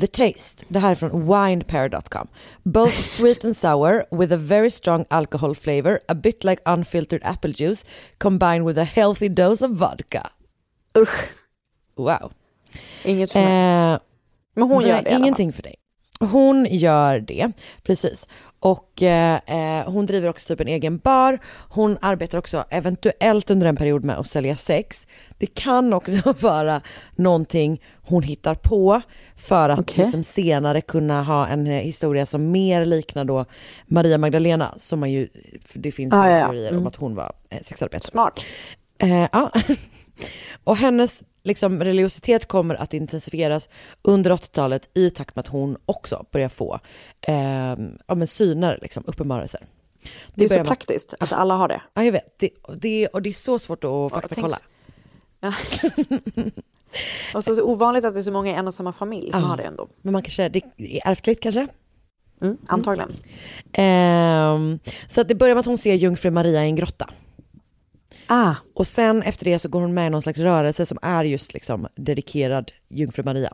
The 0.00 0.06
taste, 0.06 0.64
det 0.68 0.78
här 0.78 0.90
är 0.90 0.94
från 0.94 1.10
winepair.com. 1.20 2.28
Both 2.62 2.92
sweet 3.02 3.44
and 3.44 3.56
sour 3.56 4.04
with 4.18 4.32
a 4.32 4.36
very 4.36 4.70
strong 4.70 5.04
alcohol 5.10 5.54
flavor, 5.54 6.00
a 6.08 6.14
bit 6.14 6.44
like 6.44 6.62
unfiltered 6.66 7.22
apple 7.24 7.52
juice 7.56 7.84
combined 8.18 8.66
with 8.66 8.80
a 8.80 8.84
healthy 8.84 9.28
dose 9.28 9.66
of 9.66 9.70
vodka. 9.70 10.30
Usch, 10.98 11.28
Wow. 11.96 12.32
inget 13.04 13.32
för 13.32 13.40
mig. 13.40 13.92
Eh, 13.92 13.98
Men 14.54 14.68
hon 14.68 14.82
gör 14.86 15.02
det. 15.02 15.10
Ingenting 15.10 15.52
för 15.52 15.62
dig. 15.62 15.74
Hon 16.20 16.66
gör 16.70 17.18
det, 17.20 17.52
precis. 17.82 18.26
Och 18.62 19.02
eh, 19.02 19.40
eh, 19.46 19.90
hon 19.90 20.06
driver 20.06 20.28
också 20.28 20.48
typ 20.48 20.60
en 20.60 20.68
egen 20.68 20.98
bar. 20.98 21.38
Hon 21.68 21.98
arbetar 22.00 22.38
också 22.38 22.64
eventuellt 22.70 23.50
under 23.50 23.66
en 23.66 23.76
period 23.76 24.04
med 24.04 24.18
att 24.18 24.26
sälja 24.28 24.56
sex. 24.56 25.08
Det 25.38 25.46
kan 25.46 25.92
också 25.92 26.34
vara 26.40 26.80
någonting 27.16 27.82
hon 28.02 28.22
hittar 28.22 28.54
på 28.54 29.00
för 29.36 29.68
att 29.68 29.78
Okej. 29.78 30.04
liksom 30.04 30.24
senare 30.24 30.80
kunna 30.80 31.22
ha 31.22 31.46
en 31.46 31.66
historia 31.66 32.26
som 32.26 32.50
mer 32.50 32.84
liknar 32.86 33.24
då 33.24 33.44
Maria 33.86 34.18
Magdalena 34.18 34.74
som 34.76 35.00
man 35.00 35.10
ju, 35.10 35.28
det 35.74 35.92
finns 35.92 36.14
Ah, 36.14 36.30
ja, 36.30 36.38
ja. 36.38 36.44
teorier 36.46 36.70
om 36.70 36.74
Mm. 36.76 36.86
att 36.86 36.96
hon 36.96 37.14
var 37.14 37.32
eh, 37.50 37.60
sexarbetare. 37.62 38.00
Smart. 38.10 38.44
Eh, 38.98 39.26
ja. 39.32 39.50
Och 40.70 40.76
hennes 40.76 41.22
liksom, 41.42 41.84
religiositet 41.84 42.48
kommer 42.48 42.74
att 42.74 42.94
intensifieras 42.94 43.68
under 44.02 44.30
80-talet 44.30 44.88
i 44.94 45.10
takt 45.10 45.36
med 45.36 45.40
att 45.40 45.46
hon 45.46 45.76
också 45.86 46.24
börjar 46.32 46.48
få 46.48 46.80
eh, 47.20 47.76
ja, 48.06 48.14
men 48.14 48.26
syner, 48.26 48.78
liksom, 48.82 49.02
uppenbarelser. 49.06 49.60
Det 50.34 50.44
är 50.44 50.48
så 50.48 50.54
man- 50.58 50.66
praktiskt 50.66 51.14
att 51.20 51.32
alla 51.32 51.54
har 51.54 51.68
det. 51.68 51.82
Ja, 51.94 52.04
jag 52.04 52.12
vet. 52.12 52.38
Det, 52.38 52.50
det, 52.74 53.06
och 53.06 53.22
det 53.22 53.28
är 53.28 53.32
så 53.32 53.58
svårt 53.58 53.84
att 53.84 54.12
faktakolla. 54.12 54.56
Ja. 55.40 55.52
Och 57.34 57.44
så, 57.44 57.54
så 57.56 57.62
ovanligt 57.62 58.04
att 58.04 58.14
det 58.14 58.20
är 58.20 58.22
så 58.22 58.32
många 58.32 58.50
i 58.50 58.54
en 58.54 58.66
och 58.66 58.74
samma 58.74 58.92
familj 58.92 59.30
som 59.30 59.40
Ja. 59.40 59.46
har 59.46 59.56
det 59.56 59.62
ändå. 59.62 59.88
Men 60.02 60.12
man 60.12 60.22
kanske, 60.22 60.48
det 60.48 60.62
är 60.76 61.10
ärftligt 61.10 61.42
kanske? 61.42 61.66
Mm, 62.42 62.56
antagligen. 62.66 63.12
Ehm, 63.72 64.78
så 65.08 65.20
att 65.20 65.28
det 65.28 65.34
börjar 65.34 65.54
med 65.54 65.60
att 65.60 65.66
hon 65.66 65.78
ser 65.78 65.94
jungfru 65.94 66.30
Maria 66.30 66.64
i 66.64 66.68
en 66.68 66.76
grotta. 66.76 67.10
Ah, 68.32 68.54
Och 68.74 68.86
sen 68.86 69.22
efter 69.22 69.44
det 69.44 69.58
så 69.58 69.68
går 69.68 69.80
hon 69.80 69.94
med 69.94 70.06
i 70.06 70.10
någon 70.10 70.22
slags 70.22 70.38
rörelse 70.38 70.86
som 70.86 70.98
är 71.02 71.24
just 71.24 71.54
liksom 71.54 71.86
dedikerad 71.96 72.72
jungfru 72.88 73.22
Maria. 73.22 73.52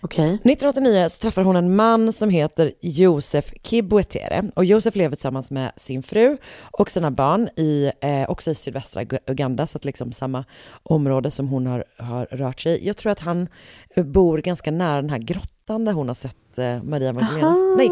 okej. 0.00 0.26
1989 0.28 1.08
så 1.08 1.18
träffar 1.20 1.42
hon 1.42 1.56
en 1.56 1.76
man 1.76 2.12
som 2.12 2.30
heter 2.30 2.72
Josef 2.80 3.52
Kibwetere 3.62 4.42
och 4.56 4.64
Josef 4.64 4.94
lever 4.96 5.16
tillsammans 5.16 5.50
med 5.50 5.72
sin 5.76 6.02
fru 6.02 6.36
och 6.62 6.90
sina 6.90 7.10
barn 7.10 7.48
i, 7.56 7.90
eh, 8.00 8.30
också 8.30 8.50
i 8.50 8.54
sydvästra 8.54 9.04
Uganda, 9.26 9.66
så 9.66 9.78
att 9.78 9.84
liksom 9.84 10.12
samma 10.12 10.44
område 10.82 11.30
som 11.30 11.48
hon 11.48 11.66
har, 11.66 11.84
har 11.98 12.24
rört 12.26 12.60
sig 12.60 12.72
i. 12.78 12.86
Jag 12.86 12.96
tror 12.96 13.12
att 13.12 13.20
han 13.20 13.48
eh, 13.96 14.04
bor 14.04 14.38
ganska 14.38 14.70
nära 14.70 14.96
den 14.96 15.10
här 15.10 15.18
grottan 15.18 15.84
där 15.84 15.92
hon 15.92 16.08
har 16.08 16.14
sett 16.14 16.58
eh, 16.58 16.82
Maria 16.82 17.12
Magdalena, 17.12 17.54
nej, 17.76 17.90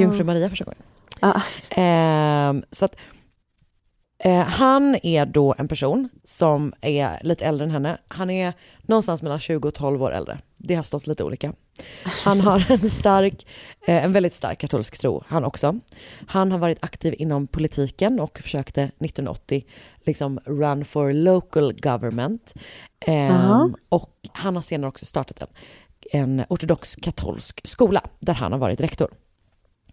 Jungfru 0.00 0.24
Maria 0.24 0.50
första 0.50 0.64
gången. 0.64 0.82
Ah, 1.20 1.40
Ehm, 1.70 2.62
så 2.70 2.84
att 2.84 2.96
eh, 4.24 4.40
han 4.40 4.96
är 5.02 5.26
då 5.26 5.54
en 5.58 5.68
person 5.68 6.08
som 6.24 6.72
är 6.80 7.18
lite 7.22 7.44
äldre 7.44 7.64
än 7.64 7.70
henne. 7.70 7.98
Han 8.08 8.30
är 8.30 8.52
någonstans 8.82 9.22
mellan 9.22 9.40
20 9.40 9.68
och 9.68 9.74
12 9.74 10.02
år 10.02 10.12
äldre. 10.12 10.38
Det 10.56 10.74
har 10.74 10.82
stått 10.82 11.06
lite 11.06 11.24
olika. 11.24 11.52
Han 12.24 12.40
har 12.40 12.72
en 12.72 12.90
stark, 12.90 13.46
eh, 13.86 14.04
en 14.04 14.12
väldigt 14.12 14.34
stark 14.34 14.58
katolsk 14.58 14.98
tro, 14.98 15.24
han 15.26 15.44
också. 15.44 15.80
Han 16.26 16.52
har 16.52 16.58
varit 16.58 16.84
aktiv 16.84 17.14
inom 17.18 17.46
politiken 17.46 18.20
och 18.20 18.38
försökte 18.38 18.82
1980 18.82 19.64
liksom 20.06 20.40
run 20.44 20.84
for 20.84 21.12
local 21.12 21.72
government. 21.72 22.54
Ehm, 23.00 23.32
Aha. 23.32 23.70
och 23.88 24.10
han 24.32 24.54
har 24.54 24.62
senare 24.62 24.88
också 24.88 25.06
startat 25.06 25.40
en, 25.40 25.48
en 26.12 26.44
ortodox 26.48 26.96
katolsk 26.96 27.60
skola 27.64 28.02
där 28.18 28.34
han 28.34 28.52
har 28.52 28.58
varit 28.58 28.80
rektor. 28.80 29.10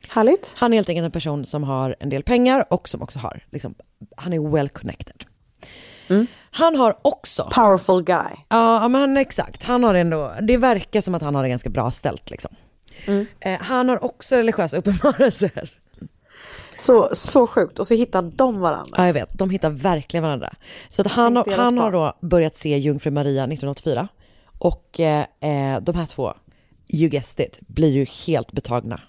Härligt. 0.09 0.53
Han 0.57 0.73
är 0.73 0.77
helt 0.77 0.89
enkelt 0.89 1.05
en 1.05 1.11
person 1.11 1.45
som 1.45 1.63
har 1.63 1.95
en 1.99 2.09
del 2.09 2.23
pengar 2.23 2.65
och 2.69 2.89
som 2.89 3.01
också 3.01 3.19
har, 3.19 3.43
liksom, 3.51 3.75
han 4.17 4.33
är 4.33 4.51
well 4.51 4.69
connected. 4.69 5.23
Mm. 6.07 6.27
Han 6.51 6.75
har 6.75 6.95
också, 7.01 7.49
Powerful 7.55 8.03
guy. 8.03 8.35
ja 8.49 8.87
men 8.87 9.01
han, 9.01 9.17
exakt, 9.17 9.63
han 9.63 9.83
har 9.83 9.95
ändå, 9.95 10.33
det 10.41 10.57
verkar 10.57 11.01
som 11.01 11.15
att 11.15 11.21
han 11.21 11.35
har 11.35 11.43
det 11.43 11.49
ganska 11.49 11.69
bra 11.69 11.91
ställt 11.91 12.29
liksom. 12.29 12.51
Mm. 13.07 13.25
Eh, 13.39 13.59
han 13.61 13.89
har 13.89 14.03
också 14.03 14.35
religiösa 14.35 14.77
uppenbarelser. 14.77 15.71
Så, 16.79 17.09
så 17.13 17.47
sjukt. 17.47 17.79
Och 17.79 17.87
så 17.87 17.93
hittar 17.93 18.21
de 18.21 18.59
varandra. 18.59 18.95
Ja 18.97 19.05
jag 19.05 19.13
vet, 19.13 19.37
de 19.37 19.49
hittar 19.49 19.69
verkligen 19.69 20.23
varandra. 20.23 20.53
Så 20.89 21.01
att 21.01 21.07
han, 21.07 21.43
han 21.55 21.77
har 21.77 21.91
då 21.91 22.17
börjat 22.21 22.55
se 22.55 22.77
Jungfru 22.77 23.11
Maria 23.11 23.43
1984 23.43 24.07
och 24.57 24.99
eh, 24.99 25.25
eh, 25.39 25.81
de 25.81 25.95
här 25.95 26.05
två, 26.05 26.33
you 26.87 27.09
guessed 27.09 27.45
it, 27.45 27.59
blir 27.59 27.91
ju 27.91 28.05
helt 28.25 28.51
betagna 28.51 29.01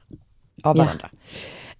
av 0.62 0.76
Ja. 0.76 0.84
varandra. 0.84 1.10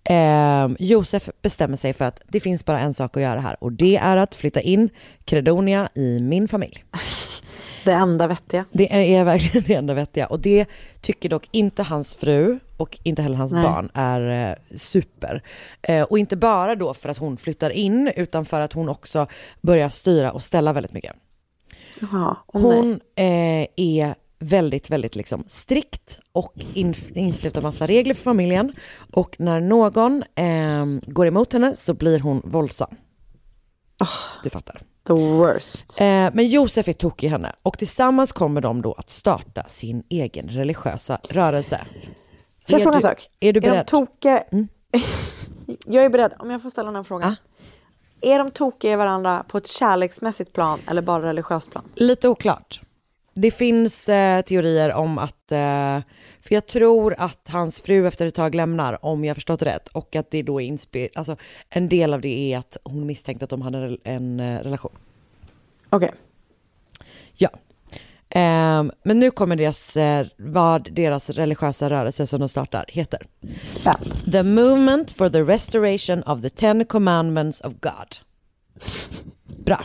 Eh, 0.09 0.77
Josef 0.79 1.29
bestämmer 1.43 1.77
sig 1.77 1.93
för 1.93 2.05
att 2.05 2.21
det 2.29 2.41
finns 2.41 2.65
bara 2.65 2.81
en 2.81 2.95
sak 2.95 3.17
att 3.17 3.23
göra 3.23 3.41
här 3.41 3.57
och 3.61 3.73
det 3.73 3.97
är 3.97 4.17
att 4.17 4.35
flytta 4.35 4.61
in 4.61 4.89
Credonia 5.25 5.89
i 5.95 6.21
min 6.21 6.49
familj. 6.49 6.85
Det 7.85 7.93
enda 7.93 8.27
vettiga. 8.27 8.65
Det 8.73 8.93
är, 8.93 9.01
är 9.01 9.25
verkligen 9.25 9.65
det 9.67 9.75
enda 9.75 9.95
vettiga 9.95 10.27
och 10.27 10.41
det 10.41 10.67
tycker 11.01 11.29
dock 11.29 11.49
inte 11.51 11.83
hans 11.83 12.17
fru 12.17 12.59
och 12.77 12.99
inte 13.03 13.23
heller 13.23 13.37
hans 13.37 13.53
Nej. 13.53 13.63
barn 13.63 13.91
är 13.95 14.51
eh, 14.51 14.77
super. 14.77 15.43
Eh, 15.83 16.03
och 16.03 16.19
inte 16.19 16.37
bara 16.37 16.75
då 16.75 16.95
för 16.95 17.09
att 17.09 17.19
hon 17.19 17.37
flyttar 17.37 17.71
in 17.71 18.11
utan 18.17 18.45
för 18.45 18.61
att 18.61 18.73
hon 18.73 18.89
också 18.89 19.27
börjar 19.61 19.89
styra 19.89 20.33
och 20.33 20.43
ställa 20.43 20.73
väldigt 20.73 20.93
mycket. 20.93 21.17
Jaha. 22.01 22.37
Hon 22.47 23.01
eh, 23.17 23.67
är 23.77 24.15
väldigt, 24.39 24.91
väldigt 24.91 25.17
liksom 25.17 25.45
strikt 25.47 26.19
och 26.33 26.55
in, 26.75 26.95
instiftar 27.15 27.63
massa 27.63 27.87
regler 27.87 28.15
för 28.15 28.23
familjen 28.23 28.73
och 29.13 29.37
när 29.39 29.61
någon 29.61 30.23
eh, 30.35 31.11
går 31.13 31.27
emot 31.27 31.53
henne 31.53 31.77
så 31.77 31.95
blir 31.95 32.21
hon 32.21 32.43
våldsam. 32.45 32.97
Du 34.43 34.51
fattar. 34.51 34.81
The 35.07 35.13
worst. 35.13 36.01
Eh, 36.01 36.07
men 36.07 36.47
Josef 36.47 36.89
är 36.89 36.93
tokig 36.93 37.27
i 37.27 37.31
henne 37.31 37.53
och 37.63 37.79
tillsammans 37.79 38.33
kommer 38.33 38.61
de 38.61 38.83
då 38.83 38.93
att 38.93 39.11
starta 39.11 39.65
sin 39.69 40.03
egen 40.09 40.49
religiösa 40.49 41.19
rörelse. 41.31 41.87
Får 42.69 42.79
jag 42.79 42.83
fråga 42.83 42.97
en 42.97 43.03
sak? 43.03 43.29
Är 43.41 43.53
du 43.53 43.59
Är 43.59 43.63
de 43.63 43.71
beredd? 43.71 43.87
tokiga? 43.87 44.39
Mm. 44.39 44.69
jag 45.87 46.05
är 46.05 46.11
beredd, 46.11 46.33
om 46.39 46.51
jag 46.51 46.63
får 46.63 46.71
ställa 46.71 46.91
den 46.91 47.05
frågan. 47.05 47.37
Är 48.21 48.39
de 48.39 48.51
tokiga 48.51 48.93
i 48.93 48.97
varandra 48.97 49.45
på 49.49 49.59
ett 49.59 49.67
kärleksmässigt 49.67 50.53
plan 50.53 50.81
eller 50.89 51.03
bara 51.03 51.23
religiöst 51.23 51.71
plan? 51.71 51.85
Lite 51.95 52.29
oklart. 52.29 52.81
Det 53.39 53.51
finns 53.51 54.09
eh, 54.09 54.43
teorier 54.43 54.93
om 54.93 55.19
att, 55.19 55.53
eh, 55.53 56.01
för 56.41 56.55
jag 56.55 56.67
tror 56.67 57.15
att 57.19 57.49
hans 57.49 57.81
fru 57.81 58.07
efter 58.07 58.27
ett 58.27 58.35
tag 58.35 58.55
lämnar, 58.55 59.05
om 59.05 59.25
jag 59.25 59.37
förstått 59.37 59.63
rätt, 59.63 59.89
och 59.89 60.17
att 60.17 60.31
det 60.31 60.43
då 60.43 60.61
är 60.61 60.67
inspir- 60.67 61.09
alltså 61.15 61.37
en 61.71 61.89
del 61.89 62.15
av 62.15 62.21
det 62.21 62.53
är 62.53 62.59
att 62.59 62.77
hon 62.83 63.07
misstänkte 63.07 63.45
att 63.45 63.51
de 63.51 63.63
hade 63.63 63.79
en, 63.79 63.99
en 64.05 64.41
eh, 64.41 64.61
relation. 64.63 64.93
Okej. 65.91 66.11
Ja. 67.35 67.49
Ehm, 68.31 68.93
men 69.03 69.19
nu 69.19 69.31
kommer 69.31 69.57
deras, 69.57 69.97
eh, 69.97 70.27
vad 70.37 70.93
deras 70.93 71.31
religiösa 71.31 71.91
rörelse 71.91 72.27
som 72.27 72.41
de 72.41 72.49
startar 72.49 72.85
heter. 72.89 73.27
Spänd. 73.65 74.33
The 74.33 74.43
Movement 74.43 75.11
for 75.13 75.29
the 75.29 75.43
Restoration 75.43 76.23
of 76.23 76.43
the 76.43 76.51
Ten 76.51 76.85
Commandments 76.85 77.61
of 77.61 77.73
God. 77.81 78.17
Bra. 79.65 79.81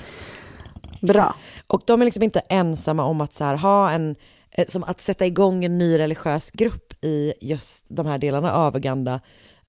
Bra. 1.01 1.35
Och 1.67 1.81
de 1.85 2.01
är 2.01 2.05
liksom 2.05 2.23
inte 2.23 2.39
ensamma 2.39 3.03
om 3.03 3.21
att 3.21 3.33
så 3.33 3.43
här, 3.43 3.55
ha 3.55 3.91
en, 3.91 4.15
eh, 4.51 4.65
som 4.67 4.83
att 4.83 5.01
sätta 5.01 5.25
igång 5.25 5.65
en 5.65 5.77
ny 5.77 5.97
religiös 5.97 6.51
grupp 6.51 7.05
i 7.05 7.33
just 7.41 7.85
de 7.87 8.05
här 8.05 8.17
delarna 8.17 8.53
av 8.53 8.75
Uganda 8.75 9.21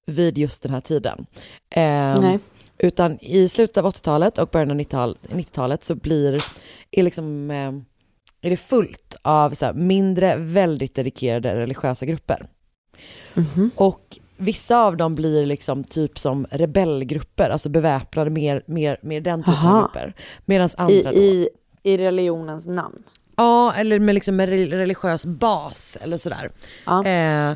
vid 0.05 0.37
just 0.37 0.63
den 0.63 0.73
här 0.73 0.81
tiden. 0.81 1.25
Nej. 1.75 2.39
Utan 2.77 3.17
i 3.21 3.49
slutet 3.49 3.77
av 3.77 3.85
80-talet 3.85 4.37
och 4.37 4.47
början 4.47 4.71
av 4.71 4.77
90-tal- 4.77 5.17
90-talet 5.21 5.83
så 5.83 5.95
blir, 5.95 6.43
är 6.91 7.03
liksom, 7.03 7.51
eh, 7.51 7.71
är 8.41 8.49
det 8.49 8.57
fullt 8.57 9.15
av 9.21 9.51
så 9.51 9.65
här, 9.65 9.73
mindre, 9.73 10.35
väldigt 10.35 10.95
dedikerade 10.95 11.55
religiösa 11.55 12.05
grupper. 12.05 12.45
Mhm. 13.33 13.71
Och 13.75 14.19
vissa 14.43 14.77
av 14.77 14.97
dem 14.97 15.15
blir 15.15 15.45
liksom 15.45 15.83
typ 15.83 16.19
som 16.19 16.45
rebellgrupper, 16.51 17.49
alltså 17.49 17.69
beväpnade, 17.69 18.29
mer, 18.29 18.63
mer, 18.67 18.97
mer 19.01 19.21
den 19.21 19.39
typen 19.41 19.53
Aha. 19.53 19.77
av 19.77 19.81
grupper. 19.83 20.13
Medan 20.45 20.69
andra 20.77 20.93
I, 20.93 21.03
då, 21.03 21.11
i, 21.13 21.49
I 21.83 21.97
religionens 21.97 22.65
namn. 22.65 23.03
Ja, 23.35 23.73
eller 23.73 23.99
med 23.99 24.15
liksom 24.15 24.41
re- 24.41 24.69
religiös 24.69 25.25
bas 25.25 25.97
eller 26.01 26.17
sådär. 26.17 26.51
Ja. 26.85 27.05
Eh, 27.05 27.53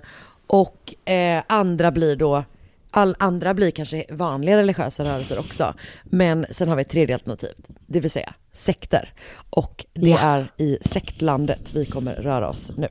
och 0.48 1.10
eh, 1.10 1.44
andra 1.48 1.92
blir 1.92 2.16
då, 2.16 2.44
all 2.92 3.16
andra 3.20 3.54
blir 3.54 3.72
kanske 3.72 4.06
vanliga 4.10 4.58
religiösa 4.58 5.04
rörelser 5.06 5.40
också. 5.40 5.74
Men 6.04 6.46
sen 6.52 6.70
har 6.70 6.76
vi 6.76 6.82
ett 6.82 6.90
tredje 6.90 7.16
alternativ, 7.16 7.54
det 7.88 8.00
vill 8.00 8.12
säga 8.12 8.34
sekter. 8.52 9.14
Och 9.50 9.86
det 9.94 10.10
Ja. 10.10 10.20
är 10.20 10.52
i 10.58 10.78
sektlandet 10.82 11.74
vi 11.74 11.86
kommer 11.86 12.14
röra 12.16 12.50
oss 12.50 12.72
nu. 12.78 12.88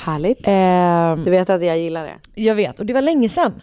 Härligt. 0.00 0.46
Eh, 0.46 1.24
Du 1.24 1.30
vet 1.30 1.50
att 1.50 1.64
jag 1.64 1.78
gillar 1.78 2.04
det. 2.06 2.42
jag 2.42 2.54
vet, 2.54 2.80
och 2.80 2.86
det 2.86 2.92
var 2.92 3.02
länge 3.02 3.28
sedan. 3.28 3.62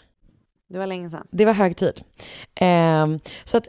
Det 0.70 0.78
var 0.78 0.88
länge 0.88 1.10
sedan. 1.10 1.28
Det 1.32 1.46
var 1.46 1.54
hög 1.54 1.78
tid. 1.78 2.02
Ehm, 2.56 3.20
så 3.44 3.58
att 3.58 3.68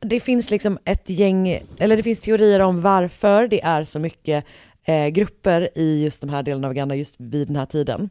det 0.00 0.20
finns 0.20 0.50
liksom 0.50 0.78
ett 0.84 1.08
gäng, 1.10 1.60
eller 1.78 1.96
det 1.96 2.02
finns 2.02 2.20
teorier 2.20 2.60
om 2.60 2.80
varför 2.82 3.48
det 3.48 3.62
är 3.62 3.84
så 3.84 3.98
mycket 3.98 4.44
eh, 4.84 5.06
grupper 5.08 5.68
i 5.78 6.02
just 6.04 6.20
de 6.20 6.30
här 6.30 6.42
delarna 6.42 6.66
av 6.68 6.72
Uganda 6.72 6.94
just 6.94 7.14
vid 7.18 7.46
den 7.48 7.56
här 7.56 7.66
tiden. 7.66 8.10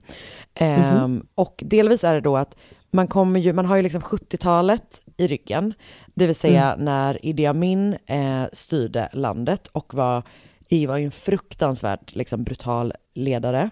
Ehm, 0.54 1.26
Och 1.36 1.64
delvis 1.66 2.04
är 2.04 2.14
det 2.14 2.22
då 2.22 2.38
att 2.38 2.56
man 2.92 3.08
kommer 3.08 3.40
ju, 3.40 3.54
man 3.54 3.66
har 3.66 3.76
ju 3.76 3.82
liksom 3.82 4.02
70-talet 4.02 5.02
i 5.18 5.28
ryggen, 5.28 5.74
det 6.16 6.26
vill 6.28 6.36
säga 6.36 6.76
när 6.80 7.26
Idi 7.26 7.46
Amin 7.46 7.98
eh, 8.06 8.44
styrde 8.54 9.10
landet 9.14 9.68
och 9.68 9.94
var, 9.94 10.24
i- 10.72 10.86
var 10.86 10.98
ju 10.98 11.06
en 11.06 11.12
fruktansvärt 11.12 12.16
liksom, 12.16 12.44
brutal 12.44 12.94
ledare. 13.14 13.70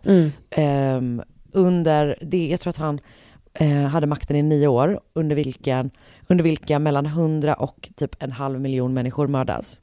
Ehm, 0.49 1.21
under, 1.51 2.17
det, 2.21 2.47
jag 2.47 2.59
tror 2.59 2.69
att 2.71 2.77
han 2.77 2.99
eh, 3.53 3.81
hade 3.83 4.07
makten 4.07 4.35
i 4.35 4.41
nio 4.41 4.67
år, 4.67 4.99
under, 5.13 5.35
vilken, 5.35 5.91
under 6.27 6.43
vilka 6.43 6.79
mellan 6.79 7.05
100 7.05 7.53
och 7.53 7.89
typ 7.95 8.23
en 8.23 8.31
halv 8.31 8.61
miljon 8.61 8.93
människor 8.93 9.27
mördas. 9.27 9.79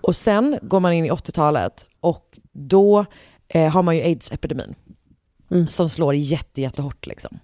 Och 0.00 0.16
sen 0.16 0.58
går 0.62 0.80
man 0.80 0.92
in 0.92 1.04
i 1.06 1.10
80-talet 1.10 1.86
och 2.00 2.38
då 2.52 3.04
eh, 3.48 3.70
har 3.72 3.82
man 3.82 3.96
ju 3.96 4.02
aids-epidemin 4.02 4.74
som 5.68 5.88
slår 5.90 6.14
jätte, 6.14 6.60
jättehårt 6.60 7.06
liksom. 7.06 7.38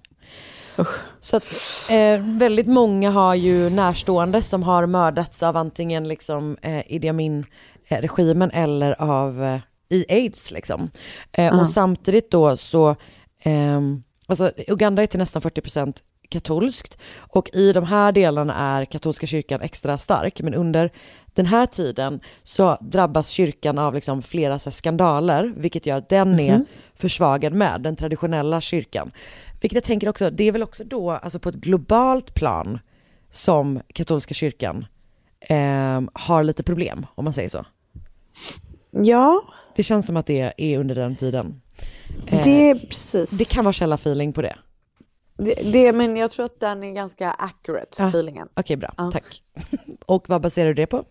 Så 1.20 1.36
att 1.36 1.44
eh, 1.90 2.20
väldigt 2.38 2.66
många 2.66 3.10
har 3.10 3.34
ju 3.34 3.70
närstående 3.70 4.42
som 4.42 4.62
har 4.62 4.86
mördats 4.86 5.42
av 5.42 5.56
antingen 5.56 6.08
liksom 6.08 6.56
eh, 6.62 6.92
Idi 6.92 7.40
Amin-regimen 7.88 8.50
eller 8.50 9.02
av 9.02 9.44
eh, 9.44 9.60
i 9.88 10.04
aids 10.08 10.50
liksom. 10.50 10.90
Eh, 11.32 11.60
Och 11.60 11.70
samtidigt 11.70 12.30
då 12.30 12.56
så, 12.56 12.96
ehm, 13.42 14.02
alltså 14.26 14.52
Uganda 14.68 15.02
är 15.02 15.06
till 15.06 15.18
nästan 15.18 15.42
40% 15.42 16.02
katolskt 16.28 16.98
och 17.18 17.50
i 17.52 17.72
de 17.72 17.84
här 17.84 18.12
delarna 18.12 18.54
är 18.54 18.84
katolska 18.84 19.26
kyrkan 19.26 19.60
extra 19.60 19.98
stark 19.98 20.40
men 20.40 20.54
under 20.54 20.90
den 21.34 21.46
här 21.46 21.66
tiden 21.66 22.20
så 22.42 22.78
drabbas 22.80 23.28
kyrkan 23.28 23.78
av 23.78 23.94
liksom 23.94 24.22
flera 24.22 24.58
så 24.58 24.70
skandaler 24.70 25.52
vilket 25.56 25.86
gör 25.86 25.96
att 25.96 26.08
den 26.08 26.40
är 26.40 26.64
försvagad 26.94 27.52
med 27.52 27.80
den 27.80 27.96
traditionella 27.96 28.60
kyrkan. 28.60 29.10
Vilket 29.60 29.74
jag 29.74 29.84
tänker 29.84 30.08
också, 30.08 30.30
det 30.30 30.44
är 30.44 30.52
väl 30.52 30.62
också 30.62 30.84
då 30.84 31.10
alltså 31.10 31.38
på 31.38 31.48
ett 31.48 31.54
globalt 31.54 32.34
plan 32.34 32.78
som 33.30 33.80
katolska 33.94 34.34
kyrkan 34.34 34.86
ehm, 35.40 36.08
har 36.12 36.44
lite 36.44 36.62
problem 36.62 37.06
om 37.14 37.24
man 37.24 37.32
säger 37.32 37.48
så. 37.48 37.66
Ja, 38.90 39.42
Det 39.76 39.82
känns 39.82 40.06
som 40.06 40.16
att 40.16 40.26
det 40.26 40.52
är 40.56 40.78
under 40.78 40.94
den 40.94 41.16
tiden. 41.16 41.60
Eh, 42.26 42.44
det 42.44 42.74
precis. 42.74 43.30
det 43.30 43.44
kan 43.48 43.64
vara 43.64 43.72
källa-feeling 43.72 44.32
på 44.32 44.42
det. 44.42 44.56
Det, 45.36 45.54
det, 45.72 45.92
men 45.92 46.16
jag 46.16 46.30
tror 46.30 46.44
att 46.46 46.60
den 46.60 46.84
är 46.84 46.92
ganska 46.92 47.30
accurate, 47.30 48.02
Ja. 48.02 48.08
feelingen. 48.08 48.48
Okej, 48.54 48.76
bra. 48.76 48.94
Ja. 48.96 49.10
Tack. 49.12 49.42
Och 50.06 50.28
vad 50.28 50.40
baserar 50.42 50.68
du 50.68 50.74
det 50.74 50.86
på? 50.86 51.04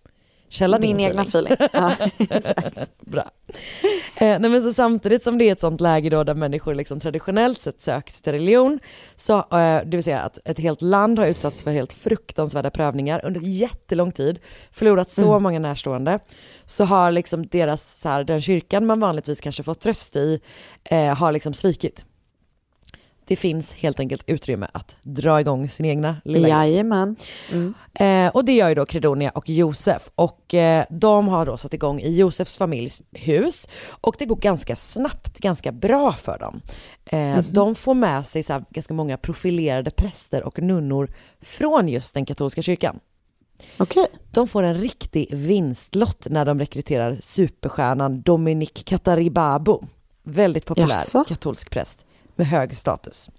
Källa 0.50 0.80
Min 0.80 0.97
din 0.97 1.06
egna 1.08 1.22
feeling. 1.22 1.56
Ja, 1.74 1.95
exakt. 2.30 3.00
Bra. 3.00 3.32
Eh, 4.16 4.39
nej 4.39 4.50
men 4.50 4.64
så 4.64 4.74
samtidigt 4.74 5.24
som 5.24 5.38
det 5.38 5.50
är 5.50 5.52
ett 5.52 5.60
sånt 5.60 5.82
läge 5.82 6.10
då 6.10 6.24
där 6.24 6.34
människor 6.34 6.76
liksom 6.76 7.00
traditionellt 7.00 7.62
sett 7.62 7.82
söker 7.82 8.14
sig 8.14 8.24
till 8.24 8.34
religion, 8.34 8.80
så, 9.16 9.38
eh, 9.38 9.82
det 9.86 9.97
vill 9.97 10.04
säga 10.04 10.20
att 10.20 10.39
ett 10.45 10.60
helt 10.60 10.82
land 10.82 11.20
har 11.20 11.26
utsatts 11.26 11.64
för 11.64 11.72
helt 11.72 11.93
fruktansvärda 11.93 12.70
prövningar 12.70 13.26
under 13.26 13.41
jättelång 13.41 14.12
tid, 14.12 14.39
förlorat 14.72 15.12
så 15.12 15.39
många 15.39 15.60
närstående, 15.60 16.20
så 16.66 16.84
har 16.84 17.12
liksom 17.12 17.47
deras, 17.47 18.00
så 18.00 18.10
här, 18.10 18.24
den 18.24 18.41
kyrkan 18.41 18.86
man 18.86 19.00
vanligtvis 19.00 19.41
kanske 19.41 19.64
fått 19.64 19.80
tröst 19.80 20.16
i, 20.16 20.39
eh, 20.84 21.18
har 21.18 21.32
liksom 21.32 21.54
svikit. 21.54 22.06
Det 23.30 23.36
finns 23.36 23.74
helt 23.74 24.00
enkelt 24.00 24.24
utrymme 24.28 24.68
att 24.74 24.96
dra 25.02 25.40
igång 25.40 25.70
sin 25.70 25.86
egna 25.86 26.16
lilla. 26.24 26.48
Jajamän. 26.48 27.16
Mm. 27.52 27.74
Eh, 27.94 28.36
och 28.36 28.46
det 28.46 28.52
gör 28.52 28.70
ju 28.70 28.76
då 28.76 28.86
Credonia 28.86 29.30
och 29.30 29.50
Josef 29.50 30.10
och 30.16 30.54
eh, 30.54 30.86
de 30.90 31.28
har 31.28 31.46
då 31.46 31.58
satt 31.58 31.74
igång 31.74 32.00
i 32.00 32.16
Josefs 32.16 32.58
familjs 32.58 33.02
hus 33.12 33.68
och 33.90 34.16
det 34.20 34.26
går 34.26 34.36
ganska 34.36 34.76
snabbt, 34.76 35.40
ganska 35.40 35.72
bra 35.72 36.14
för 36.14 36.40
dem. 36.40 36.62
Eh, 37.06 37.40
De 37.52 37.76
får 37.76 37.94
med 37.94 38.28
sig 38.28 38.44
så 38.44 38.64
ganska 38.70 38.94
många 38.94 39.18
profilerade 39.18 39.92
präster 39.92 40.44
och 40.44 40.60
nunnor 40.62 41.10
från 41.42 41.88
just 41.88 42.14
den 42.14 42.26
katolska 42.26 42.62
kyrkan. 42.62 43.00
Okej. 43.78 44.08
De 44.32 44.48
får 44.48 44.64
en 44.64 44.76
riktig 44.76 45.28
vinstlott 45.36 46.28
när 46.30 46.46
de 46.46 46.60
rekryterar 46.60 47.18
superstjärnan 47.22 48.22
Dominic 48.22 48.72
Kataribabo. 48.86 49.84
Väldigt 50.24 50.66
populär 50.66 50.96
Jaså? 50.96 51.24
katolsk 51.28 51.70
präst 51.70 52.06
med 52.40 52.48
hög 52.48 52.78
status. 52.78 53.30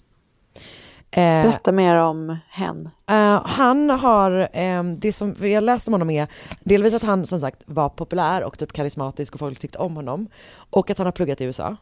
Eh, 1.10 1.42
Berätta 1.42 1.72
mer 1.72 1.96
om 1.96 2.36
hen. 2.48 2.88
Eh, 3.10 3.46
han 3.46 3.90
har, 3.90 4.48
eh, 4.52 4.84
det 4.84 5.12
som 5.12 5.34
jag 5.40 5.62
läste 5.64 5.90
om 5.90 5.94
honom 5.94 6.10
är 6.10 6.28
delvis 6.60 6.94
att 6.94 7.02
han 7.02 7.26
som 7.26 7.40
sagt 7.40 7.62
var 7.66 7.88
populär 7.88 8.44
och 8.44 8.58
typ 8.58 8.72
karismatisk 8.72 9.34
och 9.34 9.38
folk 9.40 9.58
tyckte 9.58 9.78
om 9.78 9.96
honom. 9.96 10.28
Och 10.70 10.90
att 10.90 10.98
han 10.98 11.06
har 11.06 11.12
pluggat 11.12 11.40
i 11.40 11.44
USA. 11.44 11.76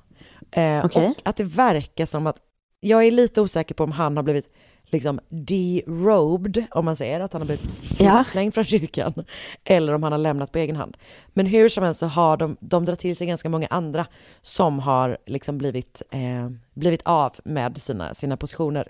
Eh, 0.50 0.84
Okej. 0.84 1.06
Och 1.06 1.28
att 1.28 1.36
det 1.36 1.44
verkar 1.44 2.06
som 2.06 2.26
att, 2.26 2.36
jag 2.80 3.04
är 3.04 3.10
lite 3.10 3.40
osäker 3.40 3.74
på 3.74 3.84
om 3.84 3.92
han 3.92 4.16
har 4.16 4.24
blivit 4.24 4.54
liksom 4.90 5.20
derobed, 5.28 6.64
om 6.70 6.84
man 6.84 6.96
säger 6.96 7.20
att 7.20 7.32
han 7.32 7.42
har 7.42 7.46
blivit 7.46 7.66
Ja. 7.98 8.20
utslängd 8.20 8.54
från 8.54 8.64
kyrkan. 8.64 9.14
Eller 9.64 9.94
om 9.94 10.02
han 10.02 10.12
har 10.12 10.18
lämnat 10.18 10.52
på 10.52 10.58
egen 10.58 10.76
hand. 10.76 10.96
Men 11.28 11.46
hur 11.46 11.68
som 11.68 11.84
helst 11.84 12.00
så 12.00 12.06
har 12.06 12.36
de, 12.36 12.56
de 12.60 12.84
drar 12.84 12.94
till 12.94 13.16
sig 13.16 13.26
ganska 13.26 13.48
många 13.48 13.66
andra 13.70 14.06
som 14.42 14.78
har 14.78 15.18
liksom 15.26 15.58
blivit, 15.58 16.02
eh, 16.10 16.50
blivit 16.74 17.02
av 17.04 17.32
med 17.44 17.78
sina, 17.78 18.14
sina 18.14 18.36
positioner 18.36 18.88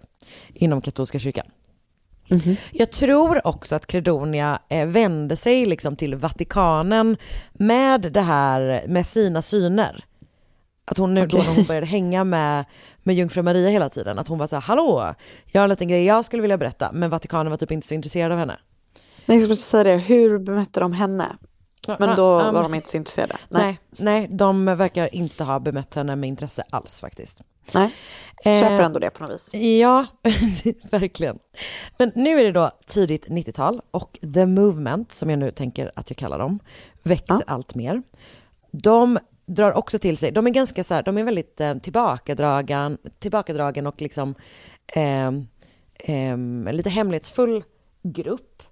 inom 0.54 0.80
katolska 0.80 1.18
kyrkan. 1.18 1.46
Jag 2.72 2.90
tror 2.92 3.46
också 3.46 3.76
att 3.76 3.86
Credonia 3.86 4.58
eh, 4.68 4.86
vände 4.86 5.36
sig 5.36 5.66
liksom 5.66 5.96
till 5.96 6.14
Vatikanen 6.14 7.16
med 7.52 8.00
det 8.12 8.20
här, 8.20 8.82
med 8.88 9.06
sina 9.06 9.42
syner. 9.42 10.04
Att 10.84 10.98
hon 10.98 11.14
nu 11.14 11.26
då 11.26 11.36
Okej. 11.36 11.48
när 11.48 11.56
hon 11.56 11.64
började 11.64 11.86
hänga 11.86 12.24
med, 12.24 12.64
med 13.08 13.16
jungfru 13.16 13.42
Maria 13.42 13.68
hela 13.68 13.88
tiden, 13.88 14.18
att 14.18 14.28
hon 14.28 14.38
var 14.38 14.46
så 14.46 14.56
här, 14.56 14.60
hallå, 14.60 15.14
jag 15.52 15.60
har 15.60 15.64
en 15.64 15.70
liten 15.70 15.88
grej 15.88 16.04
jag 16.04 16.24
skulle 16.24 16.42
vilja 16.42 16.58
berätta, 16.58 16.92
men 16.92 17.10
Vatikanen 17.10 17.50
var 17.50 17.56
typ 17.56 17.70
inte 17.70 17.86
så 17.86 17.94
intresserad 17.94 18.32
av 18.32 18.38
henne. 18.38 18.58
Nej, 19.26 19.38
Jag 19.38 19.44
skulle 19.44 19.56
säga 19.56 19.84
det, 19.84 19.96
hur 19.96 20.38
bemötte 20.38 20.80
de 20.80 20.92
henne? 20.92 21.36
Men 21.98 22.16
då 22.16 22.40
Um, 22.40 22.54
var 22.54 22.62
de 22.62 22.74
inte 22.74 22.88
så 22.88 22.96
intresserade. 22.96 23.36
Nej, 23.48 23.78
nej, 23.90 24.28
de 24.30 24.64
verkar 24.64 25.14
inte 25.14 25.44
ha 25.44 25.60
bemött 25.60 25.94
henne 25.94 26.16
med 26.16 26.28
intresse 26.28 26.64
alls 26.70 27.00
faktiskt. 27.00 27.40
Nej. 27.72 27.94
Eh, 28.44 28.60
Köper 28.60 28.80
ändå 28.80 28.98
det 28.98 29.10
på 29.10 29.22
något 29.22 29.32
vis. 29.32 29.54
Ja, 29.54 30.06
verkligen. 30.90 31.38
Men 31.98 32.12
nu 32.14 32.40
är 32.40 32.44
det 32.44 32.52
då 32.52 32.70
tidigt 32.86 33.28
90-tal 33.28 33.80
och 33.90 34.18
The 34.34 34.46
Movement, 34.46 35.12
som 35.12 35.30
jag 35.30 35.38
nu 35.38 35.50
tänker 35.50 35.92
att 35.94 36.10
jag 36.10 36.16
kallar 36.16 36.38
dem, 36.38 36.58
växer 37.02 37.42
allt 37.46 37.74
mer. 37.74 38.02
De 38.72 39.18
drar 39.48 39.72
också 39.72 39.98
till 39.98 40.16
sig, 40.16 40.32
de 40.32 40.46
är 40.46 40.50
ganska 40.50 40.84
så 40.84 40.94
här, 40.94 41.02
de 41.02 41.18
är 41.18 41.24
väldigt 41.24 41.60
eh, 41.60 41.74
tillbakadragen, 41.74 42.98
tillbakadragen 43.18 43.86
och 43.86 44.02
liksom 44.02 44.34
ehm, 44.86 45.46
ehm, 45.98 46.68
lite 46.72 46.90
hemlighetsfull 46.90 47.64
grupp. 48.02 48.62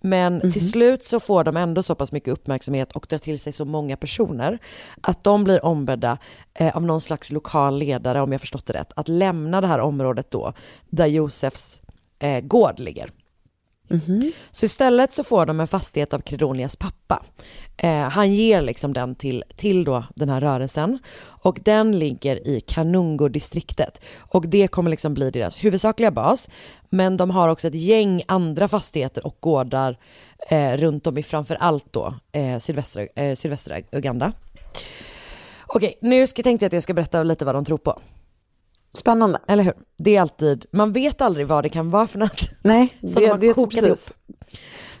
Men 0.00 0.52
till 0.52 0.70
slut 0.70 1.04
så 1.04 1.20
får 1.20 1.44
de 1.44 1.56
ändå 1.56 1.82
så 1.82 1.94
pass 1.94 2.12
mycket 2.12 2.32
uppmärksamhet 2.32 2.92
och 2.92 3.06
drar 3.08 3.18
till 3.18 3.38
sig 3.38 3.52
så 3.52 3.64
många 3.64 3.96
personer 3.96 4.58
att 5.00 5.24
de 5.24 5.44
blir 5.44 5.64
ombedda 5.64 6.18
eh, 6.54 6.76
av 6.76 6.82
någon 6.82 7.00
slags 7.00 7.32
lokal 7.32 7.78
ledare, 7.78 8.20
om 8.20 8.32
jag 8.32 8.40
förstått 8.40 8.66
det 8.66 8.72
rätt, 8.72 8.92
att 8.96 9.08
lämna 9.08 9.60
det 9.60 9.66
här 9.66 9.80
området 9.80 10.30
då 10.30 10.52
där 10.88 11.06
Josefs 11.06 11.80
eh, 12.18 12.40
gård 12.40 12.78
ligger. 12.78 13.10
Så 14.50 14.66
istället 14.66 15.12
så 15.12 15.24
får 15.24 15.46
de 15.46 15.60
en 15.60 15.66
fastighet 15.66 16.14
av 16.14 16.20
Kredonias 16.20 16.76
pappa. 16.76 17.22
Eh, 17.76 18.08
han 18.08 18.32
ger 18.32 18.62
liksom 18.62 18.92
den 18.92 19.14
till, 19.14 19.44
till 19.56 19.84
då 19.84 20.04
den 20.14 20.28
här 20.28 20.40
rörelsen 20.40 20.98
och 21.24 21.58
den 21.62 21.98
ligger 21.98 22.48
i 22.48 22.60
Kanungo-distriktet 22.60 24.00
och 24.18 24.48
det 24.48 24.68
kommer 24.68 24.90
liksom 24.90 25.14
bli 25.14 25.30
deras 25.30 25.64
huvudsakliga 25.64 26.10
bas. 26.10 26.48
Men 26.90 27.16
de 27.16 27.30
har 27.30 27.48
också 27.48 27.68
ett 27.68 27.74
gäng 27.74 28.22
andra 28.28 28.68
fastigheter 28.68 29.26
och 29.26 29.36
gårdar 29.40 29.98
eh, 30.50 30.72
runt 30.72 31.06
om 31.06 31.18
i 31.18 31.22
framför 31.22 31.54
allt 31.54 31.92
då 31.92 32.14
eh, 32.32 32.58
sydvästra, 32.58 33.02
eh, 33.16 33.34
sydvästra 33.34 33.80
Uganda. 33.92 34.32
Okej, 35.66 35.98
nu 36.02 36.26
ska, 36.26 36.42
tänkte 36.42 36.64
jag 36.64 36.68
att 36.68 36.72
jag 36.72 36.82
ska 36.82 36.94
berätta 36.94 37.22
lite 37.22 37.44
vad 37.44 37.54
de 37.54 37.64
tror 37.64 37.78
på. 37.78 38.00
Spännande. 38.94 39.38
Eller 39.48 39.62
hur? 39.62 39.74
Det 39.98 40.16
är 40.16 40.20
alltid, 40.20 40.66
man 40.70 40.92
vet 40.92 41.20
aldrig 41.20 41.46
vad 41.46 41.64
det 41.64 41.68
kan 41.68 41.90
vara 41.90 42.06
för 42.06 42.18
något. 42.18 42.50
Nej, 42.62 42.88
Som 43.00 43.22
de 43.22 43.28
har 43.28 43.38
det, 43.38 43.54
det 43.54 43.62
är 43.62 43.66
precis. 43.66 44.12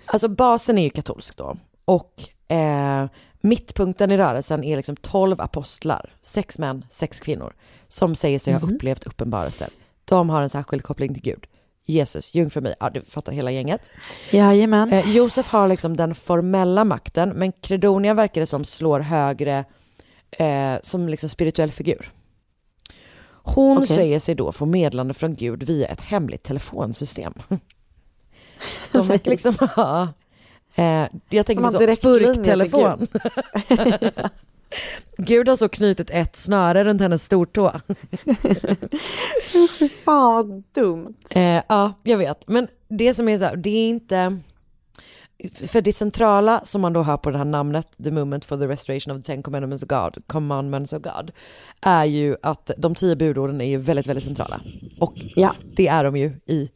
Alltså 0.06 0.28
basen 0.28 0.78
är 0.78 0.82
ju 0.82 0.90
katolsk 0.90 1.36
då. 1.36 1.56
Och 1.84 2.12
eh, 2.48 3.06
mittpunkten 3.40 4.10
i 4.10 4.16
rörelsen 4.16 4.64
är 4.64 4.76
liksom 4.76 4.96
12 4.96 5.40
apostlar, 5.40 6.14
sex 6.22 6.58
män, 6.58 6.84
sex 6.88 7.20
kvinnor, 7.20 7.54
som 7.88 8.14
säger 8.14 8.38
sig 8.38 8.52
ha 8.54 8.60
upplevt 8.60 9.04
uppenbarelser. 9.04 9.68
De 10.04 10.30
har 10.30 10.42
en 10.42 10.50
särskild 10.50 10.82
koppling 10.82 11.14
till 11.14 11.22
Gud. 11.22 11.46
Jesus, 11.86 12.34
jungfru 12.34 12.60
Maria, 12.60 12.76
ja 12.80 12.90
du 12.90 13.02
fattar 13.02 13.32
hela 13.32 13.50
gänget. 13.50 13.90
Jajamän. 14.30 14.92
Eh, 14.92 15.10
Josef 15.10 15.48
har 15.48 15.68
liksom 15.68 15.96
den 15.96 16.14
formella 16.14 16.84
makten, 16.84 17.28
men 17.28 17.52
Credonia 17.52 18.14
verkar 18.14 18.40
det 18.40 18.46
som 18.46 18.64
slår 18.64 19.00
högre 19.00 19.64
eh, 20.30 20.74
som 20.82 21.08
liksom 21.08 21.28
spirituell 21.28 21.70
figur. 21.70 22.12
Hon 23.28 23.78
Okej. 23.78 23.86
säger 23.86 24.20
sig 24.20 24.34
då 24.34 24.52
få 24.52 24.66
meddelande 24.66 25.14
från 25.14 25.34
Gud 25.34 25.62
via 25.62 25.88
ett 25.88 26.00
hemligt 26.00 26.42
telefonsystem. 26.42 27.34
Så 28.60 28.88
de 28.98 29.08
verkar 29.08 29.30
liksom 29.30 29.54
ha, 29.76 30.08
eh, 30.76 31.06
jag 31.28 31.46
tänker 31.46 31.70
så, 31.70 31.78
burktelefon. 31.78 33.06
Gud 35.16 35.48
har 35.48 35.56
så 35.56 35.68
knutit 35.68 36.10
ett 36.10 36.36
snöre 36.36 36.84
runt 36.84 37.00
hennes 37.00 37.24
stortå. 37.24 37.70
Fan 40.04 40.48
vad 40.48 40.62
dumt. 40.72 41.14
Eh, 41.30 41.62
ja, 41.68 41.92
jag 42.02 42.18
vet. 42.18 42.48
Men 42.48 42.68
det 42.88 43.14
som 43.14 43.28
är 43.28 43.38
så 43.38 43.44
här, 43.44 43.56
det 43.56 43.70
är 43.70 43.88
inte... 43.88 44.38
För 45.66 45.80
det 45.80 45.92
centrala 45.92 46.60
som 46.64 46.80
man 46.80 46.92
då 46.92 47.02
hör 47.02 47.16
på 47.16 47.30
det 47.30 47.38
här 47.38 47.44
namnet, 47.44 47.86
The 48.04 48.10
Movement 48.10 48.44
for 48.44 48.58
the 48.58 48.66
Restoration 48.66 49.16
of 49.16 49.22
the 49.22 49.32
Ten 49.32 49.42
Commandments 49.42 49.82
of 49.82 49.88
God, 49.88 50.22
Commandments 50.26 50.92
of 50.92 51.02
God, 51.02 51.32
är 51.80 52.04
ju 52.04 52.36
att 52.42 52.70
de 52.78 52.94
tio 52.94 53.16
budorden 53.16 53.60
är 53.60 53.68
ju 53.68 53.76
väldigt, 53.76 54.06
väldigt 54.06 54.24
centrala. 54.24 54.60
Och 55.00 55.14
Ja. 55.36 55.54
det 55.76 55.88
är 55.88 56.04
de 56.04 56.16
ju 56.16 56.32
i 56.46 56.70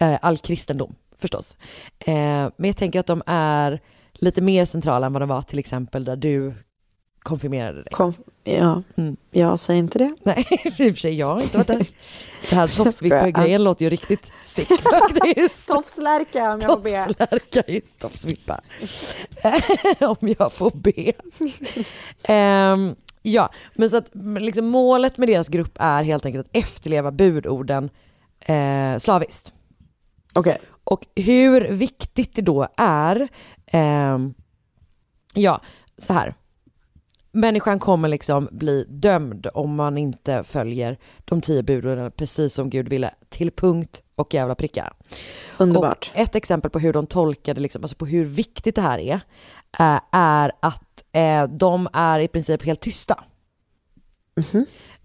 eh, 0.00 0.18
all 0.22 0.38
kristendom 0.38 0.94
förstås. 1.22 1.56
Eh, 1.98 2.14
men 2.56 2.64
jag 2.68 2.76
tänker 2.76 3.00
att 3.00 3.06
de 3.06 3.22
är 3.26 3.80
lite 4.12 4.40
mer 4.40 4.64
centrala 4.64 5.06
än 5.06 5.12
vad 5.12 5.22
de 5.22 5.28
var 5.28 5.42
till 5.42 5.58
exempel 5.58 6.04
där 6.04 6.16
du 6.16 6.54
konfirmerade 7.22 7.82
dig. 7.82 7.92
Kom, 7.92 8.14
ja. 8.44 8.82
Mm. 8.96 9.16
Jag 9.30 9.58
säger 9.58 9.80
inte 9.80 9.98
det. 9.98 10.14
Nej, 10.22 10.46
i 10.64 10.68
och 10.68 10.74
för 10.74 11.00
sig, 11.00 11.14
jag 11.14 11.26
har 11.26 11.40
inte 11.42 11.58
varit 11.58 11.66
där. 11.66 11.86
Det 12.50 12.56
här 12.56 12.66
tofsvippa-grejen 12.66 13.64
låter 13.64 13.84
ju 13.84 13.90
riktigt 13.90 14.32
sick 14.42 14.68
faktiskt. 14.82 15.68
Tofslärka 15.68 16.52
om 16.52 16.60
jag 16.60 16.70
får 16.70 16.80
be. 16.80 17.06
Tofslärka 17.06 17.60
i 17.60 17.80
tofsvippa. 17.80 18.60
om 20.00 20.34
jag 20.38 20.52
får 20.52 20.70
be. 20.74 21.12
Ehm, 22.22 22.94
ja, 23.22 23.50
men 23.74 23.90
så 23.90 23.96
att 23.96 24.10
liksom 24.40 24.66
målet 24.66 25.18
med 25.18 25.28
deras 25.28 25.48
grupp 25.48 25.76
är 25.80 26.02
helt 26.02 26.26
enkelt 26.26 26.46
att 26.46 26.56
efterleva 26.56 27.10
budorden 27.10 27.90
eh, 28.40 28.98
slaviskt. 28.98 29.52
Okej. 30.34 30.58
Och 30.84 31.06
hur 31.16 31.60
viktigt 31.60 32.34
det 32.34 32.42
då 32.42 32.68
är, 32.76 33.28
ehm, 33.66 34.34
ja, 35.34 35.60
så 35.98 36.12
här. 36.12 36.34
Människan 37.32 37.78
kommer 37.78 38.08
liksom 38.08 38.48
bli 38.52 38.84
dömd 38.88 39.46
om 39.54 39.74
man 39.74 39.98
inte 39.98 40.44
följer 40.44 40.98
de 41.24 41.40
tio 41.40 41.62
budorden 41.62 42.10
precis 42.10 42.54
som 42.54 42.70
Gud 42.70 42.88
ville, 42.88 43.10
till 43.28 43.50
punkt 43.50 44.02
och 44.14 44.34
jävla 44.34 44.54
pricka. 44.54 44.92
Underbart. 45.58 46.10
Och 46.14 46.20
ett 46.20 46.34
exempel 46.34 46.70
på 46.70 46.78
hur 46.78 46.92
de 46.92 47.06
tolkade, 47.06 47.60
liksom, 47.60 47.82
alltså 47.82 47.96
på 47.96 48.06
hur 48.06 48.24
viktigt 48.24 48.74
det 48.74 48.82
här 48.82 48.98
är, 48.98 49.20
eh, 49.78 50.00
är 50.12 50.52
att 50.60 51.04
eh, 51.12 51.44
de 51.44 51.88
är 51.92 52.18
i 52.18 52.28
princip 52.28 52.64
helt 52.64 52.80
tysta. 52.80 53.24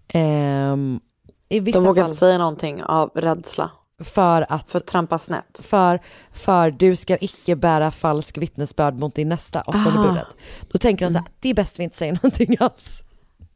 Ehm, 0.08 1.00
I 1.48 1.60
vissa. 1.60 1.78
De 1.78 1.86
vågar 1.86 2.02
fall 2.02 2.10
inte 2.10 2.18
säga 2.18 2.38
någonting 2.38 2.82
av 2.82 3.10
rädsla 3.14 3.70
för 4.04 4.46
att 4.48 4.70
för 4.70 4.78
att 4.78 4.86
trampa 4.86 5.18
snett. 5.18 5.60
för, 5.64 6.00
för 6.32 6.70
du 6.70 6.96
ska 6.96 7.16
icke 7.20 7.56
bära 7.56 7.90
falsk 7.90 8.38
vittnesbörd 8.38 8.94
mot 8.94 9.14
din 9.14 9.28
nästa, 9.28 9.60
åttonde 9.60 9.90
Aha. 9.90 10.08
budet. 10.08 10.26
Då 10.72 10.78
tänker 10.78 11.06
de 11.06 11.12
så 11.12 11.18
här, 11.18 11.28
det 11.40 11.48
är 11.48 11.54
bäst 11.54 11.78
vi 11.78 11.84
inte 11.84 11.96
säger 11.96 12.12
någonting 12.12 12.56
alls. 12.60 13.04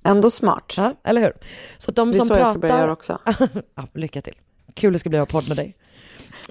Ändå 0.05 0.31
smart. 0.31 0.75
Ja, 0.77 0.95
eller 1.05 1.21
hur? 1.21 1.33
Så 1.79 1.91
att 1.91 1.97
de 1.97 2.11
Det 2.11 2.17
är 2.17 2.19
som 2.19 2.29
så 2.29 2.35
pratar... 2.35 2.47
jag 2.47 2.53
ska 2.53 2.59
börja 2.59 2.79
göra 2.79 2.93
också. 2.93 3.19
ja, 3.75 3.87
lycka 3.95 4.23
till. 4.23 4.35
Kul 4.75 4.93
det 4.93 4.99
ska 4.99 5.11
bli 5.11 5.19
att 5.19 5.33
ha 5.33 5.41
podd 5.41 5.49
med 5.49 5.57
dig. 5.57 5.77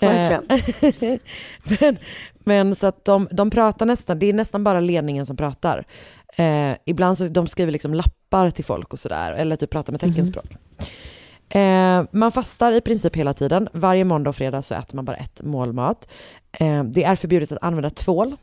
Verkligen. 0.02 0.62
Eh, 1.02 1.20
men, 1.80 1.98
men 2.40 2.76
så 2.76 2.88
att 2.88 3.06
de, 3.06 3.28
de 3.32 3.50
pratar 3.50 3.86
nästan, 3.86 4.20
det 4.20 4.26
är 4.26 4.34
nästan 4.34 4.64
bara 4.64 4.80
ledningen 4.80 5.26
som 5.26 5.38
pratar. 5.38 5.86
Eh, 6.38 6.72
ibland 6.86 7.18
så 7.18 7.28
de 7.28 7.48
skriver 7.48 7.72
liksom 7.72 7.94
lappar 7.94 8.52
till 8.52 8.66
folk 8.66 8.94
och 8.94 9.00
sådär, 9.00 9.32
eller 9.32 9.56
typ 9.56 9.70
pratar 9.70 9.94
med 9.94 10.00
teckenspråk. 10.00 10.46
Eh, 11.52 12.04
man 12.12 12.32
fastar 12.32 12.72
i 12.72 12.82
princip 12.82 13.16
hela 13.16 13.34
tiden. 13.34 13.70
Varje 13.74 14.04
måndag 14.04 14.30
och 14.30 14.36
fredag 14.36 14.62
så 14.62 14.76
äter 14.76 14.96
man 14.96 15.06
bara 15.06 15.16
ett 15.16 15.42
mål 15.42 15.74
mat. 15.74 16.08
Eh, 16.52 16.84
det 16.84 17.04
är 17.04 17.16
förbjudet 17.16 17.52
att 17.52 17.64
använda 17.64 17.90
tvål. 17.90 18.36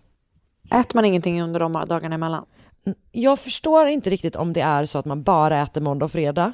Äter 0.71 0.95
man 0.95 1.05
ingenting 1.05 1.43
under 1.43 1.61
de 1.61 1.73
dagarna 1.73 2.15
emellan? 2.15 2.45
Jag 3.13 3.39
förstår 3.39 3.87
inte 3.87 4.11
riktigt 4.11 4.37
om 4.37 4.53
det 4.53 4.61
är 4.61 4.87
så 4.87 4.99
att 4.99 5.05
man 5.05 5.23
bara 5.23 5.63
äter 5.63 5.81
måndag 5.81 6.05
och 6.05 6.13
fredag. 6.13 6.53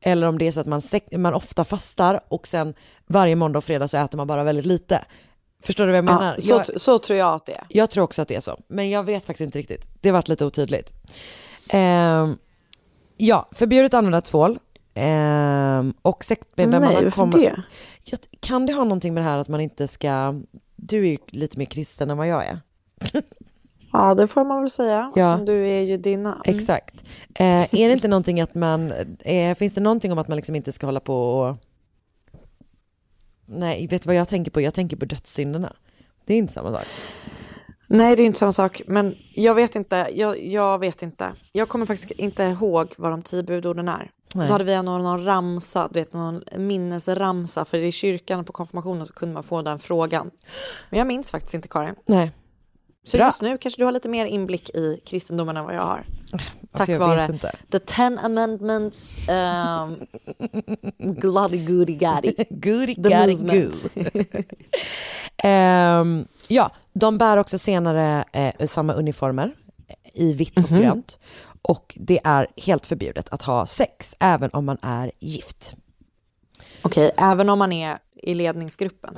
Eller 0.00 0.26
om 0.26 0.38
det 0.38 0.46
är 0.46 0.52
så 0.52 0.60
att 0.60 0.66
man, 0.66 0.82
man 1.16 1.34
ofta 1.34 1.64
fastar 1.64 2.20
och 2.28 2.46
sen 2.46 2.74
varje 3.06 3.36
måndag 3.36 3.58
och 3.58 3.64
fredag 3.64 3.88
så 3.88 3.96
äter 3.96 4.16
man 4.16 4.26
bara 4.26 4.44
väldigt 4.44 4.66
lite. 4.66 5.04
Förstår 5.62 5.86
du 5.86 5.90
vad 5.90 5.98
jag 5.98 6.04
menar? 6.04 6.34
Ja, 6.38 6.64
så, 6.64 6.72
jag, 6.72 6.80
så 6.80 6.98
tror 6.98 7.18
jag 7.18 7.34
att 7.34 7.46
det 7.46 7.52
är. 7.52 7.64
jag 7.68 7.90
tror 7.90 8.04
också 8.04 8.22
att 8.22 8.28
det 8.28 8.34
är 8.34 8.40
så, 8.40 8.58
men 8.68 8.90
jag 8.90 9.02
vet 9.02 9.24
faktiskt 9.24 9.44
inte 9.44 9.58
riktigt. 9.58 9.88
Det 10.00 10.08
har 10.08 10.12
varit 10.14 10.28
lite 10.28 10.44
otydligt. 10.44 10.92
Ehm, 11.68 12.38
ja, 13.16 13.48
förbjudet 13.52 13.94
att 13.94 13.98
använda 13.98 14.20
tvål. 14.20 14.58
Ehm, 14.94 15.94
och 16.02 16.24
sektmedlemmar 16.24 17.02
Nej, 17.02 17.10
kommer... 17.10 17.38
det? 17.38 17.62
Jag, 18.04 18.20
kan 18.40 18.66
det 18.66 18.72
ha 18.72 18.84
någonting 18.84 19.14
med 19.14 19.22
det 19.22 19.28
här 19.28 19.38
att 19.38 19.48
man 19.48 19.60
inte 19.60 19.88
ska... 19.88 20.40
Du 20.76 21.06
är 21.06 21.10
ju 21.10 21.18
lite 21.26 21.58
mer 21.58 21.66
kristen 21.66 22.10
än 22.10 22.16
vad 22.16 22.28
jag 22.28 22.46
är. 22.46 22.60
Ja, 23.92 24.14
det 24.14 24.28
får 24.28 24.44
man 24.44 24.60
väl 24.60 24.70
säga. 24.70 25.12
Ja. 25.14 25.36
Som 25.36 25.46
du 25.46 25.68
är 25.68 25.80
ju 25.80 25.96
dina. 25.96 26.42
Exakt. 26.44 26.94
Eh, 27.34 27.74
är 27.74 27.88
det 27.88 27.92
inte 27.92 28.08
någonting 28.08 28.40
att 28.40 28.54
man, 28.54 28.92
eh, 29.18 29.54
finns 29.54 29.74
det 29.74 29.80
någonting 29.80 30.12
om 30.12 30.18
att 30.18 30.28
man 30.28 30.36
liksom 30.36 30.56
inte 30.56 30.72
ska 30.72 30.86
hålla 30.86 31.00
på 31.00 31.38
och... 31.38 31.56
Nej, 33.46 33.86
vet 33.86 34.02
du 34.02 34.06
vad 34.06 34.16
jag 34.16 34.28
tänker 34.28 34.50
på? 34.50 34.60
Jag 34.60 34.74
tänker 34.74 34.96
på 34.96 35.04
dödssynderna. 35.04 35.76
Det 36.24 36.34
är 36.34 36.38
inte 36.38 36.52
samma 36.52 36.72
sak. 36.72 36.86
Nej, 37.92 38.16
det 38.16 38.22
är 38.22 38.24
inte 38.24 38.38
samma 38.38 38.52
sak. 38.52 38.82
Men 38.86 39.16
jag 39.34 39.54
vet 39.54 39.76
inte. 39.76 40.08
Jag, 40.12 40.44
jag 40.44 40.78
vet 40.78 41.02
inte. 41.02 41.32
Jag 41.52 41.68
kommer 41.68 41.86
faktiskt 41.86 42.10
inte 42.10 42.42
ihåg 42.42 42.94
vad 42.98 43.10
de 43.10 43.22
tio 43.22 43.42
budorden 43.42 43.88
är. 43.88 44.10
Nej. 44.34 44.46
Då 44.46 44.52
hade 44.54 44.64
vi 44.64 44.82
någon, 44.82 45.02
någon 45.02 45.24
ramsa, 45.24 45.88
du 45.92 46.00
vet, 46.00 46.12
någon 46.12 46.42
minnesramsa. 46.56 47.64
För 47.64 47.78
i 47.78 47.92
kyrkan 47.92 48.44
på 48.44 48.52
konfirmationen 48.52 49.06
så 49.06 49.12
kunde 49.12 49.34
man 49.34 49.42
få 49.42 49.62
den 49.62 49.78
frågan. 49.78 50.30
Men 50.90 50.98
jag 50.98 51.06
minns 51.06 51.30
faktiskt 51.30 51.54
inte 51.54 51.68
Karin. 51.68 51.94
Nej. 52.06 52.32
Så 53.04 53.16
Bra. 53.16 53.26
just 53.26 53.42
nu 53.42 53.58
kanske 53.58 53.80
du 53.80 53.84
har 53.84 53.92
lite 53.92 54.08
mer 54.08 54.26
inblick 54.26 54.70
i 54.70 55.00
kristendomen 55.06 55.56
än 55.56 55.64
vad 55.64 55.74
jag 55.74 55.82
har. 55.82 56.06
Tack 56.30 56.40
Alltså, 56.72 56.92
jag 56.92 56.98
vare 56.98 57.26
inte. 57.32 57.52
the 57.70 57.78
ten 57.78 58.18
amendments, 58.18 59.18
um, 59.28 60.06
glody 60.98 61.64
goody 61.64 61.94
gaddy. 61.94 62.34
Goody 62.50 62.94
movement. 62.98 63.92
goo. 63.94 64.02
Ehm, 65.42 66.26
ja, 66.48 66.70
de 66.92 67.18
bär 67.18 67.36
också 67.36 67.58
senare 67.58 68.24
eh, 68.32 68.66
samma 68.66 68.92
uniformer 68.92 69.52
i 70.14 70.32
vitt 70.32 70.56
och 70.56 70.78
grönt. 70.78 71.18
Och 71.62 71.96
det 72.00 72.20
är 72.24 72.46
helt 72.56 72.86
förbjudet 72.86 73.28
att 73.28 73.42
ha 73.42 73.66
sex, 73.66 74.16
även 74.20 74.50
om 74.52 74.64
man 74.64 74.78
är 74.82 75.10
gift. 75.18 75.74
Okej, 76.82 77.10
även 77.16 77.48
om 77.48 77.58
man 77.58 77.72
är 77.72 77.98
i 78.22 78.34
ledningsgruppen. 78.34 79.16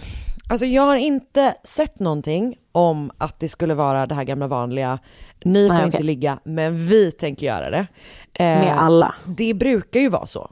Alltså 0.48 0.66
jag 0.66 0.82
har 0.82 0.96
inte 0.96 1.54
sett 1.64 1.98
någonting 1.98 2.56
om 2.72 3.10
att 3.18 3.40
det 3.40 3.48
skulle 3.48 3.74
vara 3.74 4.06
det 4.06 4.14
här 4.14 4.24
gamla 4.24 4.46
vanliga, 4.46 4.98
ni 5.44 5.68
får 5.68 5.74
Nej, 5.74 5.86
inte 5.86 6.02
ligga, 6.02 6.38
men 6.44 6.86
vi 6.86 7.12
tänker 7.12 7.46
göra 7.46 7.70
det. 7.70 7.86
Eh, 8.34 8.44
Med 8.44 8.74
alla. 8.78 9.14
Det 9.26 9.54
brukar 9.54 10.00
ju 10.00 10.08
vara 10.08 10.26
så. 10.26 10.50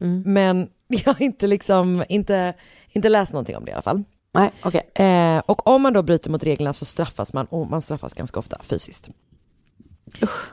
Mm. 0.00 0.22
Men 0.26 0.68
jag 0.86 1.14
har 1.14 1.22
inte 1.22 1.46
liksom, 1.46 2.04
inte, 2.08 2.54
inte 2.92 3.08
läst 3.08 3.32
någonting 3.32 3.56
om 3.56 3.64
det 3.64 3.70
i 3.70 3.74
alla 3.74 3.82
fall. 3.82 4.04
Nej, 4.32 4.50
okej. 4.62 4.90
Eh, 4.94 5.38
och 5.46 5.66
om 5.66 5.82
man 5.82 5.92
då 5.92 6.02
bryter 6.02 6.30
mot 6.30 6.42
reglerna 6.42 6.72
så 6.72 6.84
straffas 6.84 7.32
man 7.32 7.46
och 7.46 7.70
man 7.70 7.82
straffas 7.82 8.14
ganska 8.14 8.40
ofta 8.40 8.58
fysiskt. 8.62 9.08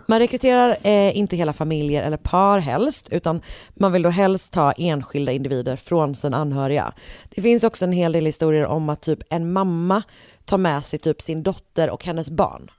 Man 0.06 0.20
rekryterar 0.20 0.78
eh, 0.84 1.18
inte 1.18 1.36
hela 1.36 1.54
familjer 1.54 2.04
eller 2.04 2.18
par 2.18 2.60
helst, 2.60 3.08
utan 3.12 3.42
man 3.74 3.92
vill 3.92 4.02
då 4.02 4.10
helst 4.10 4.52
ta 4.52 4.72
enskilda 4.72 5.32
individer 5.32 5.76
från 5.76 6.16
sina 6.16 6.38
anhöriga. 6.38 6.94
Det 7.36 7.42
finns 7.42 7.64
också 7.64 7.86
en 7.86 7.92
hel 7.92 8.12
del 8.12 8.26
historier 8.26 8.66
om 8.66 8.90
att 8.90 9.02
typ 9.02 9.20
en 9.30 9.54
mamma 9.54 10.04
tar 10.46 10.58
med 10.58 10.86
sig 10.86 11.00
typ 11.00 11.22
sin 11.22 11.44
dotter 11.44 11.90
och 11.90 12.06
hennes 12.06 12.30
barn. 12.30 12.72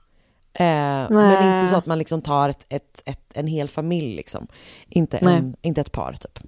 Eh, 0.59 0.65
men 1.09 1.55
inte 1.61 1.71
så 1.71 1.75
att 1.75 1.85
man 1.85 1.99
liksom 1.99 2.21
tar 2.21 2.49
ett, 2.49 2.65
ett, 2.69 3.01
ett, 3.05 3.31
en 3.33 3.47
hel 3.47 3.69
familj 3.69 4.15
liksom. 4.15 4.47
Inte, 4.89 5.17
en, 5.17 5.55
inte 5.61 5.81
ett 5.81 5.91
par 5.91 6.13
typ. 6.13 6.39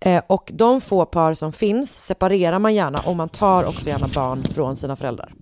Eh, 0.00 0.22
och 0.26 0.50
de 0.54 0.80
få 0.80 1.06
par 1.06 1.34
som 1.34 1.52
finns 1.52 2.04
separerar 2.04 2.58
man 2.58 2.74
gärna 2.74 2.98
och 2.98 3.16
man 3.16 3.28
tar 3.28 3.64
också 3.64 3.88
gärna 3.88 4.08
barn 4.14 4.44
från 4.44 4.76
sina 4.76 4.96
föräldrar. 4.96 5.34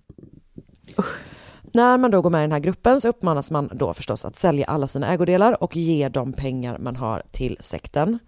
När 1.63 1.99
man 1.99 2.11
då 2.11 2.23
går 2.23 2.31
med 2.31 2.39
i 2.39 2.43
den 2.43 2.53
här 2.53 2.59
gruppen 2.59 3.01
så 3.01 3.09
uppmanas 3.09 3.51
man 3.51 3.71
då 3.73 3.95
förstås 3.95 4.25
att 4.25 4.37
sälja 4.37 4.67
alla 4.67 4.87
sina 4.87 5.13
ägodelar 5.13 5.63
och 5.63 5.77
ge 5.77 6.09
de 6.09 6.33
pengar 6.33 6.79
man 6.79 6.97
har 6.97 7.23
till 7.31 7.59
sekten. 7.61 8.19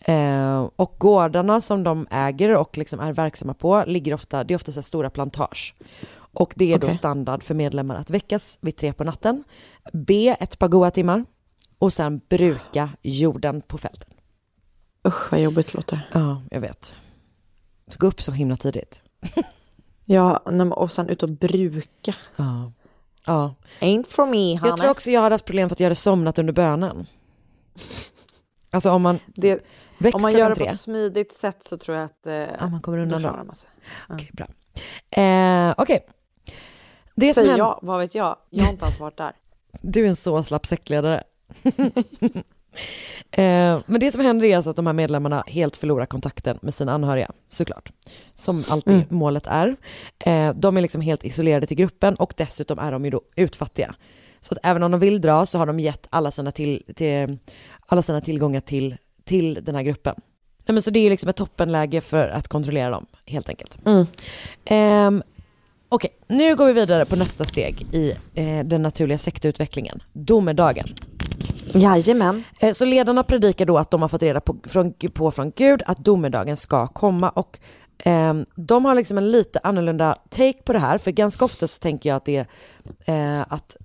Eh, 0.00 0.68
och 0.76 0.94
gårdarna 0.98 1.60
som 1.60 1.84
de 1.84 2.06
äger 2.10 2.56
och 2.56 2.78
liksom 2.78 3.00
är 3.00 3.12
verksamma 3.12 3.54
på 3.54 3.84
ligger 3.86 4.14
ofta, 4.14 4.44
det 4.44 4.54
är 4.54 4.56
ofta 4.56 4.72
så 4.72 4.82
stora 4.82 5.10
plantage. 5.10 5.74
Och 6.16 6.52
det 6.56 6.72
är 6.72 6.78
då 6.78 6.86
Okej. 6.86 6.96
standard 6.96 7.42
för 7.42 7.54
medlemmar 7.54 7.96
att 7.96 8.10
väckas 8.10 8.58
vid 8.60 8.76
tre 8.76 8.92
på 8.92 9.04
natten, 9.04 9.44
be 9.92 10.36
ett 10.40 10.58
par 10.58 10.68
goda 10.68 10.90
timmar 10.90 11.24
och 11.78 11.92
sen 11.92 12.20
bruka 12.28 12.88
jorden 13.02 13.62
på 13.62 13.78
fälten. 13.78 14.13
Usch 15.06 15.32
vad 15.32 15.40
jobbigt 15.40 15.66
det 15.66 15.74
låter. 15.74 16.08
Ja, 16.12 16.42
jag 16.50 16.60
vet. 16.60 16.94
Så 17.88 17.98
gå 17.98 18.06
upp 18.06 18.22
så 18.22 18.32
himla 18.32 18.56
tidigt. 18.56 19.02
Ja, 20.04 20.36
och 20.74 20.92
sen 20.92 21.08
ut 21.08 21.22
och 21.22 21.28
bruka. 21.28 22.14
Ja. 22.36 22.72
ja. 23.26 23.54
Ain't 23.80 24.06
for 24.08 24.26
me, 24.26 24.30
honey. 24.30 24.58
Jag 24.70 24.78
tror 24.78 24.90
också 24.90 25.10
jag 25.10 25.20
hade 25.20 25.34
haft 25.34 25.44
problem 25.44 25.68
för 25.68 25.74
att 25.74 25.80
jag 25.80 25.84
hade 25.84 25.94
somnat 25.94 26.38
under 26.38 26.52
bönen. 26.52 27.06
Alltså 28.70 28.90
om 28.90 29.02
man 29.02 29.18
det, 29.26 29.60
om 30.14 30.22
man 30.22 30.32
gör 30.32 30.48
det 30.48 30.56
på 30.56 30.64
ett 30.64 30.80
smidigt 30.80 31.32
sätt 31.32 31.62
så 31.62 31.76
tror 31.76 31.96
jag 31.96 32.04
att 32.04 32.26
eh, 32.26 32.34
Ja, 32.34 32.68
man 32.68 32.82
kommer 32.82 32.98
undan 32.98 33.22
då. 33.22 33.28
klarar 33.28 33.44
man 33.44 33.54
sig. 33.54 33.70
Okej, 34.08 34.30
bra. 34.32 34.46
Eh, 35.22 35.74
Okej. 35.76 36.06
Det 37.14 37.34
som 37.34 37.44
Säger 37.44 37.58
jag, 37.58 37.78
vad 37.82 38.00
vet 38.00 38.14
jag? 38.14 38.36
Jag 38.50 38.64
har 38.64 38.72
inte 38.72 38.84
ens 38.84 39.00
varit 39.00 39.16
där. 39.16 39.32
Du 39.82 40.04
är 40.04 40.08
en 40.08 40.16
så 40.16 40.42
slapp 40.42 40.66
säckledare. 40.66 41.24
eh, 43.38 43.80
men 43.86 44.00
det 44.00 44.12
som 44.12 44.20
händer 44.20 44.46
är 44.46 44.56
alltså 44.56 44.70
att 44.70 44.76
de 44.76 44.86
här 44.86 44.92
medlemmarna 44.92 45.44
helt 45.46 45.76
förlorar 45.76 46.06
kontakten 46.06 46.58
med 46.62 46.74
sina 46.74 46.92
anhöriga, 46.92 47.30
såklart. 47.48 47.92
Som 48.34 48.64
alltid 48.68 48.92
Mm. 48.94 49.06
målet 49.08 49.46
är. 49.46 49.76
Eh, 50.18 50.52
de 50.54 50.76
är 50.76 50.80
liksom 50.80 51.00
helt 51.00 51.24
isolerade 51.24 51.66
till 51.66 51.76
gruppen 51.76 52.14
och 52.14 52.34
dessutom 52.36 52.78
är 52.78 52.92
de 52.92 53.04
ju 53.04 53.10
då 53.10 53.20
utfattiga. 53.36 53.94
Så 54.40 54.54
att 54.54 54.58
även 54.62 54.82
om 54.82 54.90
de 54.90 55.00
vill 55.00 55.20
dra 55.20 55.46
så 55.46 55.58
har 55.58 55.66
de 55.66 55.80
gett 55.80 56.06
alla 56.10 56.30
sina, 56.30 56.52
till, 56.52 56.82
till, 56.96 57.38
alla 57.86 58.02
sina 58.02 58.20
tillgångar 58.20 58.60
till, 58.60 58.96
till 59.24 59.58
den 59.62 59.74
här 59.74 59.82
gruppen. 59.82 60.14
Nej, 60.66 60.72
men 60.72 60.82
så 60.82 60.90
det 60.90 60.98
är 60.98 61.04
ju 61.04 61.10
liksom 61.10 61.28
ett 61.28 61.36
toppenläge 61.36 62.00
för 62.00 62.28
att 62.28 62.48
kontrollera 62.48 62.90
dem, 62.90 63.06
helt 63.26 63.48
enkelt. 63.48 63.76
Mm. 63.86 64.06
Ehm, 64.64 65.22
Okej, 65.88 66.10
nu 66.28 66.56
går 66.56 66.66
vi 66.66 66.72
vidare 66.72 67.04
på 67.04 67.16
nästa 67.16 67.44
steg 67.44 67.86
i 67.92 68.12
eh, 68.34 68.64
den 68.64 68.82
naturliga 68.82 69.18
sektautvecklingen, 69.18 70.02
domedagen. 70.12 70.94
Jajamän. 71.74 72.44
Eh, 72.60 72.72
så 72.72 72.84
ledarna 72.84 73.22
predikar 73.22 73.66
då 73.66 73.78
att 73.78 73.90
de 73.90 74.02
har 74.02 74.08
fått 74.08 74.22
reda 74.22 74.40
på 74.40 74.56
från, 74.64 74.92
på 75.14 75.30
från 75.30 75.52
Gud 75.56 75.82
att 75.86 75.98
domedagen 75.98 76.56
ska 76.56 76.86
komma 76.86 77.30
och 77.30 77.58
ehm, 78.04 78.44
de 78.56 78.84
har 78.84 78.94
liksom 78.94 79.18
en 79.18 79.30
lite 79.30 79.60
annorlunda 79.62 80.18
take 80.30 80.62
på 80.64 80.72
det 80.72 80.78
här, 80.78 80.98
för 80.98 81.10
ganska 81.10 81.44
ofta 81.44 81.68
så 81.68 81.78
tänker 81.78 82.08
jag 82.08 82.16
att 82.16 82.24
det 82.24 82.46
är 83.06 83.40
eh, 83.40 83.44
att 83.48 83.76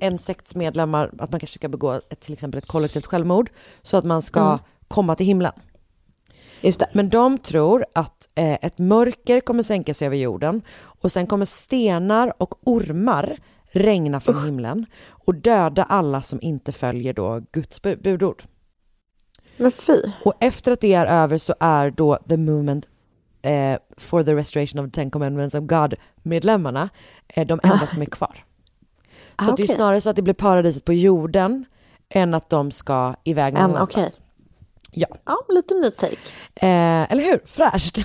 en 0.00 0.18
sekts 0.18 0.54
medlemmar, 0.54 1.10
att 1.18 1.30
man 1.30 1.40
kanske 1.40 1.58
ska 1.58 1.68
begå 1.68 1.92
ett, 1.92 2.20
till 2.20 2.32
exempel 2.32 2.58
ett 2.58 2.66
kollektivt 2.66 3.06
självmord 3.06 3.50
så 3.82 3.96
att 3.96 4.04
man 4.04 4.22
ska 4.22 4.40
Mm. 4.46 4.58
komma 4.88 5.14
till 5.14 5.26
himlen. 5.26 5.52
Men 6.92 7.08
de 7.08 7.38
tror 7.38 7.84
att 7.94 8.28
eh, 8.34 8.52
ett 8.52 8.78
mörker 8.78 9.40
kommer 9.40 9.62
sänka 9.62 9.94
sig 9.94 10.06
över 10.06 10.16
jorden 10.16 10.62
och 10.82 11.12
sen 11.12 11.26
kommer 11.26 11.44
stenar 11.44 12.32
och 12.38 12.54
ormar 12.64 13.38
regna 13.72 14.20
från 14.20 14.44
himlen 14.44 14.86
och 15.10 15.34
döda 15.34 15.82
alla 15.84 16.22
som 16.22 16.38
inte 16.42 16.72
följer 16.72 17.12
då 17.12 17.40
Guds 17.52 17.80
bu- 17.82 18.02
budord. 18.02 18.42
Men 19.56 19.70
fy. 19.70 20.02
Och 20.24 20.34
efter 20.40 20.72
att 20.72 20.80
det 20.80 20.94
är 20.94 21.06
över 21.06 21.38
så 21.38 21.54
är 21.60 21.90
då 21.90 22.18
the 22.28 22.36
movement 22.36 22.86
eh, 23.42 23.78
for 23.96 24.22
the 24.24 24.34
restoration 24.34 24.84
of 24.84 24.90
the 24.90 24.94
ten 25.00 25.10
commandments 25.10 25.54
of 25.54 25.64
God-medlemmarna 25.64 26.88
eh, 27.28 27.46
de 27.46 27.60
enda 27.62 27.86
som 27.86 28.02
är 28.02 28.06
kvar. 28.06 28.44
Så 29.38 29.44
Ah, 29.44 29.50
att 29.50 29.56
det 29.56 29.62
är 29.62 29.66
snarare 29.66 30.00
så 30.00 30.10
att 30.10 30.16
det 30.16 30.22
blir 30.22 30.34
paradiset 30.34 30.84
på 30.84 30.92
jorden 30.92 31.64
än 32.08 32.34
att 32.34 32.50
de 32.50 32.70
ska 32.70 33.14
iväg 33.24 33.54
någon 33.54 33.62
Än, 33.62 33.70
annanstans. 33.76 34.06
okej. 34.06 34.24
Ja. 34.90 35.06
Ja, 35.24 35.36
lite 35.48 35.74
ny 35.74 35.90
take. 35.90 36.16
Eh, 36.54 37.12
eller 37.12 37.22
hur? 37.22 37.40
Fräscht. 37.46 37.98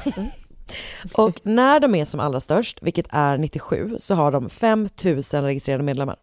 Och 1.14 1.40
när 1.44 1.80
de 1.80 1.96
är 1.96 2.06
som 2.06 2.20
allra 2.20 2.40
störst, 2.40 2.80
vilket 2.82 3.08
är 3.10 3.38
97, 3.38 3.96
så 4.00 4.16
har 4.16 4.32
de 4.32 4.50
5000 4.50 5.44
registrerade 5.44 5.84
medlemmar. 5.84 6.16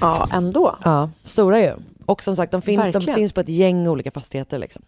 Ja, 0.00 0.28
ändå. 0.32 0.76
Ja, 0.84 1.10
stora 1.22 1.60
ju. 1.60 1.72
Och 2.06 2.22
som 2.22 2.36
sagt, 2.36 2.52
de 2.52 2.62
finns, 2.62 2.92
de 2.92 3.00
finns 3.00 3.32
på 3.32 3.40
ett 3.40 3.48
gäng 3.48 3.88
olika 3.88 4.10
fastigheter. 4.10 4.58
Liksom. 4.58 4.82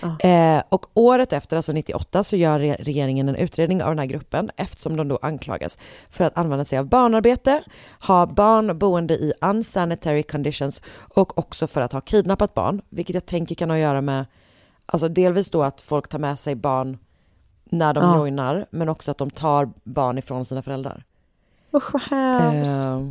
Ja. 0.00 0.28
Eh, 0.28 0.62
och 0.68 0.86
året 0.94 1.32
efter, 1.32 1.56
alltså 1.56 1.72
98, 1.72 2.24
så 2.24 2.36
gör 2.36 2.60
re- 2.60 2.76
regeringen 2.84 3.28
en 3.28 3.36
utredning 3.36 3.82
av 3.82 3.88
den 3.88 3.98
här 3.98 4.06
gruppen 4.06 4.50
eftersom 4.56 4.96
de 4.96 5.08
då 5.08 5.18
anklagas 5.22 5.78
för 6.10 6.24
att 6.24 6.38
använda 6.38 6.64
sig 6.64 6.78
av 6.78 6.86
barnarbete, 6.86 7.62
ha 8.00 8.26
barn 8.26 8.78
boende 8.78 9.14
i 9.14 9.32
unsanitary 9.40 10.22
conditions 10.22 10.82
och 11.14 11.38
också 11.38 11.66
för 11.66 11.80
att 11.80 11.92
ha 11.92 12.00
kidnappat 12.00 12.54
barn, 12.54 12.82
vilket 12.88 13.14
jag 13.14 13.26
tänker 13.26 13.54
kan 13.54 13.70
ha 13.70 13.76
att 13.76 13.82
göra 13.82 14.00
med, 14.00 14.24
alltså 14.86 15.08
delvis 15.08 15.48
då 15.50 15.62
att 15.62 15.82
folk 15.82 16.08
tar 16.08 16.18
med 16.18 16.38
sig 16.38 16.54
barn 16.54 16.98
när 17.70 17.94
de 17.94 18.04
Ja. 18.04 18.16
joinar, 18.16 18.66
men 18.70 18.88
också 18.88 19.10
att 19.10 19.18
de 19.18 19.30
tar 19.30 19.70
barn 19.84 20.18
ifrån 20.18 20.44
sina 20.44 20.62
föräldrar. 20.62 21.04
Usch 21.74 21.92
vad 21.92 22.02
hemskt. 22.02 22.86
Eh, 22.86 23.08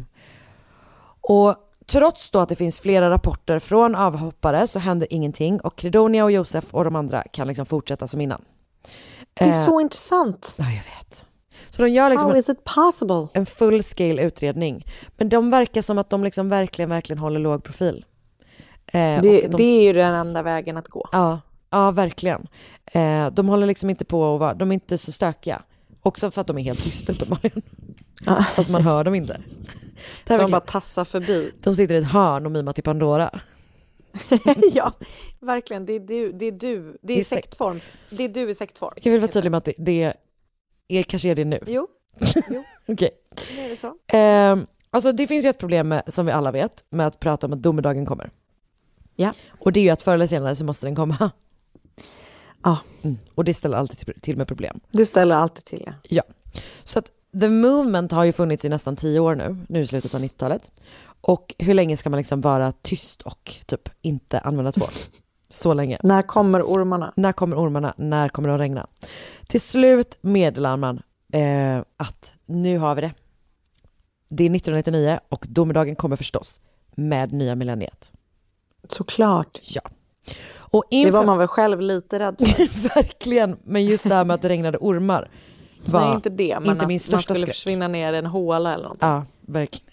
och 1.21 1.55
trots 1.85 2.29
då 2.29 2.39
att 2.39 2.49
det 2.49 2.55
finns 2.55 2.79
flera 2.79 3.09
rapporter 3.09 3.59
från 3.59 3.95
avhoppare 3.95 4.67
så 4.67 4.79
händer 4.79 5.07
ingenting 5.13 5.59
och 5.61 5.75
Credonia 5.75 6.23
och 6.23 6.31
Josef 6.31 6.73
och 6.73 6.83
de 6.83 6.95
andra 6.95 7.21
kan 7.21 7.47
liksom 7.47 7.65
fortsätta 7.65 8.07
som 8.07 8.21
innan. 8.21 8.41
det 9.33 9.45
är 9.45 9.49
Eh, 9.49 9.53
så 9.65 9.79
intressant. 9.81 10.53
Ja, 10.57 10.63
jag 10.65 10.71
vet. 10.99 11.25
Så 11.69 11.81
de 11.81 11.89
gör 11.89 12.09
liksom 12.09 12.25
How 12.27 12.33
en, 12.33 12.39
is 12.39 12.49
it 12.49 12.63
possible? 12.63 13.27
en 13.33 13.45
full 13.45 13.83
scale 13.83 14.21
utredning. 14.21 14.85
Men 15.17 15.29
de 15.29 15.49
verkar 15.49 15.81
som 15.81 15.97
att 15.97 16.09
de 16.09 16.23
liksom 16.23 16.49
verkligen, 16.49 16.89
verkligen 16.89 17.19
håller 17.19 17.39
låg 17.39 17.63
profil. 17.63 18.05
Eh, 18.87 19.21
Det, 19.21 19.21
de, 19.21 19.47
det 19.47 19.63
är 19.63 19.83
ju 19.83 19.93
den 19.93 20.13
enda 20.13 20.41
vägen 20.43 20.77
att 20.77 20.87
gå. 20.87 21.09
Ja, 21.11 21.39
ja 21.69 21.91
verkligen. 21.91 22.47
Eh, 22.85 23.27
de 23.31 23.47
håller 23.49 23.67
liksom 23.67 23.89
inte 23.89 24.05
på 24.05 24.21
och 24.21 24.39
vara, 24.39 24.53
de 24.53 24.69
är 24.71 24.73
inte 24.73 24.97
så 24.97 25.11
stökiga. 25.11 25.61
Också 26.01 26.31
för 26.31 26.41
att 26.41 26.47
de 26.47 26.57
är 26.57 26.61
helt 26.63 26.83
tysta 26.83 27.11
uppenbarligen. 27.13 27.61
Ja. 28.25 28.43
Fast 28.43 28.69
man 28.69 28.81
hör 28.81 29.03
dem 29.03 29.15
inte. 29.15 29.33
De 29.33 30.33
verkligen- 30.33 30.51
bara 30.51 30.59
tassar 30.61 31.05
förbi. 31.05 31.51
de 31.63 31.75
sitter 31.75 31.95
i 31.95 31.97
ett 31.97 32.11
hörn 32.11 32.45
och 32.45 32.51
mimar 32.51 32.73
till 32.73 32.83
Pandora. 32.83 33.39
ja, 34.73 34.93
verkligen. 35.39 35.85
Det 35.85 35.93
är 35.93 35.99
du. 35.99 36.31
Det 36.31 36.45
är, 36.45 36.51
du. 36.51 36.81
Det 36.81 36.89
är, 36.89 36.97
Det 37.01 37.19
är 37.19 37.23
sektform. 37.23 37.81
Det 38.09 38.23
är 38.23 38.29
du 38.29 38.49
i 38.49 38.53
sektform. 38.55 38.93
Jag 39.01 39.11
vill 39.11 39.21
vara 39.21 39.31
tydlig 39.31 39.51
med 39.51 39.57
att 39.57 39.65
det, 39.65 39.73
det 39.77 40.13
är, 40.87 41.03
kanske 41.03 41.29
är 41.29 41.35
det 41.35 41.45
nu. 41.45 41.59
Jo, 41.67 41.87
Okej. 42.87 43.09
är 43.57 43.69
det 43.69 43.75
så. 43.75 43.95
Ehm, 44.07 44.65
alltså 44.89 45.11
det 45.11 45.27
finns 45.27 45.45
ju 45.45 45.49
ett 45.49 45.57
problem 45.57 45.87
med, 45.87 46.03
som 46.07 46.25
vi 46.25 46.31
alla 46.31 46.51
vet 46.51 46.85
med 46.89 47.07
att 47.07 47.19
prata 47.19 47.47
om 47.47 47.53
att 47.53 47.61
domedagen 47.61 48.05
kommer. 48.05 48.31
Ja. 49.15 49.33
Och 49.59 49.71
det 49.73 49.79
är 49.79 49.83
ju 49.83 49.89
att 49.89 50.01
förr 50.01 50.13
eller 50.13 50.27
senare 50.27 50.55
så 50.55 50.65
måste 50.65 50.85
den 50.87 50.95
komma. 50.95 51.31
Ja. 52.63 52.77
Mm. 53.01 53.17
Och 53.35 53.45
det 53.45 53.53
ställer 53.53 53.77
alltid 53.77 54.21
till, 54.21 54.37
med 54.37 54.47
problem. 54.47 54.79
Det 54.91 55.05
ställer 55.05 55.35
alltid 55.35 55.65
till. 55.65 55.91
Ja. 56.03 56.23
Så 56.83 56.99
att 56.99 57.11
the 57.41 57.49
movement 57.49 58.11
har 58.11 58.23
ju 58.23 58.31
funnits 58.31 58.65
i 58.65 58.69
nästan 58.69 58.95
tio 58.95 59.19
år 59.19 59.35
nu, 59.35 59.57
nu 59.69 59.81
i 59.81 59.87
slutet 59.87 60.13
av 60.13 60.21
90-talet. 60.21 60.71
Och 61.21 61.55
hur 61.59 61.73
länge 61.73 61.97
ska 61.97 62.09
man 62.09 62.17
liksom 62.17 62.41
vara 62.41 62.71
tyst 62.71 63.21
och 63.21 63.55
typ 63.65 63.89
inte 64.01 64.39
använda 64.39 64.71
tvål? 64.71 64.89
Så 65.49 65.73
länge. 65.73 65.97
När 66.03 66.21
kommer 66.21 66.61
ormarna? 66.61 67.13
När 67.15 67.31
kommer 67.31 67.55
ormarna? 67.57 67.93
När 67.97 68.29
kommer 68.29 68.49
de 68.49 68.57
regna? 68.57 68.87
Till 69.47 69.61
slut 69.61 70.17
meddelar 70.21 70.77
man 70.77 71.01
eh, 71.33 71.79
att 71.97 72.33
nu 72.45 72.77
har 72.77 72.95
vi 72.95 73.01
det. 73.01 73.13
Det 74.29 74.43
är 74.43 74.55
1999 74.55 75.19
och 75.29 75.45
domedagen 75.49 75.95
kommer 75.95 76.15
förstås 76.15 76.61
med 76.95 77.33
nya 77.33 77.55
millenniet. 77.55 78.11
Såklart. 78.87 79.59
Ja. 79.61 79.81
Och 80.71 80.83
Det 80.89 80.95
inför... 80.95 81.11
var 81.17 81.25
man 81.25 81.37
väl 81.37 81.47
själv 81.47 81.81
lite 81.81 82.19
rädd 82.19 82.35
för. 82.39 82.95
Verkligen, 82.95 83.57
men 83.63 83.85
just 83.85 84.03
det 84.09 84.15
här 84.15 84.25
med 84.25 84.33
att 84.33 84.41
det 84.41 84.49
regnade 84.49 84.77
ormar. 84.81 85.29
Var... 85.85 86.01
Nej, 86.05 86.15
inte 86.15 86.29
det. 86.29 86.59
Men 86.59 86.69
inte 86.71 86.81
att 86.81 86.87
min 86.87 86.95
man 86.95 86.99
största 86.99 87.19
skulle 87.33 87.39
skräck. 87.39 87.55
försvinna 87.55 87.87
ner 87.87 88.13
i 88.13 88.17
en 88.17 88.25
håla 88.25 88.73
eller 88.73 88.83
någonting. 88.83 89.09
Ja, 89.09 89.25
verkligen. 89.41 89.85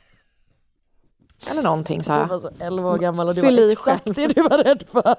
Eller 1.51 1.63
någonting 1.63 2.03
så 2.05 2.13
Du 2.13 2.19
här. 2.19 2.27
var 2.27 2.39
så 2.41 2.51
11 2.61 2.91
år 2.91 2.99
gammal 2.99 3.29
och 3.29 3.35
det 3.35 3.41
Fyll 3.41 3.61
var 3.61 3.71
exakt 3.73 4.05
själv. 4.05 4.15
det 4.15 4.27
du 4.27 4.43
var 4.43 4.65
rädd 4.65 4.85
för. 4.93 5.15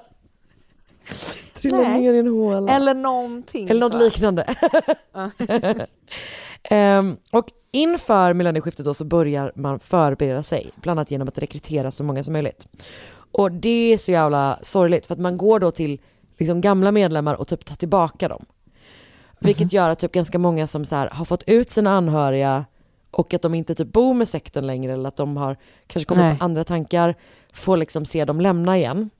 Trilla 1.54 1.78
Nej. 1.78 2.00
ner 2.00 2.12
i 2.12 2.18
en 2.18 2.26
håla. 2.28 2.72
Eller 2.72 2.94
någonting. 2.94 3.68
Eller 3.68 3.80
något 3.80 3.92
så 3.92 3.98
liknande. 3.98 4.54
Ehm, 6.70 7.16
och 7.32 7.46
inför 7.72 8.32
millennieskiftet 8.34 8.84
då 8.84 8.94
så 8.94 9.04
börjar 9.04 9.52
man 9.54 9.78
förbereda 9.78 10.42
sig, 10.42 10.70
bland 10.76 10.98
annat 11.00 11.10
genom 11.10 11.28
att 11.28 11.38
rekrytera 11.38 11.90
så 11.90 12.04
många 12.04 12.24
som 12.24 12.32
möjligt. 12.32 12.66
Och 13.38 13.52
det 13.52 13.92
är 13.92 13.96
så 13.96 14.12
jävla 14.12 14.58
sorgligt 14.62 15.06
för 15.06 15.14
att 15.14 15.20
man 15.20 15.36
går 15.36 15.60
då 15.60 15.70
till 15.70 16.00
liksom 16.38 16.60
gamla 16.60 16.92
medlemmar 16.92 17.34
och 17.34 17.48
typ 17.48 17.64
tar 17.64 17.76
tillbaka 17.76 18.28
dem. 18.28 18.44
Vilket 19.40 19.72
gör 19.72 19.90
att 19.90 19.98
typ 19.98 20.12
ganska 20.12 20.38
många 20.38 20.66
som 20.66 20.84
så 20.84 20.96
här 20.96 21.10
har 21.10 21.24
fått 21.24 21.42
ut 21.46 21.70
sina 21.70 21.96
anhöriga 21.96 22.64
och 23.10 23.34
att 23.34 23.42
de 23.42 23.54
inte 23.54 23.74
typ 23.74 23.92
bor 23.92 24.14
med 24.14 24.28
sekten 24.28 24.66
längre 24.66 24.92
eller 24.92 25.08
att 25.08 25.16
de 25.16 25.36
har 25.36 25.56
kanske 25.86 26.08
kommit 26.08 26.24
Nej. 26.24 26.38
på 26.38 26.44
andra 26.44 26.64
tankar 26.64 27.14
får 27.52 27.76
liksom 27.76 28.04
se 28.04 28.24
dem 28.24 28.40
lämna 28.40 28.78
igen. 28.78 29.10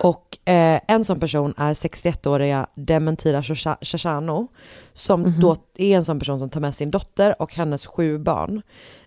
Och 0.00 0.48
eh, 0.48 0.80
en 0.88 1.04
sån 1.04 1.20
person 1.20 1.54
är 1.56 1.74
61-åriga 1.74 2.66
Dementira 2.74 3.42
Shashano 3.82 4.48
som 4.92 5.40
då 5.40 5.56
är 5.76 5.96
en 5.96 6.04
sån 6.04 6.18
person 6.18 6.38
som 6.38 6.50
tar 6.50 6.60
med 6.60 6.74
sin 6.74 6.90
dotter 6.90 7.42
och 7.42 7.54
hennes 7.54 7.86
sju 7.86 8.18
barn 8.18 8.62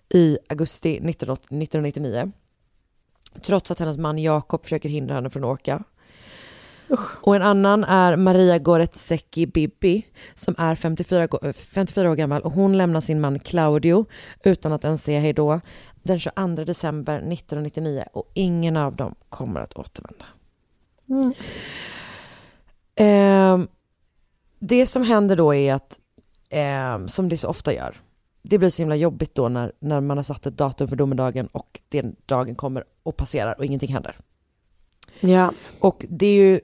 i 0.08 0.38
augusti 0.48 0.98
19, 1.02 1.32
1999. 1.32 2.32
Trots 3.42 3.70
att 3.70 3.78
hennes 3.78 3.98
man 3.98 4.18
Jakob 4.18 4.62
försöker 4.62 4.88
hindra 4.88 5.14
henne 5.14 5.30
från 5.30 5.44
att 5.44 5.50
åka. 5.50 5.84
Och 6.98 7.36
en 7.36 7.42
annan 7.42 7.84
är 7.84 8.16
Maria 8.16 8.58
Goretseki 8.58 9.46
Bibi 9.46 10.06
som 10.34 10.54
är 10.58 10.74
54, 10.74 11.26
gå- 11.26 11.52
54 11.52 12.10
år 12.10 12.16
gammal 12.16 12.42
och 12.42 12.52
hon 12.52 12.76
lämnar 12.78 13.00
sin 13.00 13.20
man 13.20 13.38
Claudio 13.38 14.06
utan 14.44 14.72
att 14.72 14.84
ens 14.84 15.02
säga 15.04 15.20
hej 15.20 15.32
då 15.32 15.60
den 16.02 16.20
22 16.20 16.64
december 16.64 17.16
1999 17.16 18.04
och 18.12 18.30
ingen 18.34 18.76
av 18.76 18.96
dem 18.96 19.14
kommer 19.28 19.60
att 19.60 19.76
återvända. 19.76 20.24
Ehm, 22.96 23.68
det 24.58 24.86
som 24.86 25.02
händer 25.02 25.36
då 25.36 25.54
är 25.54 25.74
att, 25.74 25.98
ehm, 26.50 27.08
som 27.08 27.28
det 27.28 27.38
så 27.38 27.48
ofta 27.48 27.72
gör, 27.72 27.96
det 28.48 28.58
blir 28.58 28.70
så 28.70 28.82
himla 28.82 28.96
jobbigt 28.96 29.34
då 29.34 29.48
när, 29.48 29.72
när 29.78 30.00
man 30.00 30.16
har 30.16 30.24
satt 30.24 30.46
ett 30.46 30.58
datum 30.58 30.88
för 30.88 30.96
domedagen 30.96 31.46
och 31.46 31.80
den 31.88 32.16
dagen 32.26 32.54
kommer 32.54 32.84
och 33.02 33.16
passerar 33.16 33.54
och 33.58 33.64
ingenting 33.64 33.92
händer. 33.92 34.16
Ja. 35.20 35.52
Och 35.80 36.06
det 36.08 36.26
är 36.26 36.34
ju 36.34 36.60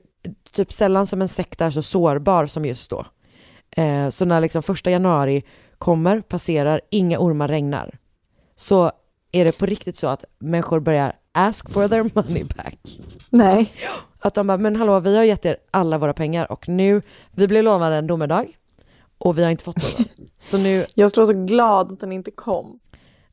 typ 0.53 0.73
sällan 0.73 1.07
som 1.07 1.23
en 1.23 1.29
sekt 1.29 1.61
är 1.61 1.71
så 1.71 1.83
sårbar 1.83 2.47
som 2.47 2.65
just 2.65 2.91
då. 2.91 3.07
Eh, 3.71 4.09
så 4.09 4.25
när 4.25 4.41
liksom 4.41 4.63
första 4.63 4.91
januari 4.91 5.43
kommer, 5.79 6.21
passerar, 6.21 6.81
inga 6.91 7.19
ormar 7.19 7.49
regnar, 7.49 7.99
så 8.57 8.93
är 9.33 9.45
det 9.45 9.59
på 9.59 9.67
riktigt 9.67 9.97
så 9.97 10.07
att 10.07 10.25
människor 10.39 10.81
börjar 10.81 11.13
ask 11.33 11.71
for 11.71 11.89
their 11.89 12.11
money 12.15 12.45
back. 12.45 12.99
Nej. 13.31 13.73
Att 14.19 14.35
de 14.35 14.47
bara, 14.47 14.59
men 14.59 14.77
hallå, 14.77 15.01
vi 15.01 15.17
har 15.17 15.25
gett 15.25 15.47
er 15.47 15.57
alla 15.71 15.99
våra 15.99 16.13
pengar 16.13 16.53
och 16.53 16.69
nu, 16.69 17.03
vi 17.31 17.49
blev 17.49 17.65
lovade 17.65 17.97
en 17.97 18.07
domedag 18.07 18.47
och 19.25 19.39
vi 19.39 19.45
har 19.45 19.51
inte 19.51 19.65
fått 19.65 19.77
någon. 19.99 20.07
Så 20.39 20.59
nu, 20.59 20.87
Jag 20.95 21.11
skulle 21.11 21.27
vara 21.27 21.35
så 21.35 21.45
glad 21.45 21.93
att 21.93 22.01
den 22.01 22.13
inte 22.13 22.31
kom. 22.31 22.81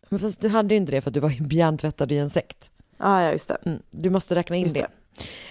men 0.10 0.20
fast 0.20 0.42
du 0.42 0.50
hade 0.50 0.74
ju 0.74 0.80
inte 0.80 0.92
det 0.92 1.02
för 1.02 1.10
att 1.10 1.14
du 1.14 1.20
var 1.20 1.30
ju 1.30 1.48
bjärntvättad 1.48 2.12
i 2.12 2.18
en 2.18 2.30
sekt. 2.30 2.72
Ah, 2.98 3.22
ja, 3.22 3.32
just 3.32 3.48
det. 3.48 3.58
Mm, 3.66 3.80
du 3.92 4.10
måste 4.10 4.36
räkna 4.36 4.56
in 4.56 4.64
Just 4.64 4.76
det. 4.76 4.88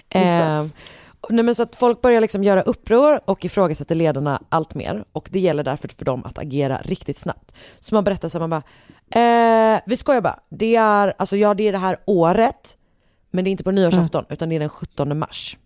det. 0.09 0.19
Just 0.19 0.31
det. 0.31 0.43
Eh, 0.43 0.65
nej 1.29 1.43
men 1.45 1.55
så 1.55 1.63
att 1.63 1.75
folk 1.75 2.01
börjar 2.01 2.21
liksom 2.21 2.43
göra 2.43 2.61
uppror 2.61 3.19
och 3.25 3.45
ifrågasätter 3.45 3.95
ledarna 3.95 4.41
allt 4.49 4.75
mer 4.75 5.05
och 5.11 5.29
det 5.31 5.39
gäller 5.39 5.63
därför 5.63 5.87
för 5.87 6.05
dem 6.05 6.25
att 6.25 6.37
agera 6.37 6.77
riktigt 6.83 7.17
snabbt. 7.17 7.53
Så 7.79 7.95
man 7.95 8.03
berättar 8.03 8.29
så 8.29 8.39
här, 8.39 8.47
man 8.47 8.49
bara, 8.49 9.73
eh, 9.75 9.81
vi 9.85 9.97
skojar 9.97 10.21
bara, 10.21 10.39
det 10.49 10.75
är, 10.75 11.13
alltså 11.17 11.37
ja 11.37 11.53
det 11.53 11.67
är 11.67 11.71
det 11.71 11.77
här 11.77 11.97
året, 12.05 12.77
men 13.31 13.43
det 13.43 13.49
är 13.49 13.51
inte 13.51 13.63
på 13.63 13.71
nyårsafton 13.71 14.25
utan 14.29 14.49
det 14.49 14.55
är 14.55 14.59
den 14.59 14.69
17 14.69 15.19
mars. 15.19 15.57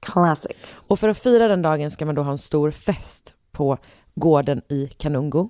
Classic. 0.00 0.52
Och 0.72 0.98
för 0.98 1.08
att 1.08 1.18
fira 1.18 1.48
den 1.48 1.62
dagen 1.62 1.90
ska 1.90 2.06
man 2.06 2.14
då 2.14 2.22
ha 2.22 2.30
en 2.30 2.38
stor 2.38 2.70
fest 2.70 3.34
på 3.52 3.78
gården 4.16 4.62
i 4.68 4.86
Kanungo. 4.86 5.48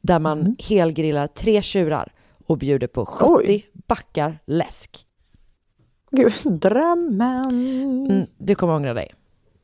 Där 0.00 0.18
man 0.18 0.56
helgrillar 0.58 1.26
tre 1.26 1.62
tjurar 1.62 2.12
och 2.46 2.58
bjuder 2.58 2.86
på 2.86 3.06
70 3.06 3.24
Oj. 3.28 3.66
backar 3.72 4.38
läsk. 4.44 5.06
Gud, 6.10 6.60
drömmen. 6.60 8.06
Mm, 8.10 8.26
du 8.38 8.54
kommer 8.54 8.74
ångra 8.74 8.94
dig. 8.94 9.14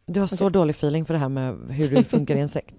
Du 0.06 0.20
har 0.20 0.26
så 0.26 0.48
dålig 0.48 0.74
feeling 0.74 1.04
för 1.04 1.14
det 1.14 1.20
här 1.20 1.28
med 1.28 1.56
hur 1.70 1.88
du 1.88 2.04
funkar 2.04 2.36
i 2.36 2.40
en 2.40 2.48
sekt. 2.48 2.74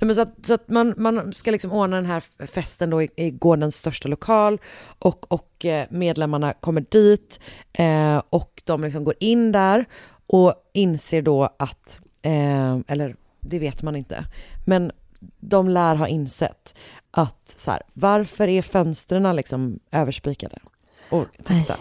Nej 0.00 0.06
men 0.06 0.14
så 0.14 0.20
att, 0.20 0.46
så 0.46 0.54
att 0.54 0.68
man, 0.68 0.94
man 0.96 1.32
ska 1.32 1.50
liksom 1.50 1.72
ordna 1.72 1.96
den 1.96 2.06
här 2.06 2.46
festen 2.46 2.90
då 2.90 3.02
i, 3.02 3.08
i 3.16 3.30
gårdens 3.30 3.76
största 3.76 4.08
lokal 4.08 4.58
och, 4.98 5.32
och 5.32 5.64
eh, 5.64 5.86
medlemmarna 5.90 6.52
kommer 6.52 6.84
dit 6.90 7.40
eh, 7.72 8.22
och 8.30 8.62
de 8.64 8.84
liksom 8.84 9.04
går 9.04 9.14
in 9.20 9.52
där 9.52 9.84
och 10.26 10.54
inser 10.72 11.22
då 11.22 11.44
att, 11.58 12.00
eh, 12.22 12.78
eller 12.86 13.16
det 13.40 13.58
vet 13.58 13.82
man 13.82 13.96
inte, 13.96 14.24
men 14.66 14.92
de 15.40 15.68
lär 15.68 15.94
ha 15.94 16.08
insett 16.08 16.74
att 17.10 17.54
så 17.56 17.70
här, 17.70 17.82
varför 17.92 18.48
är 18.48 18.62
fönstren 18.62 19.36
liksom 19.36 19.78
överspikade 19.90 20.58
och 21.10 21.26
täckta? 21.44 21.74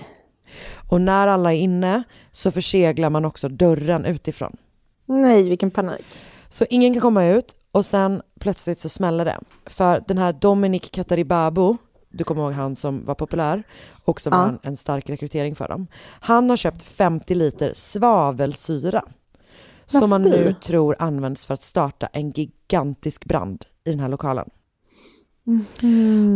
Och 0.89 1.01
när 1.01 1.27
alla 1.27 1.53
är 1.53 1.57
inne 1.57 2.03
så 2.31 2.51
förseglar 2.51 3.09
man 3.09 3.25
också 3.25 3.49
dörren 3.49 4.05
utifrån. 4.05 4.57
Nej, 5.05 5.49
vilken 5.49 5.71
panik. 5.71 6.21
Så 6.49 6.65
ingen 6.69 6.93
kan 6.93 7.01
komma 7.01 7.25
ut 7.25 7.55
och 7.71 7.85
sen 7.85 8.21
plötsligt 8.39 8.79
så 8.79 8.89
smäller 8.89 9.25
det. 9.25 9.39
För 9.65 10.03
den 10.07 10.17
här 10.17 10.33
Dominic 10.33 10.89
Kataribabo, 10.91 11.77
du 12.11 12.23
kommer 12.23 12.41
ihåg 12.43 12.53
han 12.53 12.75
som 12.75 13.05
var 13.05 13.15
populär 13.15 13.63
och 14.05 14.21
som 14.21 14.33
Ja. 14.33 14.39
var 14.39 14.47
en, 14.47 14.59
en 14.61 14.77
stark 14.77 15.09
rekrytering 15.09 15.55
för 15.55 15.67
dem. 15.67 15.87
Han 16.19 16.49
har 16.49 16.57
köpt 16.57 16.83
50 16.83 17.35
liter 17.35 17.71
svavelsyra 17.75 19.03
som 19.89 20.09
man 20.09 20.21
nu 20.21 20.53
tror 20.53 20.95
används 20.99 21.45
för 21.45 21.53
att 21.53 21.61
starta 21.61 22.07
en 22.07 22.31
gigantisk 22.31 23.25
brand 23.25 23.65
i 23.83 23.89
den 23.89 23.99
här 23.99 24.09
lokalen. 24.09 24.49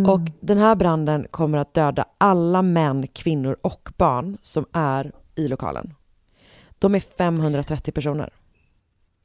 Och 0.07 0.21
den 0.39 0.57
här 0.57 0.75
branden 0.75 1.27
kommer 1.31 1.57
att 1.57 1.73
döda 1.73 2.05
alla 2.17 2.61
män, 2.61 3.07
kvinnor 3.07 3.57
och 3.61 3.89
barn 3.97 4.37
som 4.41 4.65
är 4.71 5.11
i 5.35 5.47
lokalen. 5.47 5.93
De 6.79 6.95
är 6.95 6.99
530 6.99 7.91
personer. 7.91 8.33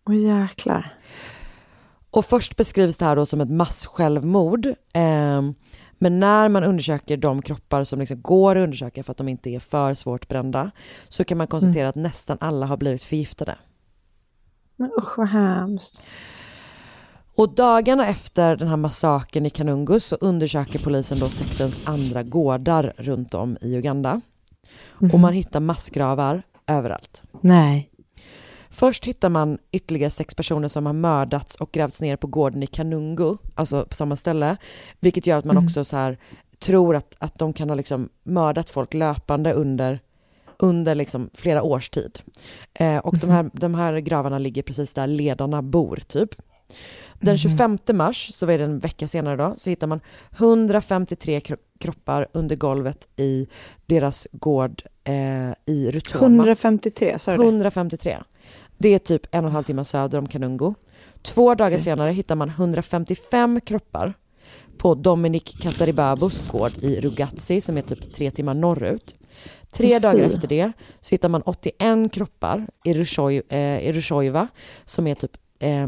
Åh 0.08 0.16
jäklar. 0.16 0.94
Och 2.10 2.24
först 2.24 2.56
beskrivs 2.56 2.96
det 2.96 3.04
här 3.04 3.16
då 3.16 3.26
som 3.26 3.40
ett 3.40 3.50
massjälvmord. 3.50 4.66
Eh, 4.92 5.42
men 5.98 6.20
när 6.20 6.48
man 6.48 6.64
undersöker 6.64 7.16
de 7.16 7.42
kroppar 7.42 7.84
som 7.84 7.98
liksom 7.98 8.22
går 8.22 8.56
att 8.56 8.64
undersöka 8.64 9.04
för 9.04 9.10
att 9.10 9.16
de 9.16 9.28
inte 9.28 9.50
är 9.50 9.60
för 9.60 9.94
svårt 9.94 10.28
brända 10.28 10.70
så 11.08 11.24
kan 11.24 11.38
man 11.38 11.46
konstatera 11.46 11.88
att 11.88 11.94
nästan 11.94 12.38
alla 12.40 12.66
har 12.66 12.76
blivit 12.76 13.02
förgiftade. 13.02 13.56
Men 14.78 14.90
usch 14.98 15.18
vad 15.18 15.26
hemskt. 15.26 16.02
Och 17.34 17.54
dagarna 17.54 18.06
efter 18.06 18.56
den 18.56 18.68
här 18.68 18.76
massakern 18.76 19.46
i 19.46 19.50
Kanungu 19.50 20.00
så 20.00 20.16
undersöker 20.16 20.78
polisen 20.78 21.18
då 21.18 21.28
sektens 21.28 21.80
andra 21.84 22.22
gårdar 22.22 22.92
runt 22.96 23.34
om 23.34 23.58
i 23.60 23.74
Uganda. 23.74 24.20
Och 25.12 25.20
man 25.20 25.32
hittar 25.32 25.60
massgravar 25.60 26.42
överallt. 26.66 27.22
Nej. 27.40 27.90
Först 28.70 29.04
hittar 29.04 29.28
man 29.28 29.58
ytterligare 29.72 30.10
sex 30.10 30.34
personer 30.34 30.68
som 30.68 30.86
har 30.86 30.92
mördats 30.92 31.56
och 31.56 31.72
grävts 31.72 32.00
ner 32.00 32.16
på 32.16 32.26
gården 32.26 32.62
i 32.62 32.66
Kanungu, 32.66 33.36
alltså 33.54 33.84
på 33.84 33.96
samma 33.96 34.16
ställe, 34.16 34.56
vilket 35.00 35.26
gör 35.26 35.38
att 35.38 35.44
man 35.44 35.58
också 35.58 35.84
så 35.84 35.96
här 35.96 36.18
tror 36.58 36.96
att, 36.96 37.14
att 37.18 37.38
de 37.38 37.52
kan 37.52 37.68
ha 37.68 37.76
liksom 37.76 38.08
mördat 38.22 38.70
folk 38.70 38.94
löpande 38.94 39.52
under, 39.52 40.00
under 40.58 40.94
liksom 40.94 41.30
flera 41.34 41.62
års 41.62 41.90
tid. 41.90 42.18
Eh, 42.74 42.98
och 42.98 43.18
de, 43.18 43.30
här, 43.30 43.50
de 43.52 43.74
här 43.74 43.98
gravarna 43.98 44.38
ligger 44.38 44.62
precis 44.62 44.94
där 44.94 45.06
ledarna 45.06 45.62
bor, 45.62 45.96
typ. 46.08 46.30
Den 47.20 47.38
25 47.38 47.78
mars, 47.92 48.30
så 48.34 48.46
var 48.46 48.58
det 48.58 48.64
en 48.64 48.78
vecka 48.78 49.08
senare 49.08 49.36
då, 49.36 49.54
så 49.56 49.70
hittar 49.70 49.86
man 49.86 50.00
153 50.38 51.40
kro- 51.40 51.56
kroppar 51.80 52.26
under 52.32 52.56
golvet 52.56 53.08
i 53.16 53.48
deras 53.86 54.26
gård 54.32 54.82
eh, 55.04 55.14
i 55.66 55.90
Rutoma. 55.90 56.26
153, 56.26 57.18
sa 57.18 57.30
du 57.32 57.36
det? 57.38 57.44
153. 57.44 58.16
Det 58.78 58.88
är 58.94 58.98
typ 58.98 59.26
en 59.30 59.44
och 59.44 59.48
en 59.48 59.54
halv 59.54 59.64
timme 59.64 59.84
söder 59.84 60.18
om 60.18 60.26
Kanungo. 60.28 60.74
Två 61.22 61.54
dagar 61.54 61.78
senare 61.78 62.12
hittar 62.12 62.34
man 62.36 62.48
155 62.48 63.60
kroppar 63.60 64.14
på 64.78 64.94
Dominic 64.94 65.42
Kataribabos 65.60 66.42
gård 66.50 66.72
i 66.80 67.00
Rugatsi 67.00 67.60
som 67.60 67.76
är 67.78 67.82
typ 67.82 68.14
tre 68.14 68.30
timmar 68.30 68.54
norrut. 68.54 69.14
Tre 69.70 69.98
dagar 69.98 70.24
efter 70.24 70.48
det 70.48 70.72
så 71.00 71.14
hittar 71.14 71.28
man 71.28 71.42
81 71.42 72.12
kroppar 72.12 72.66
i, 72.84 72.94
Rushoi, 72.94 73.42
eh, 73.48 73.78
i 73.80 73.92
Rushoiva 73.92 74.48
som 74.84 75.06
är 75.06 75.14
typ 75.14 75.36
eh, 75.58 75.86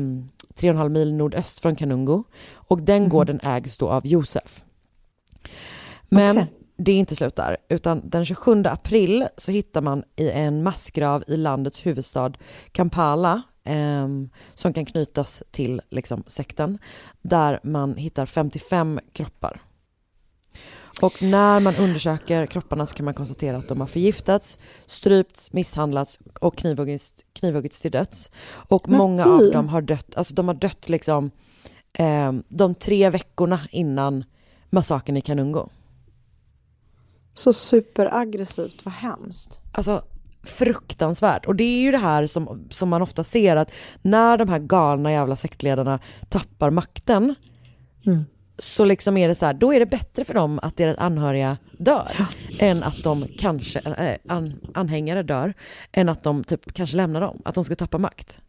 tre 0.55 0.68
och 0.68 0.74
en 0.74 0.76
halv 0.76 0.91
mil 0.91 1.14
nordöst 1.14 1.61
från 1.61 1.76
Kanungo. 1.76 2.24
Och 2.55 2.83
den 2.83 3.09
gården 3.09 3.41
ägs 3.43 3.76
då 3.76 3.89
av 3.89 4.07
Josef. 4.07 4.64
Men 6.09 6.39
Okej. 6.39 6.53
det 6.76 6.93
är 6.93 6.97
inte 6.97 7.16
slut 7.16 7.37
där, 7.37 7.57
utan 7.68 8.09
den 8.09 8.24
27 8.24 8.62
april 8.66 9.26
så 9.37 9.53
hittar 9.53 9.81
man 9.81 10.05
i 10.16 10.31
en 10.31 10.62
massgrav 10.62 11.24
i 11.26 11.37
landets 11.37 11.87
huvudstad 11.87 12.33
Kampala 12.72 13.43
ehm, 13.64 14.31
som 14.55 14.72
kan 14.72 14.85
knytas 14.85 15.43
till 15.51 15.83
liksom, 15.91 16.24
sekten, 16.26 16.78
där 17.22 17.61
man 17.62 17.97
hittar 17.97 18.26
55 18.26 19.01
kroppar. 19.12 19.61
Och 21.03 21.22
när 21.22 21.61
man 21.61 21.76
undersöker 21.76 22.46
kropparna 22.46 22.86
så 22.86 22.96
kan 22.96 23.05
man 23.05 23.14
konstatera 23.14 23.57
att 23.57 23.68
de 23.68 23.80
har 23.80 23.86
förgiftats, 23.86 24.59
strypts, 24.86 25.53
misshandlats 25.53 26.18
och 26.40 26.57
knivhuggits, 26.57 27.14
knivhuggits 27.32 27.80
till 27.80 27.90
döds. 27.90 28.30
Och 28.68 28.88
Men 28.88 28.98
många 28.98 29.24
fy. 29.24 29.30
av 29.30 29.53
dem 29.53 29.68
har 29.68 29.82
dött, 29.82 30.16
alltså 30.16 30.34
de 30.34 30.48
har 30.48 30.55
dött 30.55 30.88
liksom 30.88 31.30
eh, 31.92 32.32
de 32.48 32.74
tre 32.74 33.11
veckorna 33.11 33.61
innan 33.70 34.24
massakern 34.70 35.16
i 35.16 35.20
Kanungo. 35.20 35.68
Så 37.34 37.53
superaggressivt, 37.53 38.84
vad 38.84 38.94
hemskt. 38.94 39.61
Alltså 39.72 40.05
fruktansvärt. 40.42 41.46
Och 41.46 41.57
det 41.57 41.64
är 41.64 41.82
ju 41.82 41.90
det 41.90 41.98
här 41.98 42.26
som, 42.26 42.66
som 42.70 42.88
man 42.88 43.03
ofta 43.03 43.24
ser 43.24 43.57
att 43.57 43.70
när 44.03 44.38
de 44.38 44.48
här 44.48 44.59
galna 44.59 45.12
jävla 45.12 45.36
sektledarna 45.36 45.98
tappar 46.28 46.70
makten 46.70 47.34
Mm. 48.07 48.24
Så 48.62 48.84
liksom 48.84 49.16
är 49.16 49.28
det 49.28 49.34
så 49.34 49.46
här, 49.46 49.54
då 49.54 49.74
är 49.74 49.80
det 49.80 49.86
bättre 49.86 50.24
för 50.24 50.34
dem 50.34 50.61
att 50.62 50.76
deras 50.76 50.98
anhöriga 50.98 51.58
dör 51.78 52.26
än 52.58 52.82
att 52.82 53.02
de 53.02 53.26
kanske, 53.38 53.78
äh, 53.78 54.32
an, 54.32 54.61
anhängare 54.74 55.22
dör, 55.22 55.54
än 55.92 56.08
att 56.08 56.22
de 56.22 56.44
typ 56.44 56.72
kanske 56.72 56.96
lämnar 56.96 57.20
dem, 57.20 57.42
att 57.44 57.54
de 57.54 57.64
ska 57.64 57.74
tappa 57.74 57.98
makt. 57.98 58.40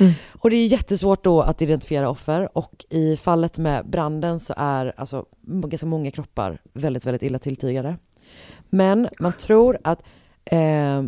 Mm. 0.00 0.12
Och 0.32 0.50
det 0.50 0.56
är 0.56 0.66
jättesvårt 0.66 1.24
då 1.24 1.40
att 1.40 1.62
identifiera 1.62 2.10
offer 2.10 2.58
och 2.58 2.84
i 2.90 3.16
fallet 3.16 3.58
med 3.58 3.86
branden 3.86 4.40
så 4.40 4.54
är 4.56 4.92
alltså 4.96 5.26
ganska 5.42 5.86
många 5.86 6.10
kroppar 6.10 6.58
väldigt, 6.72 7.06
väldigt 7.06 7.22
illa 7.22 7.38
tilltygade. 7.38 7.96
Men 8.70 9.08
man 9.20 9.32
tror 9.32 9.78
att 9.84 10.02
eh, 10.44 11.02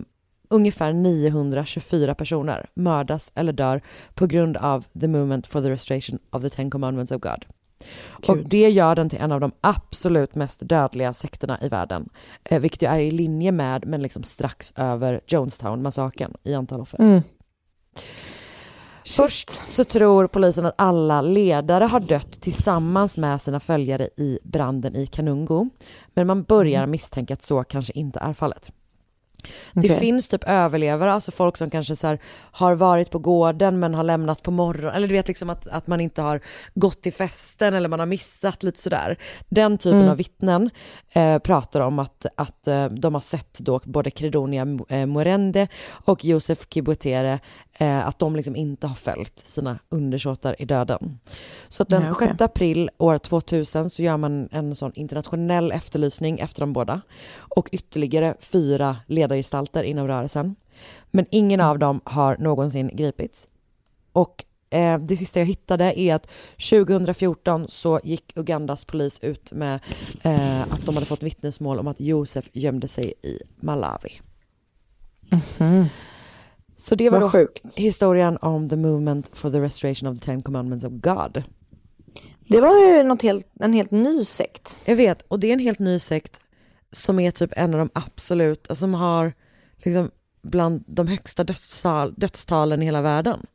ungefär 0.48 0.92
924 0.92 2.14
personer 2.14 2.66
mördas 2.74 3.32
eller 3.34 3.52
dör 3.52 3.80
på 4.14 4.26
grund 4.26 4.56
av 4.56 4.84
the 5.00 5.08
movement 5.08 5.46
for 5.46 5.62
the 5.62 5.70
restoration 5.70 6.18
of 6.30 6.42
the 6.42 6.50
ten 6.50 6.70
commandments 6.70 7.12
of 7.12 7.20
God. 7.20 7.44
Och 8.28 8.36
Gud. 8.36 8.46
det 8.48 8.70
gör 8.70 8.94
den 8.94 9.08
till 9.08 9.20
en 9.20 9.32
av 9.32 9.40
de 9.40 9.52
absolut 9.60 10.34
mest 10.34 10.60
dödliga 10.68 11.14
sekterna 11.14 11.58
i 11.62 11.68
världen. 11.68 12.08
Eh, 12.44 12.60
vilket 12.60 12.82
ju 12.82 12.88
är 12.88 12.98
i 12.98 13.10
linje 13.10 13.52
med, 13.52 13.86
men 13.86 14.02
liksom 14.02 14.22
strax 14.22 14.72
över 14.76 15.20
Jonestown-massakern 15.26 16.34
i 16.44 16.54
antal 16.54 16.80
offer. 16.80 17.00
Mm. 17.00 17.22
Först 19.06 19.50
så 19.50 19.84
tror 19.84 20.26
polisen 20.26 20.66
att 20.66 20.74
alla 20.78 21.20
ledare 21.20 21.84
har 21.84 22.00
dött 22.00 22.40
tillsammans 22.40 23.18
med 23.18 23.42
sina 23.42 23.60
följare 23.60 24.08
i 24.16 24.38
branden 24.42 24.96
i 24.96 25.06
Kanungo. 25.06 25.68
Men 26.14 26.26
man 26.26 26.42
börjar 26.42 26.86
misstänka 26.86 27.34
att 27.34 27.42
så 27.42 27.64
kanske 27.64 27.92
inte 27.92 28.18
är 28.18 28.32
fallet. 28.32 28.72
Det 29.72 29.80
Okej. 29.80 29.98
finns 29.98 30.28
typ 30.28 30.44
överlevare, 30.44 31.12
alltså 31.12 31.32
folk 31.32 31.56
som 31.56 31.70
kanske 31.70 31.96
så 31.96 32.06
här 32.06 32.18
har 32.50 32.74
varit 32.74 33.10
på 33.10 33.18
gården 33.18 33.78
men 33.78 33.94
har 33.94 34.02
lämnat 34.02 34.42
på 34.42 34.50
morgonen, 34.50 34.94
eller 34.94 35.08
du 35.08 35.14
vet 35.14 35.28
liksom 35.28 35.50
att, 35.50 35.68
att 35.68 35.86
man 35.86 36.00
inte 36.00 36.22
har 36.22 36.40
gått 36.74 37.02
till 37.02 37.12
festen 37.12 37.74
eller 37.74 37.88
man 37.88 37.98
har 37.98 38.06
missat 38.06 38.62
lite 38.62 38.80
sådär. 38.80 39.18
Den 39.48 39.78
typen 39.78 39.98
Mm. 39.98 40.10
av 40.10 40.16
vittnen 40.16 40.70
eh, 41.12 41.38
pratar 41.38 41.80
om 41.80 41.98
att, 41.98 42.26
att 42.36 42.66
eh, 42.66 42.86
de 42.86 43.14
har 43.14 43.20
sett 43.20 43.58
då 43.58 43.80
både 43.84 44.10
Credonia 44.10 44.66
eh, 44.88 45.06
Morende 45.06 45.68
och 46.04 46.24
Josef 46.24 46.66
Kibutere, 46.70 47.38
eh, 47.78 48.08
att 48.08 48.18
de 48.18 48.36
liksom 48.36 48.56
inte 48.56 48.86
har 48.86 48.94
följt 48.94 49.38
sina 49.46 49.78
undersåtar 49.88 50.56
i 50.58 50.64
döden. 50.64 51.18
Så 51.68 51.82
att 51.82 51.88
den 51.88 52.02
Nej, 52.02 52.10
okej. 52.12 52.28
6 52.28 52.40
april 52.40 52.90
år 52.98 53.18
2000 53.18 53.90
så 53.90 54.02
gör 54.02 54.16
man 54.16 54.48
en 54.52 54.76
sån 54.76 54.92
internationell 54.94 55.72
efterlysning 55.72 56.38
efter 56.38 56.60
de 56.60 56.72
båda 56.72 57.00
och 57.36 57.68
ytterligare 57.72 58.34
fyra 58.40 58.96
ledargestalter 59.34 59.82
inom 59.82 60.06
rörelsen. 60.06 60.56
Men 61.10 61.26
ingen 61.30 61.60
av 61.60 61.78
dem 61.78 62.00
har 62.04 62.36
någonsin 62.36 62.90
gripits. 62.92 63.48
Och 64.12 64.44
eh, 64.70 64.98
det 64.98 65.16
sista 65.16 65.40
jag 65.40 65.46
hittade 65.46 66.00
är 66.00 66.14
att 66.14 66.28
2014 66.70 67.66
så 67.68 68.00
gick 68.04 68.32
Ugandas 68.36 68.84
polis 68.84 69.18
ut 69.22 69.52
med 69.52 69.80
eh, 70.22 70.62
att 70.62 70.86
de 70.86 70.94
hade 70.94 71.06
fått 71.06 71.22
vittnesmål 71.22 71.78
om 71.78 71.88
att 71.88 72.00
Josef 72.00 72.48
gömde 72.52 72.88
sig 72.88 73.14
i 73.22 73.38
Malawi. 73.60 74.20
Så 76.76 76.94
det 76.94 77.10
var 77.10 77.20
då 77.20 77.30
sjukt. 77.30 77.76
historien 77.76 78.38
om 78.42 78.68
the 78.68 78.76
movement 78.76 79.30
for 79.32 79.50
the 79.50 79.60
restoration 79.60 80.12
of 80.12 80.20
the 80.20 80.24
ten 80.24 80.42
commandments 80.42 80.84
of 80.84 80.92
God. 80.92 81.42
Det 82.48 82.60
var 82.60 82.78
ju 82.78 83.02
något 83.02 83.22
helt, 83.22 83.46
en 83.60 83.72
helt 83.72 83.90
ny 83.90 84.24
sekt. 84.24 84.76
Jag 84.84 84.96
vet, 84.96 85.22
och 85.28 85.40
det 85.40 85.46
är 85.46 85.52
en 85.52 85.58
helt 85.58 85.78
ny 85.78 85.98
sekt 85.98 86.40
som 86.94 87.20
är 87.20 87.30
typ 87.30 87.52
en 87.56 87.74
av 87.74 87.78
de 87.78 87.90
absolut, 87.94 88.70
alltså 88.70 88.82
som 88.82 88.94
har 88.94 89.32
liksom 89.78 90.10
bland 90.42 90.84
de 90.86 91.06
högsta 91.08 91.44
dödstal, 91.44 92.14
dödstalen 92.16 92.82
i 92.82 92.84
hela 92.84 93.02
världen. 93.02 93.46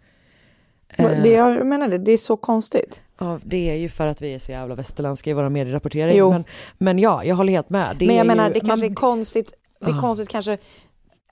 Eh, 0.90 1.22
Det 1.24 1.30
jag 1.32 1.66
menar 1.66 1.88
det, 1.88 1.98
det 1.98 2.12
är 2.12 2.18
så 2.18 2.38
konstigt. 2.38 3.02
Ja, 3.20 3.40
det 3.44 3.70
är 3.70 3.76
ju 3.76 3.90
för 3.90 4.08
att 4.08 4.22
vi 4.22 4.34
är 4.36 4.40
så 4.40 4.52
jävla 4.52 4.76
västerländska 4.76 5.30
i 5.30 5.34
våra 5.34 5.50
medierapportering. 5.50 6.30
Men, 6.30 6.44
men 6.78 7.00
ja, 7.00 7.24
jag 7.24 7.36
håller 7.36 7.52
helt 7.54 7.70
med. 7.70 7.96
Det 8.00 8.08
Men 8.08 8.16
jag 8.16 8.28
menar 8.28 8.48
ju, 8.48 8.54
det 8.54 8.60
kanske 8.60 8.86
man- 8.86 8.92
är 8.92 8.96
konstigt, 8.96 9.54
det 9.80 9.86
är 9.92 10.00
konstigt 10.00 10.30
kanske 10.30 10.58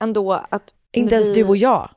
ändå 0.00 0.32
att 0.32 0.74
Inte 0.92 1.14
ens 1.14 1.28
vi- 1.28 1.34
du 1.42 1.48
och 1.48 1.56
jag, 1.56 1.90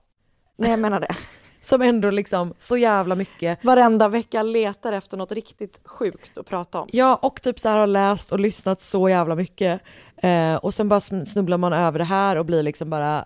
Nej 0.57 0.69
jag 0.69 0.79
menar 0.79 0.99
det. 0.99 1.15
Som 1.61 1.81
ändå 1.81 2.09
liksom 2.09 2.53
så 2.57 2.77
jävla 2.77 3.15
mycket 3.15 3.63
Varenda 3.65 4.07
vecka 4.09 4.43
letar 4.43 4.93
efter 4.93 5.17
något 5.17 5.31
riktigt 5.31 5.79
sjukt 5.85 6.37
att 6.37 6.45
prata 6.49 6.81
om. 6.81 6.87
Ja, 6.91 7.15
och 7.21 7.41
typ 7.41 7.59
så 7.59 7.69
här 7.69 7.77
har 7.77 7.87
läst 7.87 8.31
och 8.31 8.39
lyssnat 8.39 8.81
så 8.81 9.09
jävla 9.09 9.35
mycket. 9.35 9.81
Eh, 10.17 10.55
och 10.55 10.73
sen 10.73 10.89
bara 10.89 10.99
sn- 10.99 11.25
snubblar 11.25 11.57
man 11.57 11.73
över 11.73 11.99
det 11.99 12.05
här 12.05 12.35
och 12.35 12.45
blir 12.45 12.63
liksom 12.63 12.89
bara 12.89 13.25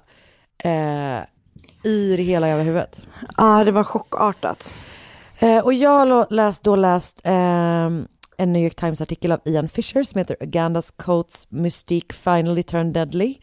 eh, 0.58 1.20
i 1.84 2.16
hela 2.18 2.48
jävla 2.48 2.64
huvudet. 2.64 3.02
Ja, 3.38 3.64
det 3.64 3.72
var 3.72 3.84
chockartat. 3.84 4.74
Eh, 5.40 5.64
och 5.66 5.74
jag 5.74 5.90
har 6.06 6.34
läst, 6.34 6.64
då 6.64 6.76
läst 6.76 7.22
ehm, 7.24 8.08
en 8.38 8.54
New 8.54 8.64
York 8.64 8.76
Times-artikel 8.76 9.32
av 9.32 9.40
Ian 9.46 9.70
Fisher 9.70 10.04
som 10.04 10.20
heter 10.20 10.38
Ugandas 10.40 10.92
Coats 10.92 11.48
Mystique 11.50 12.14
Finally 12.16 12.64
Turned 12.64 12.94
Deadly. 12.94 13.38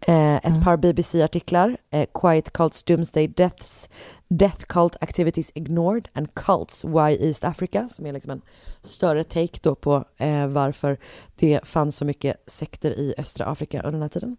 Eh, 0.00 0.36
ett 0.36 0.64
par 0.64 0.76
BBC-artiklar, 0.76 1.76
eh, 1.92 2.06
Quiet 2.14 2.52
Cults 2.52 2.82
Doomsday 2.84 3.28
Deaths, 3.28 3.90
Death 4.28 4.64
Cult 4.66 4.96
Activities 5.00 5.52
Ignored 5.54 6.08
and 6.12 6.34
Cults 6.34 6.84
Why 6.84 7.26
East 7.26 7.44
Africa, 7.44 7.88
som 7.88 8.06
är 8.06 8.12
liksom 8.12 8.30
en 8.30 8.42
större 8.82 9.24
take 9.24 9.58
då 9.62 9.74
på 9.74 10.04
eh, 10.16 10.46
varför 10.46 10.98
det 11.36 11.60
fanns 11.64 11.96
så 11.96 12.04
mycket 12.04 12.36
sekter 12.46 12.90
i 12.90 13.14
östra 13.18 13.46
Afrika 13.46 13.78
under 13.78 13.92
den 13.92 14.02
här 14.02 14.08
tiden. 14.08 14.36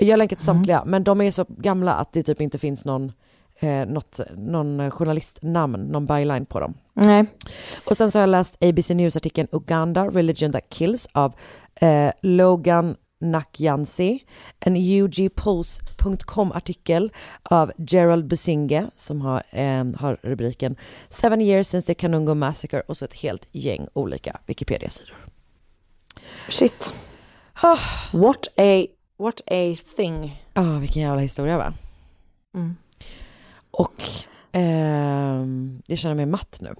Jag 0.00 0.12
har 0.12 0.16
länkat 0.16 0.38
till 0.38 0.46
samtliga, 0.46 0.82
men 0.84 1.04
de 1.04 1.20
är 1.20 1.30
så 1.30 1.46
gamla 1.48 1.94
att 1.94 2.12
det 2.12 2.22
typ 2.22 2.40
inte 2.40 2.58
finns 2.58 2.84
någon, 2.84 3.12
eh, 3.58 3.86
något, 3.86 4.20
någon 4.36 4.90
journalistnamn, 4.90 5.80
någon 5.80 6.06
byline 6.06 6.46
på 6.46 6.60
dem. 6.60 6.74
Nej. 6.94 7.26
Och 7.84 7.96
sen 7.96 8.10
så 8.10 8.18
har 8.18 8.22
jag 8.22 8.30
läst 8.30 8.64
ABC 8.64 8.90
News-artikeln 8.90 9.48
Uganda, 9.52 10.04
Religion 10.04 10.52
That 10.52 10.64
Kills 10.70 11.08
av 11.12 11.34
eh, 11.74 12.10
Logan 12.22 12.96
Nakyansi, 13.20 14.24
en 14.60 14.76
UGPulse.com-artikel 14.76 17.12
av 17.42 17.72
Gerald 17.78 18.26
Businge 18.26 18.90
som 18.96 19.20
har, 19.20 19.42
eh, 19.50 19.84
har 19.96 20.18
rubriken 20.22 20.76
Seven 21.08 21.40
years 21.40 21.68
since 21.68 21.86
the 21.86 21.94
Kanungo 21.94 22.34
Massacre 22.34 22.80
och 22.80 22.96
så 22.96 23.04
ett 23.04 23.14
helt 23.14 23.46
gäng 23.52 23.86
olika 23.92 24.40
Wikipedia-sidor. 24.46 25.16
Shit. 26.48 26.94
Ah. 27.62 27.78
What 28.12 28.58
a, 28.58 28.86
what 29.16 29.40
a 29.46 29.76
thing. 29.96 30.42
Ja, 30.54 30.78
vilken 30.78 31.02
jävla 31.02 31.20
historia 31.20 31.58
va? 31.58 31.74
Mm. 32.54 32.76
Och 33.70 34.02
ehm, 34.52 35.82
jag 35.86 35.98
känner 35.98 36.14
mig 36.14 36.26
matt 36.26 36.58
nu. 36.60 36.74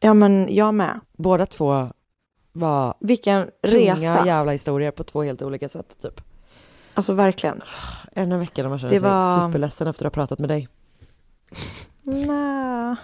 Ja 0.00 0.14
men 0.14 0.54
jag 0.54 0.74
med. 0.74 1.00
Båda 1.16 1.46
två 1.46 1.92
var 2.52 2.94
Vilken 3.00 3.50
tunga 3.68 3.94
resa. 3.94 4.26
jävla 4.26 4.52
historier 4.52 4.90
på 4.90 5.04
två 5.04 5.22
helt 5.22 5.42
olika 5.42 5.68
sätt 5.68 5.96
typ. 6.02 6.20
Alltså 6.94 7.12
verkligen. 7.12 7.62
En 8.12 8.32
av 8.32 8.38
veckan 8.38 8.62
när 8.64 8.70
man 8.70 8.78
känner 8.78 8.94
Det 8.94 9.00
sig 9.00 9.08
var- 9.08 9.48
superledsen 9.48 9.88
efter 9.88 10.06
att 10.06 10.14
ha 10.16 10.20
pratat 10.22 10.38
med 10.38 10.48
dig. 10.48 10.68
Nej. 12.02 12.96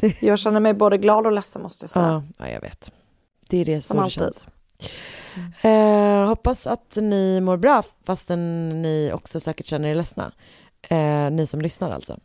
Jag 0.20 0.38
känner 0.38 0.60
mig 0.60 0.74
både 0.74 0.98
glad 0.98 1.26
och 1.26 1.32
ledsen 1.32 1.62
måste 1.62 1.82
jag 1.84 1.90
säga. 1.90 2.06
Ja, 2.38 2.46
ja, 2.46 2.52
jag 2.52 2.60
vet. 2.60 2.92
Det 3.48 3.56
är 3.58 3.64
det 3.64 3.82
Som 3.82 3.88
som 3.88 3.96
det 3.96 4.02
alltid. 4.02 4.14
känns. 4.18 4.46
Eh, 5.64 6.26
hoppas 6.28 6.66
att 6.66 6.96
ni 6.96 7.40
mår 7.40 7.56
bra 7.56 7.82
fastän 8.04 8.68
ni 8.82 9.10
också 9.14 9.40
säkert 9.40 9.66
känner 9.66 9.88
er 9.88 9.94
ledsna. 9.94 10.32
Eh, 10.82 11.30
ni 11.30 11.46
som 11.46 11.60
lyssnar 11.60 11.90
alltså. 11.90 12.18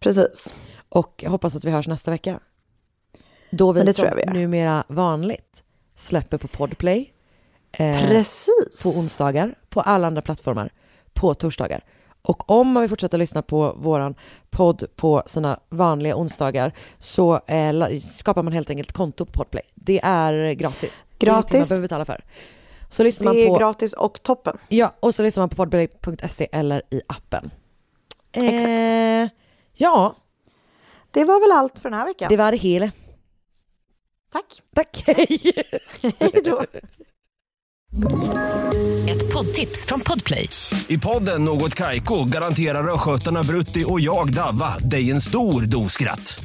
Precis. 0.00 0.54
Och 0.88 1.24
hoppas 1.28 1.56
att 1.56 1.64
vi 1.64 1.70
hörs 1.70 1.88
nästa 1.88 2.10
vecka. 2.10 2.40
Då 3.50 3.72
vi 3.72 3.94
som 3.94 4.08
vi 4.16 4.32
numera 4.32 4.84
vanligt 4.88 5.62
släpper 5.96 6.38
på 6.38 6.48
Podplay. 6.48 7.12
Eh, 7.72 8.06
Precis. 8.08 8.82
på 8.82 8.88
onsdagar, 8.88 9.54
på 9.68 9.80
alla 9.80 10.06
andra 10.06 10.22
plattformar, 10.22 10.70
på 11.12 11.34
torsdagar. 11.34 11.84
Och 12.22 12.50
om 12.50 12.72
man 12.72 12.80
vill 12.80 12.90
fortsätta 12.90 13.16
lyssna 13.16 13.42
på 13.42 13.72
våran 13.78 14.14
podd 14.50 14.84
på 14.96 15.22
sina 15.26 15.60
vanliga 15.68 16.16
onsdagar 16.16 16.72
så 16.98 17.40
eh, 17.46 17.98
skapar 17.98 18.42
man 18.42 18.52
helt 18.52 18.70
enkelt 18.70 18.92
konto 18.92 19.24
på 19.26 19.32
Podplay. 19.32 19.62
Det 19.74 20.00
är 20.02 20.52
gratis. 20.52 21.06
Det 21.18 21.26
är 21.26 21.30
Gratis. 21.30 21.54
Man 21.54 21.62
behöver 21.68 21.82
betala 21.82 22.04
för. 22.04 22.24
Så 22.88 23.02
lyssnar 23.02 23.32
Det 23.34 23.40
är 23.44 23.48
man 23.48 23.54
på, 23.54 23.58
gratis 23.64 23.92
och 23.92 24.22
toppen. 24.22 24.58
ja, 24.68 24.94
och 25.00 25.14
så 25.14 25.22
lyssnar 25.22 25.42
man 25.42 25.48
på 25.48 25.56
podplay.se 25.56 26.48
eller 26.52 26.82
i 26.90 27.00
appen. 27.06 27.50
Exakt. 28.32 28.64
Eh, 28.68 29.28
ja, 29.74 30.16
Det 31.10 31.24
var 31.24 31.40
väl 31.40 31.52
allt 31.58 31.78
för 31.78 31.90
den 31.90 31.98
här 31.98 32.06
veckan. 32.06 32.28
det 32.28 32.36
var 32.36 32.50
det 32.52 32.56
hela. 32.58 32.90
Tack. 34.32 34.62
Tack, 34.74 35.02
hej! 35.06 35.52
Hej 36.18 36.42
då. 36.44 36.64
Ett 39.10 39.32
poddtips 39.32 39.86
från 39.86 40.00
Podplay. 40.00 40.48
I 40.88 40.98
podden 40.98 41.44
Något 41.44 41.74
Kaiko 41.74 42.24
garanterar 42.24 42.94
östgötarna 42.94 43.42
Brutti 43.42 43.84
och 43.86 44.00
jag, 44.00 44.34
Davva, 44.34 44.78
dig 44.78 45.10
en 45.10 45.20
stor 45.20 45.62
dos 45.62 45.92
skratt. 45.92 46.44